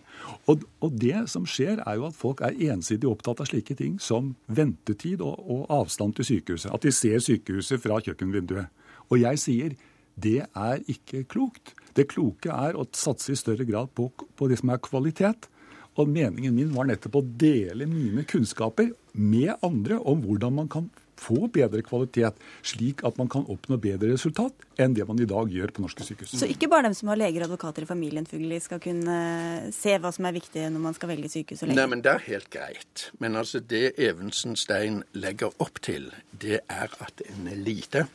Og, 0.51 0.64
og, 0.85 0.97
det 1.01 1.24
som 1.32 1.47
skjer, 1.49 1.80
er 1.80 1.99
jo 1.99 2.09
at 2.11 2.18
folk 2.18 2.43
er 2.45 2.59
ensidig 2.68 3.09
opptatt 3.09 3.41
av 3.41 3.49
slike 3.49 3.76
ting 3.78 3.97
som 4.03 4.35
ventetid 4.47 5.24
og, 5.24 5.41
og 5.41 5.64
avstand 5.72 6.16
til 6.18 6.28
sykehuset. 6.35 6.72
At 6.74 6.85
de 6.85 6.93
ser 6.93 7.22
sykehuset 7.24 7.80
fra 7.80 8.01
kjøkkenvinduet. 8.05 8.68
Og 9.09 9.20
jeg 9.22 9.41
sier 9.41 9.76
det 10.15 10.45
er 10.47 10.85
ikke 10.91 11.25
klokt. 11.31 11.75
Det 11.95 12.09
kloke 12.11 12.53
er 12.53 12.79
å 12.79 12.87
satse 12.95 13.35
i 13.35 13.39
større 13.39 13.67
grad 13.69 13.93
på, 13.95 14.11
på 14.11 14.51
det 14.51 14.61
som 14.61 14.73
er 14.75 14.83
kvalitet. 14.83 15.49
Og 15.95 16.11
meningen 16.11 16.55
min 16.55 16.75
var 16.75 16.89
nettopp 16.89 17.21
å 17.21 17.25
dele 17.25 17.87
mine 17.87 18.25
kunnskaper 18.27 18.91
med 19.15 19.55
andre 19.62 20.01
om 20.03 20.25
hvordan 20.25 20.57
man 20.57 20.71
kan 20.71 20.91
få 21.21 21.47
bedre 21.53 21.83
kvalitet, 21.87 22.39
slik 22.67 23.05
at 23.07 23.19
man 23.21 23.29
kan 23.31 23.47
oppnå 23.51 23.79
bedre 23.81 24.11
resultat 24.12 24.65
enn 24.83 24.97
det 24.97 25.07
man 25.07 25.21
i 25.23 25.29
dag 25.31 25.51
gjør 25.53 25.71
på 25.75 25.85
norske 25.85 26.07
sykehus. 26.07 26.35
Så 26.41 26.49
ikke 26.51 26.69
bare 26.73 26.89
dem 26.89 26.97
som 26.99 27.12
har 27.12 27.21
leger 27.21 27.45
og 27.45 27.53
advokater 27.53 27.87
i 27.87 27.89
familien 27.89 28.27
Fugli, 28.29 28.59
skal 28.62 28.83
kunne 28.83 29.71
se 29.75 29.95
hva 30.03 30.12
som 30.15 30.27
er 30.29 30.37
viktig 30.37 30.67
når 30.75 30.85
man 30.89 30.99
skal 30.99 31.12
velge 31.15 31.31
sykehus 31.33 31.62
og 31.62 31.71
lege? 31.71 31.79
Nei, 31.79 31.89
men 31.93 32.05
Det 32.05 32.12
er 32.17 32.27
helt 32.27 32.51
greit. 32.51 33.07
Men 33.23 33.39
altså 33.41 33.62
det 33.62 33.95
Evensen 34.03 34.59
Stein 34.59 35.03
legger 35.15 35.55
opp 35.62 35.81
til, 35.87 36.11
det 36.33 36.61
er 36.67 36.99
at 37.07 37.25
en 37.31 37.49
elite 37.53 38.09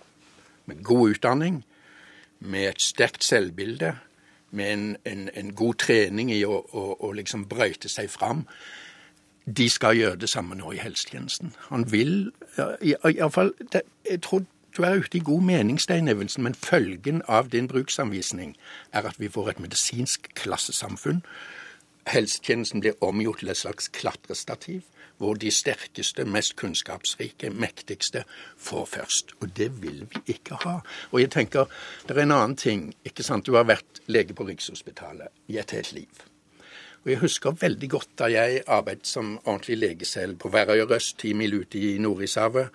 med 0.69 0.83
god 0.85 1.15
utdanning, 1.15 1.63
med 2.39 2.69
et 2.69 2.81
sterkt 2.81 3.23
selvbilde, 3.23 3.95
med 4.51 4.73
en, 4.73 4.97
en, 5.05 5.29
en 5.33 5.55
god 5.55 5.73
trening 5.73 6.31
i 6.33 6.43
å, 6.45 6.61
å, 6.73 6.85
å 7.05 7.11
liksom 7.13 7.45
brøyte 7.49 7.89
seg 7.89 8.09
fram, 8.09 8.45
de 9.57 9.69
skal 9.69 9.97
gjøre 9.97 10.21
det 10.21 10.29
samme 10.29 10.55
nå 10.55 10.71
i 10.73 10.81
helsetjenesten. 10.81 11.53
Han 11.69 11.85
vil 11.91 12.31
iallfall 12.81 13.53
Jeg 13.73 14.21
tror 14.21 14.43
du 14.77 14.83
er 14.83 15.01
ute 15.01 15.17
i 15.17 15.23
god 15.25 15.41
mening, 15.41 15.79
Stein 15.81 16.07
Evensen, 16.07 16.43
men 16.43 16.55
følgen 16.55 17.21
av 17.27 17.49
din 17.49 17.67
bruksanvisning 17.67 18.55
er 18.93 19.07
at 19.09 19.19
vi 19.19 19.29
får 19.29 19.49
et 19.49 19.59
medisinsk 19.59 20.29
klassesamfunn. 20.35 21.23
Helsetjenesten 22.07 22.79
blir 22.79 23.03
omgjort 23.03 23.39
til 23.39 23.49
et 23.49 23.57
slags 23.57 23.87
klatrestativ, 23.87 24.81
hvor 25.19 25.35
de 25.35 25.51
sterkeste, 25.51 26.23
mest 26.25 26.55
kunnskapsrike, 26.55 27.51
mektigste 27.51 28.23
får 28.57 28.85
først. 28.85 29.35
Og 29.41 29.51
det 29.57 29.69
vil 29.81 30.05
vi 30.13 30.23
ikke 30.35 30.59
ha. 30.63 30.79
Og 31.11 31.21
jeg 31.21 31.31
tenker, 31.35 31.67
det 32.07 32.15
er 32.15 32.23
en 32.23 32.35
annen 32.37 32.55
ting. 32.57 32.93
ikke 33.05 33.23
sant? 33.23 33.45
Du 33.45 33.59
har 33.59 33.67
vært 33.67 33.99
lege 34.07 34.33
på 34.33 34.47
Rikshospitalet 34.47 35.27
i 35.51 35.59
et 35.59 35.75
helt 35.75 35.93
liv. 35.93 36.25
Og 37.03 37.11
Jeg 37.11 37.19
husker 37.19 37.51
veldig 37.51 37.89
godt 37.89 38.09
da 38.19 38.31
jeg 38.31 38.63
arbeidet 38.67 39.07
som 39.07 39.37
ordentlig 39.45 39.77
lege 39.77 40.05
selv 40.05 40.37
på 40.37 40.49
Værøy 40.49 40.81
Røst, 40.87 41.19
ti 41.19 41.33
mil 41.33 41.53
ute 41.61 41.79
i 41.79 41.97
Nordishavet, 41.97 42.69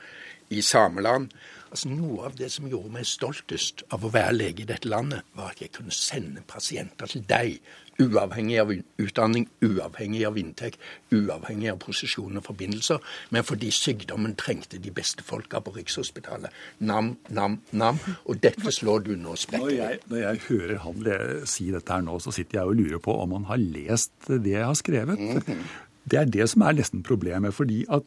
i 0.51 0.61
Sameland. 0.63 1.31
Altså 1.71 1.89
Noe 1.89 2.29
av 2.29 2.37
det 2.39 2.51
som 2.53 2.69
gjorde 2.69 2.93
meg 2.95 3.07
stoltest 3.09 3.83
av 3.93 4.05
å 4.05 4.13
være 4.13 4.37
lege 4.37 4.63
i 4.63 4.69
dette 4.69 4.89
landet, 4.89 5.25
var 5.35 5.53
at 5.53 5.61
jeg 5.65 5.73
kunne 5.73 5.93
sende 5.93 6.45
pasienter 6.49 7.11
til 7.11 7.25
deg 7.29 7.57
Uavhengig 8.03 8.59
av 8.59 8.73
utdanning, 8.99 9.47
uavhengig 9.63 10.25
av 10.27 10.39
inntekt, 10.41 10.81
uavhengig 11.15 11.71
av 11.71 11.79
posisjon 11.85 12.41
og 12.41 12.47
forbindelser. 12.47 12.99
Men 13.31 13.47
fordi 13.47 13.71
sykdommen 13.75 14.35
trengte 14.41 14.81
de 14.83 14.91
beste 14.95 15.23
folka 15.27 15.61
på 15.63 15.77
Rikshospitalet. 15.77 16.51
Nam, 16.79 17.15
nam, 17.29 17.61
nam. 17.71 18.01
Og 18.25 18.43
dette 18.43 18.73
slår 18.75 19.07
du 19.07 19.15
nå 19.17 19.37
sprekker 19.39 20.01
når 20.09 20.11
når 20.11 20.21
jeg 20.21 20.43
hører 20.49 20.83
han 20.85 21.07
si 21.49 21.71
dette 21.71 21.93
her 21.93 22.05
nå, 22.05 22.19
så 22.23 22.33
sitter 22.35 22.61
jeg 22.61 22.71
og 22.71 22.79
lurer 22.79 23.01
på 23.03 23.15
om 23.23 23.35
han 23.39 23.49
har 23.49 23.63
lest 23.63 24.13
det 24.29 24.57
jeg 24.57 24.67
har 24.67 24.79
skrevet. 24.79 25.19
Mm 25.19 25.39
-hmm. 25.39 25.65
Det 26.11 26.19
er 26.19 26.25
det 26.25 26.51
som 26.51 26.63
er 26.63 26.73
nesten 26.73 27.03
problemet. 27.03 27.55
fordi 27.55 27.85
at 27.89 28.03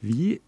vi 0.00 0.38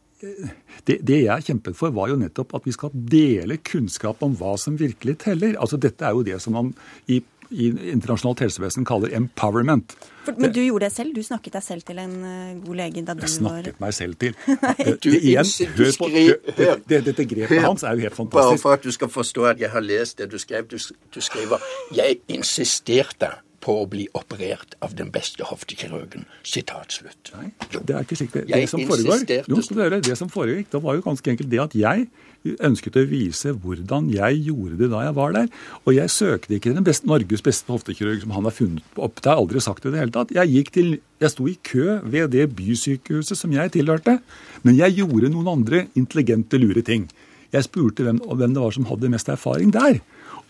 det, 0.86 0.98
det, 1.02 1.24
jeg 1.24 1.44
kjempet 1.44 1.76
for, 1.76 1.90
var 1.90 2.08
jo 2.08 2.16
nettopp 2.16 2.54
at 2.54 2.66
vi 2.66 2.72
skal 2.72 2.90
dele 2.94 3.56
kunnskap 3.56 4.22
om 4.22 4.36
hva 4.38 4.54
som 4.60 4.78
virkelig 4.78 5.18
teller. 5.18 5.56
Altså 5.58 5.76
Dette 5.76 6.06
er 6.06 6.10
jo 6.10 6.22
det 6.22 6.38
som 6.42 6.52
man 6.52 6.74
i 7.10 7.22
i 7.52 7.68
internasjonalt 7.92 8.42
helsevesen 8.46 8.86
kaller 8.88 9.12
empowerment. 9.16 9.94
For, 10.24 10.38
men 10.38 10.52
du 10.54 10.60
gjorde 10.62 10.86
det 10.86 10.92
selv? 10.94 11.14
Du 11.14 11.22
snakket 11.26 11.56
deg 11.58 11.64
selv 11.66 11.86
til 11.86 11.98
en 11.98 12.16
uh, 12.22 12.64
god 12.64 12.78
lege 12.78 13.02
da 13.02 13.14
du 13.14 13.22
var 13.22 13.28
Jeg 13.28 13.36
snakket 13.36 13.80
meg 13.82 13.94
selv 13.96 14.18
til. 14.22 14.36
du, 15.04 15.08
igjen, 15.18 15.52
hør 15.76 15.94
på, 15.98 16.10
hør, 16.58 16.82
det, 16.88 17.04
Dette 17.10 17.28
grepet 17.28 17.64
hans 17.64 17.86
er 17.86 17.96
jo 17.96 18.06
helt 18.06 18.18
fantastisk. 18.18 18.50
Bare 18.52 18.64
for 18.64 18.78
at 18.78 18.84
du 18.86 18.92
skal 18.94 19.12
forstå 19.12 19.48
at 19.54 19.62
jeg 19.62 19.72
har 19.74 19.84
lest 19.84 20.18
det 20.22 20.30
du 20.32 20.38
skrev. 20.38 20.68
Du, 20.70 20.78
du 21.14 21.20
skriver 21.20 21.58
'Jeg 21.94 22.22
insisterte' 22.28 23.51
på 23.62 23.76
å 23.82 23.86
bli 23.90 24.08
operert 24.18 24.74
av 24.82 24.96
den 24.98 25.12
beste 25.14 25.46
hoftekirurgen. 25.46 26.26
Sitat 26.46 26.96
slutt. 26.98 27.32
Nei, 27.36 27.52
det 27.78 27.94
er 27.94 28.02
ikke 28.02 28.18
slik 28.18 28.34
Det, 28.34 28.44
det 28.50 28.66
som 28.70 28.82
foregår, 28.82 29.24
jo, 29.46 30.02
det 30.08 30.18
som 30.18 30.30
foregikk, 30.32 30.70
det 30.72 30.82
var 30.82 30.98
jo 30.98 31.04
ganske 31.06 31.34
enkelt 31.34 31.52
det 31.52 31.62
at 31.62 31.76
jeg 31.78 32.08
ønsket 32.42 32.98
å 32.98 33.04
vise 33.06 33.52
hvordan 33.62 34.08
jeg 34.10 34.40
gjorde 34.48 34.78
det 34.80 34.90
da 34.92 35.04
jeg 35.06 35.16
var 35.18 35.34
der. 35.36 35.48
Og 35.86 35.94
jeg 35.94 36.12
søkte 36.12 36.56
ikke 36.56 36.74
den 36.74 36.86
beste, 36.86 37.06
Norges 37.06 37.44
beste 37.44 37.70
hoftekirurg 37.70 38.24
som 38.24 38.34
han 38.34 38.48
har 38.48 38.56
funnet 38.56 38.98
opp. 38.98 39.20
Det 39.20 39.30
har 39.30 39.38
jeg 39.38 39.44
aldri 39.44 39.64
sagt 39.64 39.86
i 39.86 39.92
det 39.92 40.02
hele 40.02 40.14
tatt. 40.14 40.34
Jeg, 40.34 40.50
gikk 40.56 40.72
til, 40.74 40.94
jeg 41.22 41.34
sto 41.34 41.46
i 41.46 41.58
kø 41.70 42.00
ved 42.02 42.32
det 42.34 42.48
bysykehuset 42.58 43.38
som 43.38 43.54
jeg 43.54 43.74
tilhørte. 43.76 44.18
Men 44.66 44.78
jeg 44.80 44.98
gjorde 44.98 45.30
noen 45.32 45.52
andre 45.54 45.86
intelligente, 45.98 46.58
lure 46.58 46.82
ting. 46.86 47.06
Jeg 47.52 47.68
spurte 47.68 48.06
hvem, 48.06 48.18
hvem 48.24 48.56
det 48.56 48.64
var 48.64 48.74
som 48.74 48.88
hadde 48.88 49.12
mest 49.12 49.30
erfaring 49.30 49.72
der. 49.74 50.00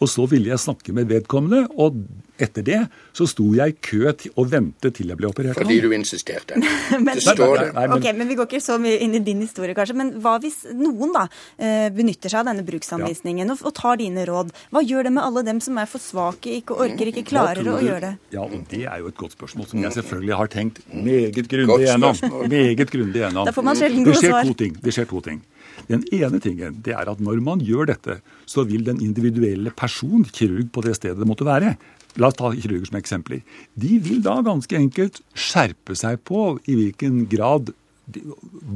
Og 0.03 0.11
så 0.11 0.27
ville 0.27 0.51
jeg 0.51 0.59
snakke 0.59 0.95
med 0.97 1.07
vedkommende, 1.11 1.69
og 1.79 2.03
etter 2.43 2.65
det 2.67 2.79
så 3.15 3.27
sto 3.29 3.45
jeg 3.55 3.75
i 3.75 3.77
kø 3.85 4.01
og 4.09 4.49
ventet 4.51 4.97
til 4.97 5.13
jeg 5.13 5.19
ble 5.21 5.29
operert. 5.29 5.59
Fordi 5.59 5.79
du 5.85 5.93
insisterte. 5.95 6.59
men, 7.05 7.13
det 7.15 7.23
står 7.23 7.53
det. 7.61 7.67
Nei, 7.77 7.85
men, 7.87 7.95
ok, 7.99 8.09
men 8.19 8.31
Vi 8.33 8.39
går 8.41 8.49
ikke 8.49 8.63
så 8.65 8.79
mye 8.83 8.99
inn 9.05 9.15
i 9.15 9.21
din 9.23 9.43
historie, 9.45 9.77
kanskje. 9.79 9.97
Men 10.01 10.15
hva 10.25 10.35
hvis 10.43 10.63
noen 10.75 11.13
da 11.15 11.27
eh, 11.29 11.87
benytter 11.95 12.33
seg 12.33 12.43
av 12.43 12.51
denne 12.51 12.67
bruksanvisningen 12.67 13.47
ja. 13.47 13.55
og, 13.55 13.63
og, 13.69 13.77
tar 13.79 14.01
dine 14.01 14.27
råd? 14.29 14.51
Hva 14.75 14.83
gjør 14.83 15.09
det 15.09 15.15
med 15.15 15.23
alle 15.29 15.45
dem 15.53 15.63
som 15.63 15.79
er 15.79 15.91
for 15.91 16.03
svake, 16.03 16.59
ikke 16.63 16.81
orker, 16.83 17.13
ikke 17.13 17.27
klarer 17.29 17.69
å 17.69 17.79
gjøre 17.79 18.03
det? 18.09 18.13
Ja, 18.35 18.47
og 18.49 18.67
Det 18.73 18.85
er 18.89 19.05
jo 19.05 19.13
et 19.13 19.21
godt 19.21 19.37
spørsmål 19.37 19.71
som 19.71 19.87
jeg 19.87 19.99
selvfølgelig 20.01 20.39
har 20.43 20.53
tenkt 20.53 20.83
meget 20.91 21.47
grundig 21.53 21.87
gjennom. 21.87 22.19
Meget 22.49 22.91
grundig 22.91 23.23
gjennom. 23.23 23.47
Da 23.47 23.55
får 23.55 23.71
man 23.71 23.79
sjelden 23.79 24.09
gode 24.09 24.25
svar. 24.25 24.55
Det 24.83 24.97
skjer 24.97 25.11
to 25.13 25.23
ting. 25.29 25.43
Den 25.89 26.05
ene 26.15 26.41
tingen 26.43 26.79
det 26.85 26.95
er 26.97 27.11
at 27.11 27.21
når 27.23 27.43
man 27.45 27.63
gjør 27.65 27.91
dette, 27.91 28.21
så 28.47 28.67
vil 28.69 28.85
den 28.87 29.03
individuelle 29.05 29.73
person, 29.75 30.25
kirurg 30.29 30.71
på 30.73 30.85
det 30.87 30.97
stedet 30.99 31.21
det 31.23 31.29
måtte 31.29 31.49
være, 31.49 31.77
La 32.21 32.29
oss 32.29 32.37
ta 32.37 32.51
kirurger 32.53 32.91
som 32.91 32.99
eksempler. 32.99 33.41
De 33.73 33.99
vil 34.05 34.19
da 34.25 34.35
ganske 34.45 34.77
enkelt 34.77 35.23
skjerpe 35.33 35.97
seg 35.97 36.21
på 36.29 36.59
i 36.69 36.77
hvilken 36.77 37.25
grad 37.31 37.73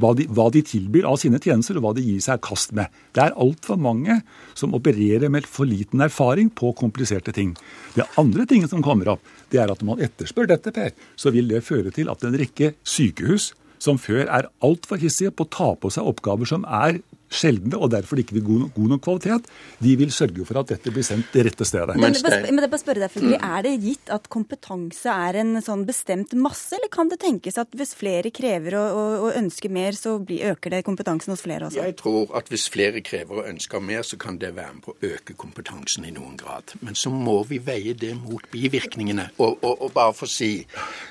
hva 0.00 0.12
de, 0.16 0.24
hva 0.32 0.46
de, 0.54 0.62
tilbyr 0.64 1.04
av 1.10 1.18
sine 1.20 1.40
tjenester, 1.42 1.76
og 1.76 1.84
hva 1.84 1.92
de 1.96 2.04
gir 2.04 2.22
seg 2.22 2.40
kast 2.46 2.70
med. 2.76 2.92
Det 3.12 3.24
er 3.24 3.34
altfor 3.42 3.76
mange 3.76 4.20
som 4.56 4.72
opererer 4.78 5.28
med 5.32 5.48
for 5.50 5.68
liten 5.68 6.00
erfaring 6.04 6.48
på 6.48 6.70
kompliserte 6.78 7.34
ting. 7.36 7.52
Det 7.96 8.06
andre 8.22 8.46
tingen 8.48 8.70
som 8.70 8.84
kommer 8.86 9.10
opp, 9.16 9.34
det 9.52 9.60
er 9.60 9.72
at 9.72 9.82
når 9.82 9.90
man 9.90 10.04
etterspør 10.06 10.48
dette, 10.54 10.72
Per, 10.72 10.94
så 11.18 11.34
vil 11.34 11.50
det 11.50 11.64
føre 11.66 11.92
til 11.92 12.08
at 12.12 12.24
en 12.24 12.38
rekke 12.38 12.72
sykehus 12.86 13.50
som 13.82 13.98
før 14.00 14.24
er 14.26 14.48
altfor 14.64 15.00
hissige 15.00 15.32
på 15.34 15.46
å 15.46 15.52
ta 15.52 15.68
på 15.80 15.92
seg 15.92 16.08
oppgaver 16.08 16.48
som 16.48 16.66
er 16.68 17.00
sjeldne 17.32 17.78
og 17.78 17.90
derfor 17.92 18.20
ikke 18.20 18.36
vil 18.38 18.44
god, 18.46 18.64
god 18.76 18.92
nok 18.94 19.02
kvalitet, 19.06 19.48
de 19.82 19.94
vil 19.98 20.12
sørge 20.14 20.46
for 20.48 20.60
at 20.60 20.70
dette 20.72 20.92
blir 20.94 21.06
sendt 21.06 21.32
det 21.34 21.46
rette 21.48 21.66
stedet. 21.68 21.96
Men, 21.98 22.14
men 22.14 22.62
det 22.62 22.70
bare 22.72 22.82
spørre 22.82 23.02
deg, 23.02 23.12
Fugli, 23.12 23.34
Er 23.36 23.66
det 23.66 23.74
gitt 23.82 24.12
at 24.14 24.28
kompetanse 24.32 25.12
er 25.12 25.40
en 25.42 25.60
sånn 25.64 25.84
bestemt 25.88 26.34
masse, 26.38 26.74
eller 26.76 26.90
kan 26.92 27.10
det 27.12 27.20
tenkes 27.24 27.58
at 27.60 27.72
hvis 27.76 27.94
flere 27.98 28.32
krever 28.34 28.78
og, 28.78 29.00
og, 29.00 29.26
og 29.26 29.40
ønsker 29.42 29.72
mer, 29.72 29.96
så 29.98 30.16
blir, 30.22 30.52
øker 30.52 30.76
det 30.76 30.82
kompetansen 30.86 31.34
hos 31.34 31.44
flere 31.44 31.68
også? 31.70 31.82
Jeg 31.82 31.98
tror 32.00 32.32
at 32.38 32.50
hvis 32.52 32.68
flere 32.72 33.02
krever 33.06 33.42
og 33.42 33.50
ønsker 33.50 33.82
mer, 33.82 34.06
så 34.06 34.18
kan 34.20 34.40
det 34.42 34.54
være 34.56 34.78
med 34.78 34.86
på 34.86 34.94
å 34.94 35.12
øke 35.12 35.36
kompetansen 35.38 36.06
i 36.08 36.14
noen 36.14 36.38
grad. 36.40 36.76
Men 36.80 36.98
så 36.98 37.12
må 37.12 37.40
vi 37.48 37.60
veie 37.62 37.96
det 37.98 38.14
mot 38.18 38.42
bivirkningene. 38.52 39.30
Og, 39.38 39.58
og, 39.62 39.86
og 39.88 39.94
bare 39.96 40.16
for 40.16 40.28
å 40.28 40.32
si, 40.32 40.50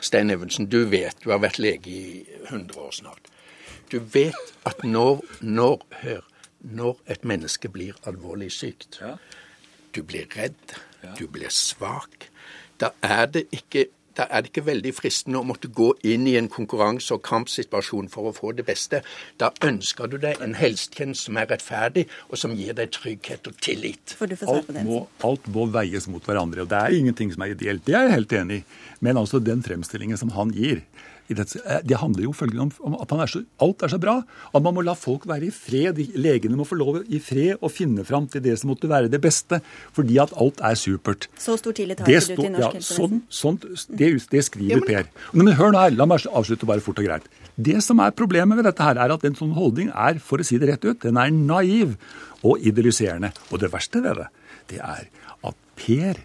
Stein 0.04 0.34
Evensen, 0.34 0.70
du 0.72 0.84
vet, 0.90 1.18
du 1.24 1.32
har 1.34 1.44
vært 1.44 1.62
lege 1.62 1.92
i 1.92 2.26
100 2.48 2.80
år 2.82 2.94
snart. 2.96 3.32
Du 3.92 4.00
vet 4.00 4.54
at 4.66 4.84
når, 4.84 5.22
når, 5.42 5.82
hør, 6.02 6.24
når 6.60 7.02
et 7.08 7.26
menneske 7.26 7.70
blir 7.70 7.98
alvorlig 8.10 8.52
sykt, 8.52 9.00
ja. 9.02 9.16
du 9.96 10.02
blir 10.04 10.26
redd, 10.38 10.78
ja. 11.04 11.14
du 11.20 11.28
blir 11.28 11.54
svak, 11.54 12.30
da 12.82 12.92
er 13.06 13.30
det 13.32 13.46
ikke 13.56 13.88
da 14.16 14.26
er 14.32 14.44
det 14.44 14.52
ikke 14.54 14.66
veldig 14.70 14.94
fristende 14.96 15.42
å 15.42 15.48
måtte 15.48 15.68
gå 15.76 15.90
inn 16.08 16.28
i 16.30 16.38
en 16.40 16.48
konkurranse- 16.52 17.18
og 17.18 17.24
kampsituasjon 17.28 18.08
for 18.12 18.30
å 18.30 18.34
få 18.36 18.54
det 18.56 18.64
beste. 18.68 19.02
Da 19.42 19.50
ønsker 19.66 20.08
du 20.12 20.18
deg 20.22 20.40
en 20.44 20.56
helsetjeneste 20.56 21.28
som 21.28 21.40
er 21.42 21.50
rettferdig, 21.52 22.06
og 22.30 22.40
som 22.40 22.56
gir 22.56 22.78
deg 22.78 22.94
trygghet 22.96 23.50
og 23.52 23.60
tillit. 23.64 24.16
Alt 24.22 24.72
må, 24.88 25.02
alt 25.28 25.50
må, 25.52 25.68
veies 25.74 26.08
mot 26.12 26.24
hverandre. 26.24 26.64
og 26.64 26.72
Det 26.72 26.80
er 26.80 26.96
ingenting 26.96 27.34
som 27.34 27.44
er 27.44 27.56
ideelt. 27.58 27.84
Det 27.88 27.98
er 27.98 28.08
jeg 28.08 28.16
helt 28.16 28.38
enig 28.40 28.62
i. 28.62 28.66
Men 29.04 29.20
altså 29.20 29.44
den 29.44 29.64
fremstillingen 29.66 30.18
som 30.18 30.32
han 30.38 30.54
gir, 30.56 30.86
Eh, 31.26 31.80
det 31.82 31.98
handler 31.98 32.28
jo 32.28 32.34
følgende 32.38 32.76
om 32.86 32.96
at 33.02 33.14
er 33.16 33.30
så, 33.32 33.42
alt 33.64 33.82
er 33.82 33.90
så 33.90 33.98
bra 34.02 34.20
at 34.22 34.62
man 34.62 34.76
må 34.76 34.84
la 34.86 34.94
folk 34.94 35.26
være 35.30 35.48
i 35.48 35.54
fred. 35.54 35.98
Legene 36.22 36.58
må 36.60 36.68
få 36.68 36.78
lov 36.78 37.00
i 37.10 37.20
fred 37.24 37.62
å 37.66 37.72
finne 37.72 38.06
fram 38.06 38.28
til 38.30 38.44
det 38.46 38.54
som 38.62 38.70
måtte 38.70 38.90
være 38.92 39.10
det 39.10 39.22
beste, 39.24 39.62
fordi 39.96 40.20
at 40.22 40.36
alt 40.38 40.62
er 40.62 40.78
supert. 40.78 41.30
Så 41.42 41.58
stor 41.58 41.74
tillit 41.74 42.04
har 42.04 42.12
ikke 42.12 42.36
du 42.36 42.44
til 42.44 42.52
norsk 42.54 42.66
ja, 42.66 42.72
helsevesen? 42.78 43.24
Sånn, 43.30 43.58
sånn, 43.64 43.98
det, 43.98 44.12
det, 44.30 44.44
skriver 44.46 44.78
jo, 44.78 44.84
men, 44.84 44.92
Per. 44.92 45.32
Men 45.34 45.54
hør 45.58 45.74
nå 45.74 45.82
her, 45.82 45.96
la 45.98 46.08
meg 46.10 46.28
avslutte 46.30 46.70
bare 46.70 46.84
fort 46.86 47.02
og 47.02 47.08
greit. 47.08 47.26
Det 47.56 47.80
som 47.82 48.02
er 48.04 48.14
problemet 48.14 48.60
ved 48.60 48.68
dette, 48.68 48.86
her 48.86 49.00
er 49.02 49.16
at 49.16 49.26
en 49.26 49.38
sånn 49.40 49.56
holdning 49.56 49.90
er, 49.90 50.20
for 50.22 50.42
å 50.42 50.46
si 50.46 50.60
det 50.62 50.70
rett 50.70 50.86
ut, 50.86 51.02
den 51.02 51.18
er 51.18 51.34
naiv 51.34 51.96
og 52.46 52.62
idylliserende. 52.62 53.32
Og 53.50 53.64
det 53.64 53.72
verste 53.74 54.04
ved 54.06 54.22
det, 54.22 54.30
det 54.76 54.82
er 54.84 55.10
at 55.42 55.58
Per 55.80 56.22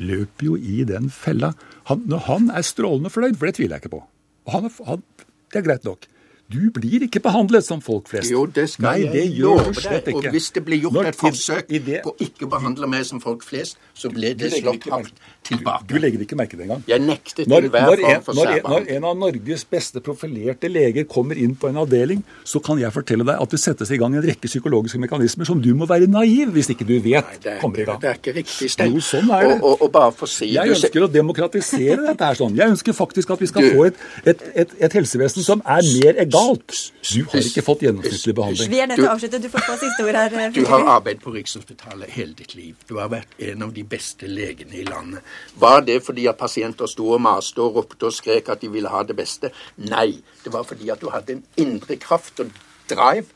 løper 0.00 0.46
jo 0.46 0.54
i 0.56 0.80
den 0.88 1.10
fella. 1.12 1.52
Han, 1.90 2.06
når 2.08 2.24
han 2.30 2.48
er 2.54 2.64
strålende 2.64 3.12
fornøyd, 3.12 3.36
for 3.36 3.50
det 3.50 3.58
tviler 3.58 3.76
jeg 3.76 3.84
ikke 3.84 3.98
på 3.98 4.06
han, 4.48 4.70
han, 4.86 5.04
det 5.52 5.60
er 5.60 5.66
greit 5.66 5.84
nok. 5.84 6.08
Du 6.50 6.70
blir 6.74 7.04
ikke 7.06 7.20
behandlet 7.22 7.62
som 7.62 7.82
folk 7.84 8.08
flest. 8.10 8.30
Jo, 8.32 8.42
det 8.50 8.64
skal 8.72 8.88
Nei, 8.88 9.10
det 9.12 9.20
jeg 9.22 9.34
gjør 9.38 9.68
du 9.68 9.76
slett 9.78 10.08
ikke. 10.10 10.18
Og 10.18 10.34
hvis 10.34 10.48
det 10.56 10.62
blir 10.66 10.80
gjort 10.82 10.96
Når, 10.96 11.08
et 11.12 11.18
forsøk 11.20 11.68
det, 11.70 12.00
på 12.02 12.10
å 12.10 12.16
ikke 12.26 12.48
behandle 12.50 12.88
meg 12.90 13.04
som 13.06 13.22
folk 13.22 13.44
flest, 13.46 13.78
så 13.94 14.10
blir 14.10 14.34
det 14.34 14.50
slått 14.56 14.88
hardt 14.90 15.14
tilbake. 15.50 15.86
Du 15.90 15.96
legger 16.00 16.24
ikke 16.24 16.38
merke 16.38 16.54
til 16.54 16.62
det 16.62 16.68
engang. 16.68 16.84
Jeg 16.90 17.04
nektet 17.04 17.50
når, 17.50 17.68
enhver 17.68 18.02
form 18.04 18.24
for 18.26 18.38
når, 18.38 18.52
når 18.66 18.88
en 18.96 19.06
av 19.10 19.18
Norges 19.20 19.64
beste 19.70 20.02
profilerte 20.04 20.70
leger 20.70 21.06
kommer 21.10 21.38
inn 21.40 21.56
på 21.58 21.70
en 21.70 21.80
avdeling, 21.82 22.22
så 22.44 22.62
kan 22.64 22.80
jeg 22.80 22.92
fortelle 22.94 23.26
deg 23.26 23.42
at 23.42 23.54
det 23.54 23.60
settes 23.62 23.92
i 23.94 23.98
gang 24.00 24.16
en 24.16 24.24
rekke 24.24 24.50
psykologiske 24.50 25.00
mekanismer 25.02 25.48
som 25.48 25.60
du 25.62 25.70
må 25.76 25.88
være 25.90 26.08
naiv 26.10 26.54
hvis 26.54 26.72
ikke 26.74 26.86
du 26.88 26.96
vet 26.98 27.26
Nei, 27.26 27.40
det 27.42 27.52
er, 27.54 27.60
kommer 27.62 27.82
i 27.82 27.86
gang. 27.88 28.00
Det 28.02 28.10
er 28.12 28.20
ikke 28.20 28.36
riktig, 28.40 28.70
Stein. 28.72 28.94
Jo, 28.94 29.04
sånn 29.04 29.30
er 29.34 29.46
det. 29.46 29.56
Og, 29.58 29.66
og, 29.72 29.84
og 29.86 29.92
bare 29.94 30.14
for 30.16 30.28
å 30.28 30.32
si, 30.32 30.50
jeg 30.54 30.74
ønsker 30.76 31.06
å 31.06 31.10
demokratisere 31.12 32.00
dette 32.06 32.30
her 32.30 32.38
sånn. 32.38 32.56
Jeg 32.58 32.74
ønsker 32.74 32.96
faktisk 32.96 33.34
at 33.36 33.44
vi 33.44 33.50
skal 33.50 33.66
du, 33.66 33.70
få 33.76 33.86
et, 33.90 34.00
et, 34.34 34.44
et, 34.64 34.74
et 34.88 34.98
helsevesen 35.00 35.46
som 35.46 35.64
er 35.64 35.86
mer 35.86 36.22
egalt. 36.24 36.76
Du 37.10 37.24
har 37.30 37.42
ikke 37.42 37.64
fått 37.66 37.84
gjennomsnittlig 37.86 38.36
behandling. 38.36 38.72
Vi 38.72 38.82
er 38.82 38.90
nødt 38.90 39.02
til 39.02 39.08
å 39.08 39.14
avslutte. 39.14 39.42
Du 39.42 39.48
får 39.52 39.66
få 39.66 39.78
siste 39.82 40.06
ord 40.06 40.20
her. 40.20 40.36
Du 40.54 40.62
har 40.68 40.86
arbeidet 40.96 41.22
på 41.24 41.34
Rikshospitalet 41.34 42.14
hele 42.16 42.36
ditt 42.38 42.54
liv. 42.58 42.74
Du 42.88 42.98
har 43.00 43.10
vært 43.12 43.38
en 43.50 43.66
av 43.66 43.74
de 43.76 43.84
beste 43.86 44.28
legene 44.30 44.80
i 44.80 44.86
landet. 44.88 45.24
Var 45.60 45.84
det 45.86 46.00
fordi 46.06 46.26
at 46.30 46.40
pasienter 46.40 46.90
sto 46.90 47.10
og 47.14 47.22
maste 47.24 47.62
og 47.62 47.78
ropte 47.78 48.08
og 48.08 48.16
skrek 48.16 48.48
at 48.52 48.62
de 48.62 48.70
ville 48.72 48.90
ha 48.92 49.02
det 49.06 49.16
beste? 49.18 49.52
Nei. 49.90 50.20
Det 50.44 50.52
var 50.52 50.64
fordi 50.64 50.90
at 50.90 51.00
du 51.02 51.10
hadde 51.12 51.38
en 51.38 51.46
indre 51.60 51.96
kraft 52.00 52.40
og 52.40 52.52
drive 52.90 53.28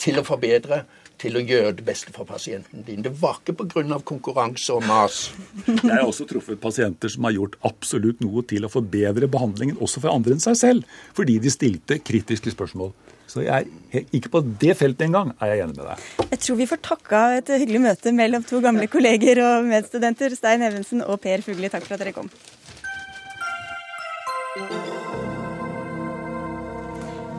til 0.00 0.20
å 0.20 0.24
forbedre, 0.24 0.84
til 1.20 1.36
å 1.36 1.42
gjøre 1.44 1.74
det 1.76 1.84
beste 1.84 2.14
for 2.16 2.24
pasienten 2.24 2.84
din. 2.86 3.02
Det 3.04 3.12
var 3.20 3.42
ikke 3.42 3.52
pga. 3.60 3.98
konkurranse 4.00 4.72
og 4.72 4.86
mas. 4.88 5.30
Jeg 5.66 5.90
har 5.90 6.06
også 6.06 6.24
truffet 6.24 6.60
pasienter 6.60 7.12
som 7.12 7.26
har 7.28 7.36
gjort 7.36 7.58
absolutt 7.60 8.22
noe 8.24 8.42
til 8.48 8.64
å 8.64 8.72
forbedre 8.72 9.28
behandlingen, 9.28 9.76
også 9.76 10.00
for 10.00 10.14
andre 10.14 10.32
enn 10.32 10.40
seg 10.40 10.56
selv, 10.56 11.00
fordi 11.12 11.38
de 11.38 11.52
stilte 11.52 11.98
kritiske 12.00 12.54
spørsmål. 12.56 12.94
Så 13.30 13.44
jeg 13.44 13.68
er 13.94 14.06
ikke 14.16 14.32
på 14.32 14.40
det 14.58 14.74
feltet 14.78 15.06
engang 15.06 15.30
er 15.38 15.52
jeg 15.52 15.62
enig 15.62 15.76
med 15.76 15.86
deg. 15.86 16.06
Jeg 16.32 16.40
tror 16.42 16.56
vi 16.58 16.66
får 16.66 16.80
takka 16.82 17.20
et 17.38 17.52
hyggelig 17.62 17.82
møte 17.84 18.12
mellom 18.14 18.46
to 18.46 18.58
gamle 18.64 18.88
kolleger 18.90 19.38
og 19.44 19.68
medstudenter. 19.68 20.34
Stein 20.34 20.64
Evensen 20.66 21.04
og 21.06 21.20
Per 21.22 21.44
Fugli, 21.46 21.70
takk 21.70 21.86
for 21.86 21.94
at 21.94 22.02
dere 22.02 22.16
kom. 22.16 22.30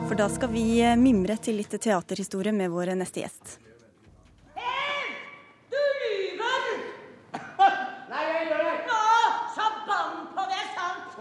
For 0.08 0.16
da 0.16 0.30
skal 0.32 0.52
vi 0.52 0.64
mimre 1.00 1.36
til 1.40 1.60
litt 1.60 1.76
teaterhistorie 1.76 2.56
med 2.56 2.72
vår 2.72 2.94
neste 2.96 3.24
gjest. 3.24 3.58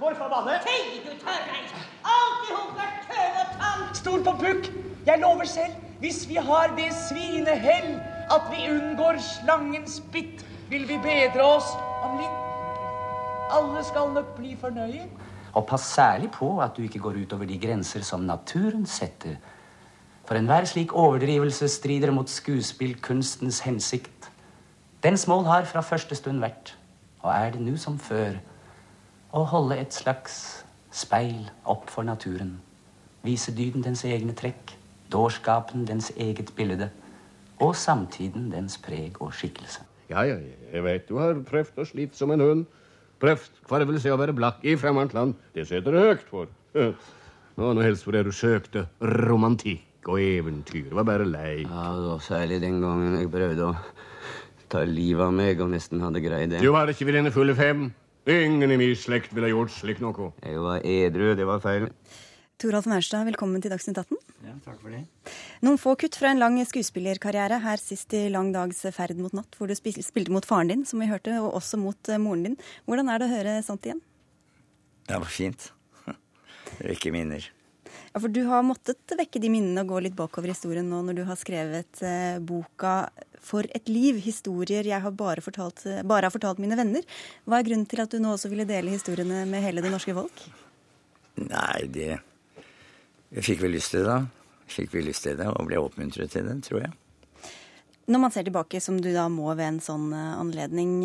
Hvorfor 0.02 0.30
banne? 0.34 0.58
Fy, 0.66 0.78
du 1.06 1.12
tørreis. 1.22 1.74
Alt 2.12 2.48
i 2.50 2.54
hop 2.58 2.80
er 2.82 2.94
tøv 3.06 3.36
og 3.42 3.52
tann! 3.60 3.84
Stol 4.00 4.24
på 4.26 4.32
pukk! 4.40 4.70
Jeg 5.06 5.22
lover 5.22 5.46
selv, 5.46 5.76
hvis 6.00 6.24
vi 6.30 6.40
har 6.42 6.74
det 6.78 6.88
svinehell 7.04 7.92
at 8.34 8.48
vi 8.50 8.64
unngår 8.72 9.20
slangens 9.22 10.00
bitt, 10.12 10.42
vil 10.74 10.88
vi 10.90 10.98
bedre 11.06 11.46
oss 11.46 11.70
om 12.02 12.18
litt. 12.18 12.42
Alle 13.54 13.86
skal 13.86 14.10
nok 14.18 14.34
bli 14.40 14.56
fornøyd. 14.58 15.06
Og 15.54 15.70
pass 15.70 15.86
særlig 15.94 16.34
på 16.34 16.50
at 16.66 16.74
du 16.78 16.82
ikke 16.88 17.06
går 17.06 17.22
utover 17.22 17.46
de 17.46 17.62
grenser 17.62 18.02
som 18.02 18.26
naturen 18.26 18.90
setter. 18.90 19.38
For 20.26 20.34
enhver 20.40 20.66
slik 20.66 20.98
overdrivelse 20.98 21.70
strider 21.70 22.10
mot 22.16 22.30
skuespillkunstens 22.30 23.62
hensikt. 23.68 24.32
Dens 25.04 25.28
mål 25.30 25.46
har 25.46 25.70
fra 25.70 25.86
første 25.86 26.18
stund 26.18 26.42
vært, 26.42 26.74
og 27.22 27.36
er 27.36 27.54
det 27.54 27.62
nå 27.62 27.78
som 27.78 28.02
før, 28.02 28.42
å 29.32 29.44
holde 29.48 29.78
et 29.80 29.96
slags 29.96 30.36
speil 30.92 31.48
opp 31.70 31.90
for 31.92 32.04
naturen. 32.08 32.58
Vise 33.24 33.54
dyden 33.56 33.84
dens 33.86 34.04
egne 34.08 34.36
trekk, 34.36 34.74
dårskapen 35.14 35.86
dens 35.88 36.12
eget 36.18 36.52
bilde, 36.58 36.90
og 37.62 37.76
samtiden 37.78 38.50
dens 38.52 38.78
preg 38.82 39.20
og 39.22 39.32
skikkelse. 39.38 39.86
Ja, 40.12 40.26
ja, 40.28 40.36
jeg 40.74 40.84
vet 40.84 41.08
du 41.08 41.16
har 41.22 41.38
prøvd 41.48 41.80
og 41.80 41.88
slitt 41.88 42.18
som 42.18 42.34
en 42.34 42.44
hund. 42.44 42.66
Prøvd 43.22 43.62
hva 43.70 43.80
det 43.80 43.88
vil 43.88 44.02
si 44.02 44.12
å 44.12 44.18
være 44.20 44.36
blakk 44.36 44.66
i 44.66 44.76
fremmed 44.80 45.14
land. 45.16 45.38
Det 45.56 45.68
setter 45.70 45.94
du 45.94 46.02
høyt 46.02 46.26
for. 46.28 46.52
Nå, 47.60 47.74
nå 47.76 47.84
helst 47.84 48.06
fordi 48.08 48.24
du 48.26 48.32
søkte 48.34 48.86
romantikk 49.04 50.08
og 50.10 50.18
eventyr. 50.24 50.88
Det 50.88 50.96
var 50.98 51.06
bare 51.06 51.28
leik. 51.28 51.68
Ja, 51.68 51.92
det 51.94 52.08
var 52.08 52.22
særlig 52.26 52.62
den 52.64 52.80
gangen 52.82 53.18
jeg 53.20 53.30
prøvde 53.30 53.68
å 53.68 53.74
ta 54.72 54.86
livet 54.88 55.28
av 55.28 55.36
meg 55.36 55.60
og 55.62 55.70
nesten 55.74 56.02
hadde 56.02 56.24
greid 56.24 56.56
det. 56.56 56.62
Du 56.64 56.72
var 56.74 56.90
ikke 56.90 57.06
ved 57.10 57.20
dine 57.20 57.34
fulle 57.36 57.54
fem. 57.58 57.90
Ingen 58.30 58.72
i 58.72 58.78
min 58.78 58.96
slekt 58.96 59.32
ville 59.34 59.50
gjort 59.50 59.72
slik 59.74 60.02
noe. 60.02 60.28
Jeg 60.46 60.60
var 60.62 60.84
edru, 60.86 61.32
det 61.34 61.46
var 61.50 61.62
feil. 61.64 61.88
Toralf 62.62 62.86
Maurstad, 62.86 63.26
velkommen 63.26 63.64
til 63.64 63.74
Dagsnytt 63.74 63.98
18. 63.98 64.20
Ja, 64.46 64.54
takk 64.62 64.78
for 64.84 64.94
det. 64.94 65.00
Noen 65.66 65.80
få 65.82 65.96
kutt 65.98 66.20
fra 66.20 66.30
en 66.30 66.42
lang 66.42 66.60
skuespillerkarriere. 66.62 67.58
Her 67.64 67.82
sist 67.82 68.14
i 68.14 68.28
Lang 68.30 68.52
dags 68.54 68.84
ferd 68.94 69.18
mot 69.18 69.34
natt, 69.34 69.58
hvor 69.58 69.72
du 69.72 69.74
spilte 69.74 70.30
mot 70.30 70.46
faren 70.46 70.70
din, 70.70 70.84
som 70.86 71.02
vi 71.02 71.10
hørte, 71.10 71.34
og 71.42 71.58
også 71.58 71.82
mot 71.82 72.14
moren 72.22 72.46
din. 72.46 72.60
Hvordan 72.86 73.10
er 73.10 73.24
det 73.24 73.30
å 73.32 73.34
høre 73.34 73.56
sånt 73.66 73.90
igjen? 73.90 74.04
Det 75.10 75.18
var 75.18 75.34
fint. 75.34 75.72
Rekke 76.92 77.16
minner. 77.18 77.50
Ja, 78.12 78.20
For 78.20 78.32
du 78.34 78.42
har 78.50 78.66
måttet 78.68 79.14
vekke 79.18 79.40
de 79.40 79.52
minnene 79.52 79.84
og 79.86 79.94
gå 79.94 80.02
litt 80.06 80.18
bakover 80.18 80.52
i 80.52 80.56
historien 80.56 80.90
nå 80.92 81.00
når 81.08 81.22
du 81.22 81.24
har 81.28 81.40
skrevet 81.40 82.02
eh, 82.04 82.40
boka 82.40 83.10
'For 83.42 83.66
et 83.74 83.88
liv'. 83.90 84.20
Historier 84.22 84.86
jeg 84.86 85.02
har 85.02 85.12
bare, 85.12 85.42
fortalt, 85.42 85.84
bare 86.06 86.28
har 86.28 86.34
fortalt 86.34 86.60
mine 86.60 86.78
venner. 86.78 87.02
Hva 87.48 87.60
er 87.60 87.68
grunnen 87.70 87.88
til 87.90 88.04
at 88.04 88.12
du 88.12 88.20
nå 88.20 88.36
også 88.36 88.52
ville 88.52 88.68
dele 88.68 88.92
historiene 88.94 89.46
med 89.50 89.64
hele 89.64 89.82
det 89.82 89.92
norske 89.92 90.14
folk? 90.14 90.44
Nei, 91.42 91.88
det 91.88 92.20
Jeg 93.32 93.44
fikk 93.48 93.62
vel 93.64 93.72
lyst 93.72 93.96
til 93.96 94.04
det, 94.04 94.12
da. 94.12 94.28
Fikk 94.68 94.92
vel 94.94 95.08
lyst 95.08 95.24
til 95.24 95.38
det 95.40 95.48
og 95.48 95.68
ble 95.70 95.80
oppmuntret 95.80 96.32
til 96.32 96.44
det, 96.44 96.58
tror 96.68 96.82
jeg. 96.84 96.92
Når 98.12 98.20
man 98.20 98.32
ser 98.32 98.44
tilbake, 98.44 98.82
som 98.84 99.00
du 99.00 99.14
da 99.14 99.30
må 99.32 99.48
ved 99.56 99.68
en 99.70 99.80
sånn 99.80 100.12
anledning, 100.12 101.00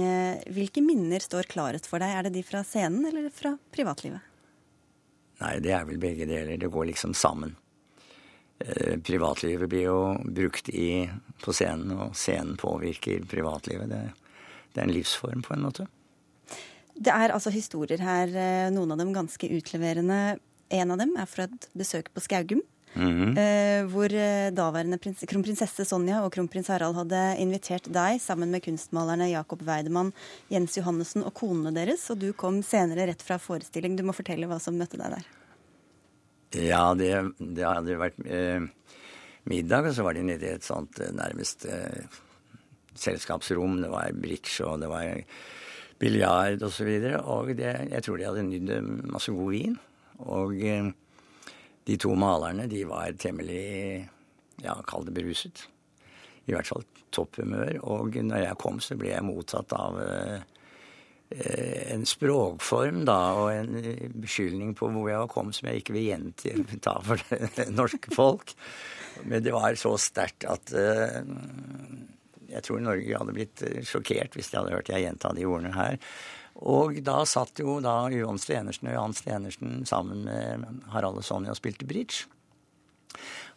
hvilke 0.51 0.83
minner 0.83 1.23
står 1.23 1.47
klarest 1.47 1.87
for 1.87 2.03
deg? 2.03 2.11
Er 2.11 2.27
det 2.27 2.35
de 2.35 2.43
fra 2.43 2.65
scenen 2.67 3.07
eller 3.07 3.31
fra 3.31 3.55
privatlivet? 3.71 4.26
Nei, 5.43 5.57
det 5.65 5.73
er 5.77 5.87
vel 5.89 6.01
begge 6.01 6.29
deler. 6.29 6.57
Det 6.61 6.71
går 6.73 6.91
liksom 6.93 7.15
sammen. 7.17 7.57
Eh, 8.59 8.97
privatlivet 9.05 9.69
blir 9.69 9.89
jo 9.89 9.99
brukt 10.25 10.71
i, 10.73 11.05
på 11.45 11.53
scenen, 11.53 11.93
og 11.93 12.17
scenen 12.17 12.57
påvirker 12.61 13.27
privatlivet. 13.29 13.91
Det, 13.93 14.03
det, 14.73 14.81
er 14.81 14.87
en 14.87 14.95
livsform, 14.97 15.45
på 15.45 15.57
en 15.57 15.67
måte. 15.69 15.89
Det 16.97 17.13
er 17.13 17.35
altså 17.35 17.53
historier 17.53 18.01
her, 18.01 18.33
noen 18.73 18.95
av 18.95 19.03
dem 19.03 19.13
ganske 19.13 19.51
utleverende. 19.53 20.39
En 20.73 20.95
av 20.95 21.03
dem 21.03 21.13
er 21.21 21.29
fra 21.29 21.45
et 21.51 21.69
besøk 21.77 22.09
på 22.15 22.25
Skaugum. 22.25 22.65
Mm 22.97 23.13
-hmm. 23.13 23.39
eh, 23.39 23.85
hvor 23.93 24.09
daværende 24.51 24.99
kronprinsesse 25.29 25.85
Sonja 25.85 26.25
og 26.25 26.33
kronprins 26.33 26.69
Harald 26.69 26.97
hadde 26.97 27.37
invitert 27.39 27.93
deg 27.93 28.21
sammen 28.21 28.51
med 28.51 28.65
kunstmalerne 28.65 29.31
Jakob 29.31 29.63
Weidemann, 29.63 30.13
Jens 30.49 30.77
Johannessen 30.77 31.23
og 31.23 31.35
konene 31.35 31.75
deres. 31.75 32.11
Og 32.11 32.19
du 32.19 32.33
kom 32.33 32.63
senere 32.63 33.07
rett 33.07 33.23
fra 33.23 33.39
forestilling. 33.39 33.97
Du 33.97 34.03
må 34.03 34.13
fortelle 34.13 34.47
hva 34.47 34.59
som 34.59 34.79
møtte 34.79 34.97
deg 34.97 35.11
der. 35.11 35.27
Ja, 36.55 36.95
det, 36.95 37.13
det 37.39 37.65
hadde 37.67 37.99
vært 37.99 38.21
eh, 38.25 38.63
middag, 39.51 39.91
og 39.91 39.97
så 39.97 40.07
var 40.07 40.17
de 40.17 40.25
nede 40.27 40.47
i 40.47 40.55
et 40.55 40.67
sånt 40.67 41.01
eh, 41.03 41.13
nærmest 41.15 41.67
eh, 41.69 42.07
selskapsrom. 42.97 43.81
Det 43.83 43.91
var 43.93 44.15
bridge, 44.15 44.61
og 44.65 44.81
det 44.83 44.91
var 44.91 45.25
biljard 46.01 46.63
osv. 46.63 46.69
Og, 46.69 46.73
så 46.77 46.87
videre, 46.89 47.21
og 47.25 47.51
det, 47.59 47.73
jeg 47.91 48.07
tror 48.07 48.21
de 48.21 48.29
hadde 48.29 48.47
nydd 48.47 48.73
masse 49.13 49.35
god 49.35 49.53
vin. 49.57 49.77
Og 50.27 50.57
eh, 50.63 50.93
de 51.87 51.97
to 52.03 52.15
malerne, 52.19 52.67
de 52.71 52.83
var 52.89 53.15
temmelig, 53.21 54.07
ja, 54.65 54.75
kall 54.89 55.07
det 55.07 55.15
beruset. 55.15 55.67
I 56.47 56.55
hvert 56.55 56.69
fall 56.69 56.85
topphumør. 57.15 57.79
Og 57.87 58.19
når 58.27 58.45
jeg 58.45 58.61
kom, 58.63 58.81
så 58.83 58.99
ble 58.99 59.13
jeg 59.13 59.27
mottatt 59.27 59.73
av 59.77 59.99
eh, 60.03 60.45
en 61.95 62.07
språkform 62.07 63.05
da, 63.09 63.19
og 63.39 63.51
en 63.55 64.13
beskyldning 64.23 64.75
på 64.79 64.91
hvor 64.95 65.11
jeg 65.11 65.33
kom, 65.33 65.53
som 65.55 65.71
jeg 65.71 65.83
ikke 65.83 65.97
vil 65.97 66.11
gjenta 66.11 66.99
for 67.07 67.23
det 67.59 67.69
norske 67.75 68.15
folk. 68.15 68.55
Men 69.25 69.45
det 69.47 69.55
var 69.55 69.79
så 69.81 69.95
sterkt 70.01 70.47
at 70.51 70.75
eh, 70.77 71.23
jeg 72.47 72.63
tror 72.67 72.83
Norge 72.83 73.19
hadde 73.21 73.35
blitt 73.37 73.63
sjokkert 73.87 74.37
hvis 74.37 74.53
de 74.53 74.61
hadde 74.61 74.75
hørt 74.75 74.91
jeg 74.93 75.07
gjenta 75.07 75.35
de 75.37 75.47
ordene 75.49 75.75
her. 75.75 75.99
Og 76.65 77.01
da 77.05 77.19
satt 77.29 77.61
jo 77.61 77.79
da 77.85 78.07
Johan 78.13 78.41
Stenersen 78.41 78.89
og 78.89 78.97
Johan 78.97 79.17
Stenersen 79.17 79.83
sammen 79.89 80.25
med 80.25 80.87
Harald 80.95 81.21
og 81.21 81.27
Sonja 81.27 81.53
og 81.53 81.61
spilte 81.61 81.89
bridge. 81.89 82.25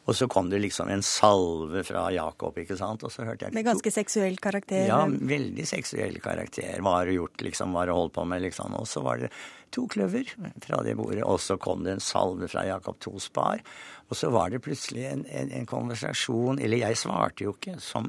Og 0.09 0.15
så 0.17 0.25
kom 0.31 0.47
det 0.49 0.61
liksom 0.63 0.89
en 0.89 1.03
salve 1.05 1.83
fra 1.85 2.07
Jakob, 2.13 2.55
ikke 2.57 2.77
sant. 2.79 3.03
Og 3.05 3.11
så 3.13 3.27
hørte 3.27 3.45
jeg 3.45 3.53
Med 3.53 3.67
ganske 3.67 3.91
seksuell 3.93 4.39
karakter? 4.41 4.87
Ja, 4.89 5.03
veldig 5.05 5.65
seksuell 5.69 6.17
karakter. 6.23 6.79
Hva 6.81 6.95
har 6.97 7.09
du 7.09 7.13
gjort, 7.13 7.43
liksom? 7.45 7.75
Hva 7.75 7.83
har 7.83 7.91
du 7.91 7.95
holdt 7.97 8.15
på 8.15 8.25
med, 8.25 8.41
liksom? 8.47 8.73
Og 8.79 8.87
så 8.89 9.03
var 9.05 9.21
det 9.21 9.29
to 9.75 9.85
kløver 9.91 10.31
fra 10.65 10.81
det 10.87 10.95
bordet. 10.97 11.21
Og 11.27 11.37
så 11.43 11.59
kom 11.61 11.85
det 11.85 11.97
en 11.97 12.03
salve 12.03 12.49
fra 12.49 12.65
Jakob 12.65 12.97
Tospar. 13.03 13.61
Og 14.09 14.17
så 14.17 14.31
var 14.33 14.49
det 14.49 14.63
plutselig 14.65 15.05
en, 15.11 15.25
en, 15.29 15.51
en 15.53 15.69
konversasjon 15.69 16.57
Eller 16.57 16.81
jeg 16.81 16.97
svarte 16.97 17.45
jo 17.45 17.53
ikke 17.53 17.75
som 17.83 18.07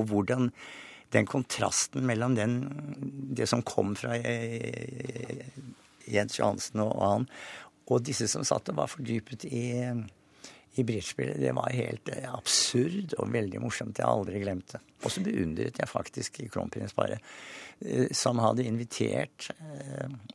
Og 0.00 0.06
hvordan 0.08 0.48
den 1.14 1.26
kontrasten 1.28 2.06
mellom 2.06 2.34
den, 2.36 2.58
det 3.36 3.46
som 3.48 3.62
kom 3.66 3.94
fra 3.96 4.16
Jens 6.08 6.38
Johansen 6.38 6.80
og 6.84 6.94
han, 7.00 7.26
og 7.88 8.04
disse 8.04 8.28
som 8.28 8.44
satt 8.44 8.68
og 8.72 8.76
var 8.82 8.90
fordypet 8.92 9.46
i, 9.48 9.88
i 10.76 10.84
bridgespillet, 10.84 11.40
det 11.40 11.54
var 11.56 11.72
helt 11.72 12.10
absurd 12.28 13.14
og 13.16 13.32
veldig 13.32 13.62
morsomt. 13.62 13.96
Jeg 13.96 14.04
har 14.04 14.12
aldri 14.18 14.42
glemt 14.42 14.74
det. 14.74 14.82
Og 15.00 15.14
så 15.14 15.22
beundret 15.24 15.80
jeg 15.80 15.88
faktisk 15.88 16.40
kronprinsparet, 16.52 17.24
som 18.12 18.42
hadde 18.42 18.66
invitert 18.68 19.48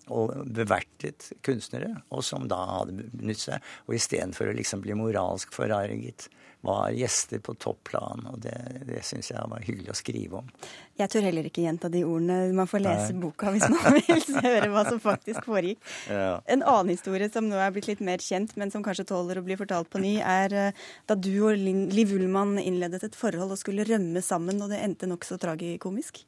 og 0.07 0.33
bevertet 0.55 1.29
kunstnere, 1.45 1.91
og 2.09 2.25
som 2.25 2.47
da 2.49 2.61
hadde 2.79 3.05
benyttet 3.11 3.45
seg. 3.51 3.69
Og 3.85 3.99
istedenfor 3.99 4.49
å 4.49 4.57
liksom 4.57 4.81
bli 4.81 4.97
moralsk 4.97 5.53
forarget, 5.53 6.29
var 6.63 6.93
gjester 6.95 7.41
på 7.43 7.53
topplan, 7.59 8.21
og 8.31 8.37
det, 8.39 8.55
det 8.87 9.01
syns 9.03 9.33
jeg 9.33 9.49
var 9.51 9.63
hyggelig 9.65 9.91
å 9.91 9.97
skrive 9.99 10.39
om. 10.39 10.51
Jeg 10.95 11.11
tør 11.11 11.25
heller 11.27 11.49
ikke 11.49 11.65
gjenta 11.65 11.89
de 11.91 12.05
ordene. 12.07 12.37
Man 12.55 12.69
får 12.71 12.83
lese 12.85 13.09
Nei. 13.11 13.19
boka 13.25 13.51
hvis 13.51 13.65
man 13.67 13.97
vil 13.97 14.23
høre 14.45 14.69
hva 14.71 14.85
som 14.87 15.01
faktisk 15.03 15.43
foregikk. 15.49 15.81
Ja. 16.07 16.37
En 16.55 16.63
annen 16.63 16.93
historie 16.93 17.27
som 17.33 17.49
nå 17.51 17.59
er 17.59 17.75
blitt 17.75 17.89
litt 17.91 18.03
mer 18.07 18.23
kjent, 18.23 18.55
men 18.55 18.71
som 18.71 18.85
kanskje 18.85 19.09
tåler 19.11 19.41
å 19.41 19.43
bli 19.43 19.59
fortalt 19.59 19.91
på 19.91 19.99
ny, 20.05 20.13
er 20.23 20.71
da 21.09 21.19
du 21.19 21.33
og 21.49 21.59
Liv 21.59 22.15
Ullmann 22.15 22.55
innledet 22.63 23.03
et 23.09 23.19
forhold 23.19 23.57
og 23.57 23.59
skulle 23.59 23.87
rømme 23.89 24.23
sammen, 24.23 24.63
og 24.63 24.71
det 24.71 24.79
endte 24.85 25.09
nokså 25.11 25.41
tragikomisk? 25.43 26.23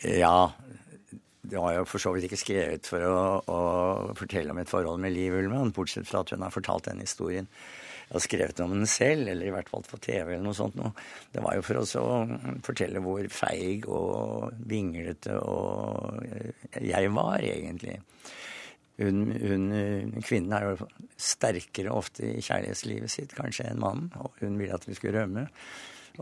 Ja. 0.00 0.52
det 1.44 1.60
var 1.60 1.76
jeg 1.76 1.88
for 1.92 2.00
så 2.00 2.16
vidt 2.16 2.30
ikke 2.30 2.40
skrevet 2.40 2.88
for 2.88 3.04
å, 3.04 3.16
å 3.44 3.60
fortelle 4.16 4.56
om 4.56 4.64
et 4.64 4.72
forhold 4.72 5.04
med 5.04 5.12
Liv 5.12 5.36
Ullmann, 5.42 5.76
bortsett 5.76 6.08
fra 6.08 6.24
at 6.24 6.32
hun 6.32 6.48
har 6.48 6.56
fortalt 6.56 6.88
den 6.88 7.04
historien 7.04 7.52
og 8.12 8.22
skrevet 8.22 8.60
om 8.64 8.74
den 8.76 8.88
selv, 8.90 9.28
eller 9.30 9.48
i 9.48 9.52
hvert 9.54 9.70
fall 9.72 9.84
på 9.88 10.00
TV 10.02 10.34
eller 10.34 10.44
noe 10.44 10.56
sånt 10.56 10.76
noe. 10.78 10.92
Det 11.32 11.42
var 11.44 11.56
jo 11.56 11.64
for 11.66 11.80
oss 11.80 11.94
å 12.00 12.06
fortelle 12.66 13.02
hvor 13.04 13.26
feig 13.32 13.88
og 13.88 14.52
vinglete 14.68 15.38
og 15.40 16.20
jeg 16.80 17.14
var, 17.14 17.38
egentlig. 17.40 17.98
Hun, 19.00 19.24
hun, 19.32 19.64
kvinnen 20.22 20.52
er 20.54 20.68
jo 20.68 20.86
sterkere 21.18 21.94
ofte 21.96 22.28
i 22.28 22.44
kjærlighetslivet 22.44 23.10
sitt 23.10 23.34
kanskje 23.34 23.66
enn 23.72 23.82
mannen, 23.82 24.12
og 24.20 24.36
hun 24.42 24.60
ville 24.60 24.76
at 24.76 24.86
vi 24.86 24.94
skulle 24.94 25.24
rømme. 25.24 25.48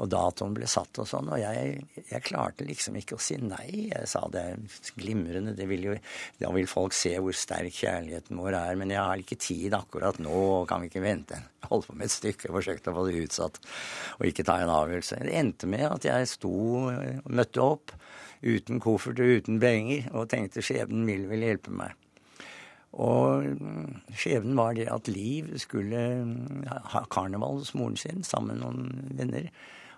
Og 0.00 0.08
datoen 0.08 0.54
ble 0.56 0.64
satt 0.70 1.02
og 1.02 1.08
sånn. 1.08 1.28
Og 1.34 1.40
jeg, 1.40 1.74
jeg, 1.98 2.20
klarte 2.24 2.64
liksom 2.64 2.96
ikke 2.96 3.18
å 3.18 3.20
si 3.20 3.36
nei. 3.36 3.90
Jeg 3.90 4.08
sa 4.08 4.22
det 4.32 4.44
er 4.54 4.78
glimrende, 4.96 5.52
det 5.56 5.66
vil 5.68 5.88
jo, 5.90 5.96
da 6.40 6.52
vil 6.56 6.68
folk 6.70 6.96
se 6.96 7.12
hvor 7.20 7.36
sterk 7.36 7.76
kjærligheten 7.76 8.40
vår 8.40 8.56
er. 8.56 8.78
Men 8.80 8.94
jeg 8.94 9.02
har 9.02 9.20
ikke 9.20 9.40
tid 9.42 9.76
akkurat 9.76 10.20
nå, 10.22 10.64
kan 10.70 10.80
vi 10.80 10.88
ikke 10.88 11.04
vente? 11.04 11.42
Jeg 11.60 11.68
holdt 11.68 11.90
på 11.90 11.96
med 11.98 12.08
et 12.08 12.14
stykke, 12.14 12.54
forsøkte 12.56 12.92
å 12.92 12.96
få 12.96 13.04
det 13.08 13.24
utsatt 13.26 13.60
og 14.18 14.28
ikke 14.30 14.46
ta 14.48 14.58
en 14.62 14.72
avgjørelse. 14.72 15.20
Det 15.28 15.36
endte 15.42 15.68
med 15.70 15.84
at 15.90 16.08
jeg 16.08 16.30
sto 16.30 16.54
og 16.80 17.28
møtte 17.28 17.64
opp 17.64 17.92
uten 18.42 18.80
koffert 18.82 19.20
og 19.22 19.36
uten 19.38 19.60
penger 19.62 20.08
og 20.16 20.30
tenkte 20.32 20.64
skjebnen 20.64 21.04
vil 21.06 21.28
vel 21.30 21.44
hjelpe 21.46 21.74
meg. 21.74 21.92
Og 22.92 23.46
skjebnen 24.18 24.56
var 24.58 24.74
det 24.76 24.88
at 24.92 25.08
Liv 25.08 25.54
skulle 25.60 26.00
ha 26.68 27.04
karneval 27.12 27.62
hos 27.62 27.72
moren 27.76 27.96
sin 27.96 28.24
sammen 28.26 28.58
med 28.58 28.64
noen 28.64 29.14
venner 29.20 29.48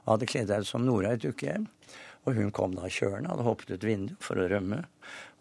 hadde 0.09 0.29
kledd 0.29 0.51
seg 0.53 0.65
ut 0.65 0.71
som 0.71 0.85
Nora 0.87 1.15
et 1.15 1.25
ukehjem. 1.25 1.69
Og 2.25 2.39
hun 2.39 2.53
kom 2.57 2.73
da 2.73 2.89
kjørende, 2.89 3.29
hadde 3.29 3.45
hoppet 3.45 3.75
ut 3.75 3.83
vinduet 3.85 4.25
for 4.25 4.41
å 4.41 4.47
rømme. 4.49 4.79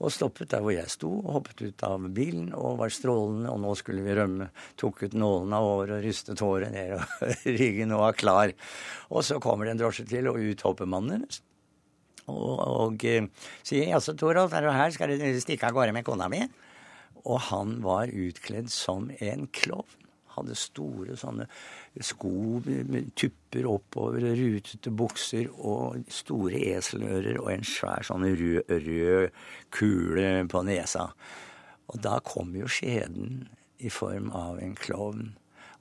Og 0.04 0.12
stoppet 0.12 0.52
der 0.52 0.64
hvor 0.66 0.74
jeg 0.76 0.92
sto, 0.92 1.14
og 1.22 1.38
hoppet 1.38 1.64
ut 1.64 1.86
av 1.88 2.10
bilen 2.16 2.50
og 2.58 2.82
var 2.82 2.92
strålende, 2.92 3.54
og 3.54 3.62
nå 3.64 3.72
skulle 3.80 4.04
vi 4.04 4.18
rømme. 4.18 4.50
Tok 4.80 5.06
ut 5.06 5.16
nålene 5.16 5.62
av 5.62 5.70
håret 5.70 5.96
og 5.96 6.04
rystet 6.04 6.44
håret 6.44 6.76
ned 6.76 6.98
og 6.98 7.24
ryggen 7.62 7.96
og 7.96 8.04
var 8.04 8.20
klar. 8.20 8.56
Og 9.16 9.24
så 9.24 9.40
kommer 9.44 9.70
det 9.70 9.78
en 9.78 9.84
drosje 9.86 10.08
til, 10.12 10.28
og 10.28 10.44
ut 10.44 10.68
hopper 10.68 10.90
mannen 10.92 11.22
hennes. 11.22 11.40
Og, 12.28 12.60
og 12.60 13.04
uh, 13.04 13.48
sier 13.68 13.90
'jaså, 13.90 14.16
Torolf, 14.20 14.54
er 14.56 14.64
du 14.64 14.72
her, 14.72 14.92
skal 14.96 15.12
du 15.12 15.40
stikke 15.44 15.68
av 15.68 15.76
gårde 15.76 15.96
med 15.96 16.08
kona 16.08 16.30
mi'? 16.32 16.48
Og 17.24 17.40
han 17.48 17.78
var 17.84 18.12
utkledd 18.12 18.72
som 18.72 19.08
en 19.24 19.48
klovn 19.56 20.04
hadde 20.34 20.58
store 20.58 21.18
sånne 21.20 21.48
sko 22.02 22.62
med 22.66 23.12
tupper 23.20 23.68
oppover, 23.70 24.26
rutete 24.38 24.92
bukser 24.94 25.50
og 25.54 26.08
store 26.12 26.62
eselører 26.74 27.38
og 27.42 27.52
en 27.54 27.66
svær 27.68 28.06
sånn 28.08 28.26
rød, 28.26 28.72
rød 28.88 29.44
kule 29.74 30.30
på 30.50 30.64
nesa. 30.66 31.10
Og 31.94 32.02
da 32.02 32.18
kom 32.26 32.56
jo 32.58 32.70
skjeden 32.72 33.46
i 33.84 33.92
form 33.94 34.32
av 34.34 34.62
en 34.64 34.74
klovn 34.80 35.34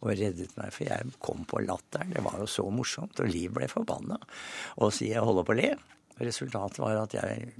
og 0.03 0.17
reddet 0.19 0.53
meg, 0.59 0.73
for 0.75 0.89
jeg 0.89 1.13
kom 1.23 1.45
på 1.49 1.63
latteren. 1.63 2.11
Det 2.13 2.25
var 2.27 2.41
jo 2.43 2.49
så 2.51 2.65
morsomt, 2.75 3.21
og 3.23 3.31
Liv 3.31 3.53
ble 3.55 3.69
forbanna 3.71 4.19
og 4.83 4.91
sier 4.93 5.17
jeg 5.17 5.29
holder 5.29 5.47
på 5.47 5.55
å 5.55 5.61
le. 5.61 5.71
Resultatet 6.23 6.83
var 6.83 6.99
at 7.05 7.15
jeg 7.17 7.53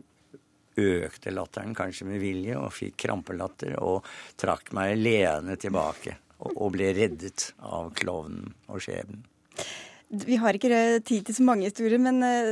økte 0.83 1.33
latteren 1.33 1.77
kanskje 1.77 2.09
med 2.09 2.21
vilje 2.21 2.57
og 2.59 2.73
fikk 2.75 2.99
krampelatter 3.05 3.77
og 3.81 4.07
trakk 4.41 4.73
meg 4.77 4.97
lene 5.01 5.57
tilbake 5.61 6.17
og 6.53 6.75
ble 6.77 6.93
reddet 6.97 7.53
av 7.63 7.93
klovnen 7.99 8.53
og 8.69 8.83
skjebnen. 8.85 9.25
Vi 10.13 10.37
har 10.37 10.53
ikke 10.53 11.01
tid 11.09 11.25
til 11.25 11.37
så 11.39 11.45
mange 11.47 11.65
historier, 11.65 11.97
men 11.97 12.19
uh, 12.21 12.51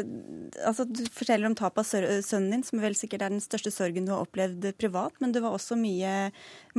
altså, 0.65 0.87
du 0.89 1.03
forteller 1.13 1.45
om 1.45 1.57
tapet 1.59 1.83
av 1.83 2.23
sønnen 2.25 2.55
din, 2.55 2.63
som 2.65 2.81
vel 2.81 2.95
sikkert 2.97 3.27
er 3.27 3.35
den 3.35 3.43
største 3.45 3.69
sorgen 3.75 4.07
du 4.09 4.15
har 4.15 4.23
opplevd 4.25 4.65
privat. 4.81 5.13
Men 5.21 5.35
det 5.37 5.43
var 5.45 5.53
også 5.53 5.77
mye, 5.77 6.31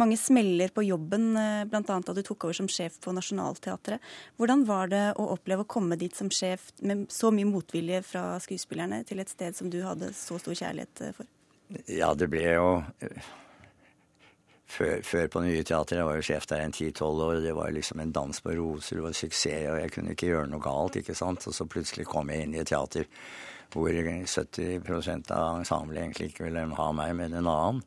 mange 0.01 0.17
smeller 0.17 0.73
på 0.73 0.87
jobben, 0.87 1.35
uh, 1.37 1.67
bl.a. 1.69 1.83
da 1.85 2.15
du 2.17 2.23
tok 2.25 2.47
over 2.47 2.57
som 2.57 2.69
sjef 2.71 2.97
på 3.03 3.13
Nationaltheatret. 3.13 4.01
Hvordan 4.41 4.65
var 4.65 4.89
det 4.89 5.03
å 5.21 5.27
oppleve 5.35 5.67
å 5.67 5.69
komme 5.69 5.99
dit 6.01 6.17
som 6.17 6.33
sjef 6.33 6.71
med 6.81 7.05
så 7.13 7.29
mye 7.29 7.51
motvilje 7.51 8.01
fra 8.07 8.25
skuespillerne 8.41 9.03
til 9.05 9.21
et 9.21 9.29
sted 9.29 9.53
som 9.57 9.69
du 9.69 9.83
hadde 9.85 10.09
så 10.17 10.41
stor 10.41 10.57
kjærlighet 10.63 11.05
eh, 11.05 11.13
for? 11.19 11.29
Ja, 11.93 12.15
det 12.17 12.31
ble 12.33 12.57
jo 12.57 12.71
før, 14.71 15.01
før, 15.05 15.27
på 15.33 15.43
Nye 15.43 15.63
Teater, 15.67 15.99
jeg 15.99 16.07
var 16.07 16.17
jo 16.17 16.25
sjef 16.25 16.47
der 16.49 16.63
en 16.63 16.75
ti-tolv 16.75 17.23
år, 17.27 17.39
det 17.43 17.53
var 17.57 17.73
liksom 17.75 18.01
en 18.01 18.13
dans 18.15 18.41
på 18.41 18.55
roser, 18.57 18.99
det 18.99 19.05
var 19.05 19.17
suksess, 19.17 19.69
og 19.71 19.79
jeg 19.81 19.93
kunne 19.95 20.15
ikke 20.15 20.31
gjøre 20.31 20.51
noe 20.51 20.63
galt, 20.63 20.99
ikke 21.01 21.15
sant. 21.17 21.47
Og 21.47 21.55
så 21.55 21.67
plutselig 21.69 22.07
kom 22.09 22.31
jeg 22.31 22.45
inn 22.45 22.55
i 22.55 22.61
et 22.63 22.71
teater 22.71 23.09
hvor 23.71 23.87
70% 23.95 25.31
av 25.31 25.61
ensemblet 25.61 26.01
egentlig 26.01 26.31
ikke 26.31 26.49
ville 26.49 26.65
ha 26.75 26.87
meg, 26.95 27.13
men 27.15 27.37
en 27.39 27.47
annen. 27.47 27.83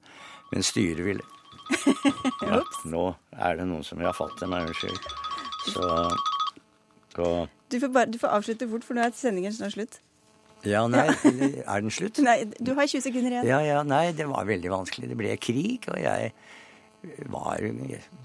Men 0.53 0.67
styret 0.67 1.05
ville. 1.05 1.27
Ja, 2.45 2.61
nå 2.85 3.03
er 3.33 3.57
det 3.57 3.65
noen 3.69 3.85
som 3.87 3.97
vil 3.97 4.09
ha 4.09 4.13
fatt 4.17 4.35
til 4.37 4.51
meg, 4.53 4.69
unnskyld. 4.69 4.99
Så 5.73 5.87
så. 7.15 7.29
du, 7.71 7.79
får 7.81 7.89
bare, 7.95 8.11
du 8.11 8.19
får 8.19 8.33
avslutte 8.37 8.69
fort, 8.69 8.85
for 8.85 8.97
nå 8.97 9.05
er 9.05 9.15
sendingen 9.17 9.55
snart 9.55 9.77
slutt. 9.77 10.01
Ja, 10.65 10.87
nei, 10.89 11.07
er 11.71 11.85
den 11.85 11.93
slutt? 11.93 12.19
Nei, 12.25 12.41
Du 12.59 12.73
har 12.75 12.89
20 12.89 13.05
sekunder 13.05 13.37
igjen. 13.37 13.49
Ja, 13.49 13.61
ja, 13.65 13.83
nei, 13.87 14.09
det 14.17 14.27
var 14.31 14.49
veldig 14.49 14.73
vanskelig. 14.73 15.11
Det 15.13 15.19
ble 15.21 15.37
krig, 15.41 15.89
og 15.93 16.01
jeg 16.01 16.33
var 17.33 17.63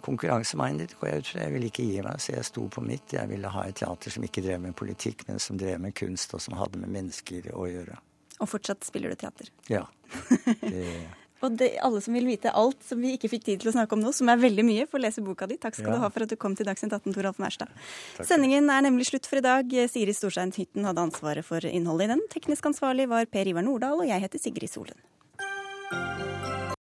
konkurransemindet, 0.05 0.95
går 0.99 1.09
jeg 1.09 1.23
ut 1.23 1.31
fra. 1.31 1.45
Jeg 1.45 1.55
ville 1.55 1.69
ikke 1.71 1.85
gi 1.87 2.01
meg, 2.05 2.19
så 2.23 2.35
jeg 2.35 2.47
sto 2.47 2.65
på 2.71 2.83
mitt. 2.85 3.15
Jeg 3.15 3.29
ville 3.31 3.53
ha 3.53 3.65
et 3.67 3.79
teater 3.79 4.13
som 4.15 4.25
ikke 4.25 4.43
drev 4.45 4.61
med 4.63 4.75
politikk, 4.79 5.25
men 5.29 5.41
som 5.43 5.59
drev 5.59 5.79
med 5.83 5.95
kunst, 5.97 6.33
og 6.35 6.43
som 6.43 6.57
hadde 6.59 6.81
med 6.81 6.91
mennesker 6.93 7.51
å 7.55 7.67
gjøre. 7.69 7.99
Og 8.39 8.47
fortsatt 8.47 8.85
spiller 8.87 9.11
du 9.11 9.19
teater? 9.19 9.51
Ja. 9.71 9.85
Det... 11.39 11.45
og 11.45 11.53
det, 11.55 11.67
alle 11.85 12.01
som 12.03 12.15
vil 12.17 12.25
vite 12.27 12.51
alt 12.57 12.81
som 12.83 12.99
vi 12.99 13.13
ikke 13.15 13.29
fikk 13.31 13.45
tid 13.45 13.61
til 13.61 13.69
å 13.71 13.73
snakke 13.75 13.95
om 13.95 14.01
nå, 14.03 14.11
som 14.15 14.27
er 14.31 14.41
veldig 14.41 14.65
mye, 14.67 14.87
får 14.91 15.03
lese 15.05 15.23
boka 15.23 15.47
di. 15.47 15.55
Takk 15.61 15.77
skal 15.77 15.93
ja. 15.93 15.99
du 15.99 16.03
ha 16.03 16.09
for 16.11 16.25
at 16.25 16.33
du 16.33 16.35
kom 16.39 16.55
til 16.57 16.67
Dagsnytt 16.67 16.95
18, 16.97 17.13
Toralf 17.15 17.39
Mærstad. 17.39 17.71
Sendingen 18.19 18.67
er 18.73 18.83
nemlig 18.83 19.07
slutt 19.11 19.29
for 19.29 19.39
i 19.39 19.45
dag. 19.45 19.77
Siri 19.91 20.15
Storstein 20.15 20.51
Hytten 20.55 20.87
hadde 20.87 21.05
ansvaret 21.07 21.47
for 21.47 21.63
innholdet 21.63 22.09
i 22.09 22.13
den. 22.15 22.25
Teknisk 22.33 22.71
ansvarlig 22.71 23.07
var 23.11 23.29
Per 23.31 23.51
Ivar 23.53 23.63
Nordahl, 23.67 24.03
og 24.03 24.11
jeg 24.11 24.25
heter 24.25 24.43
Sigrid 24.43 24.71
Solund. 24.71 24.99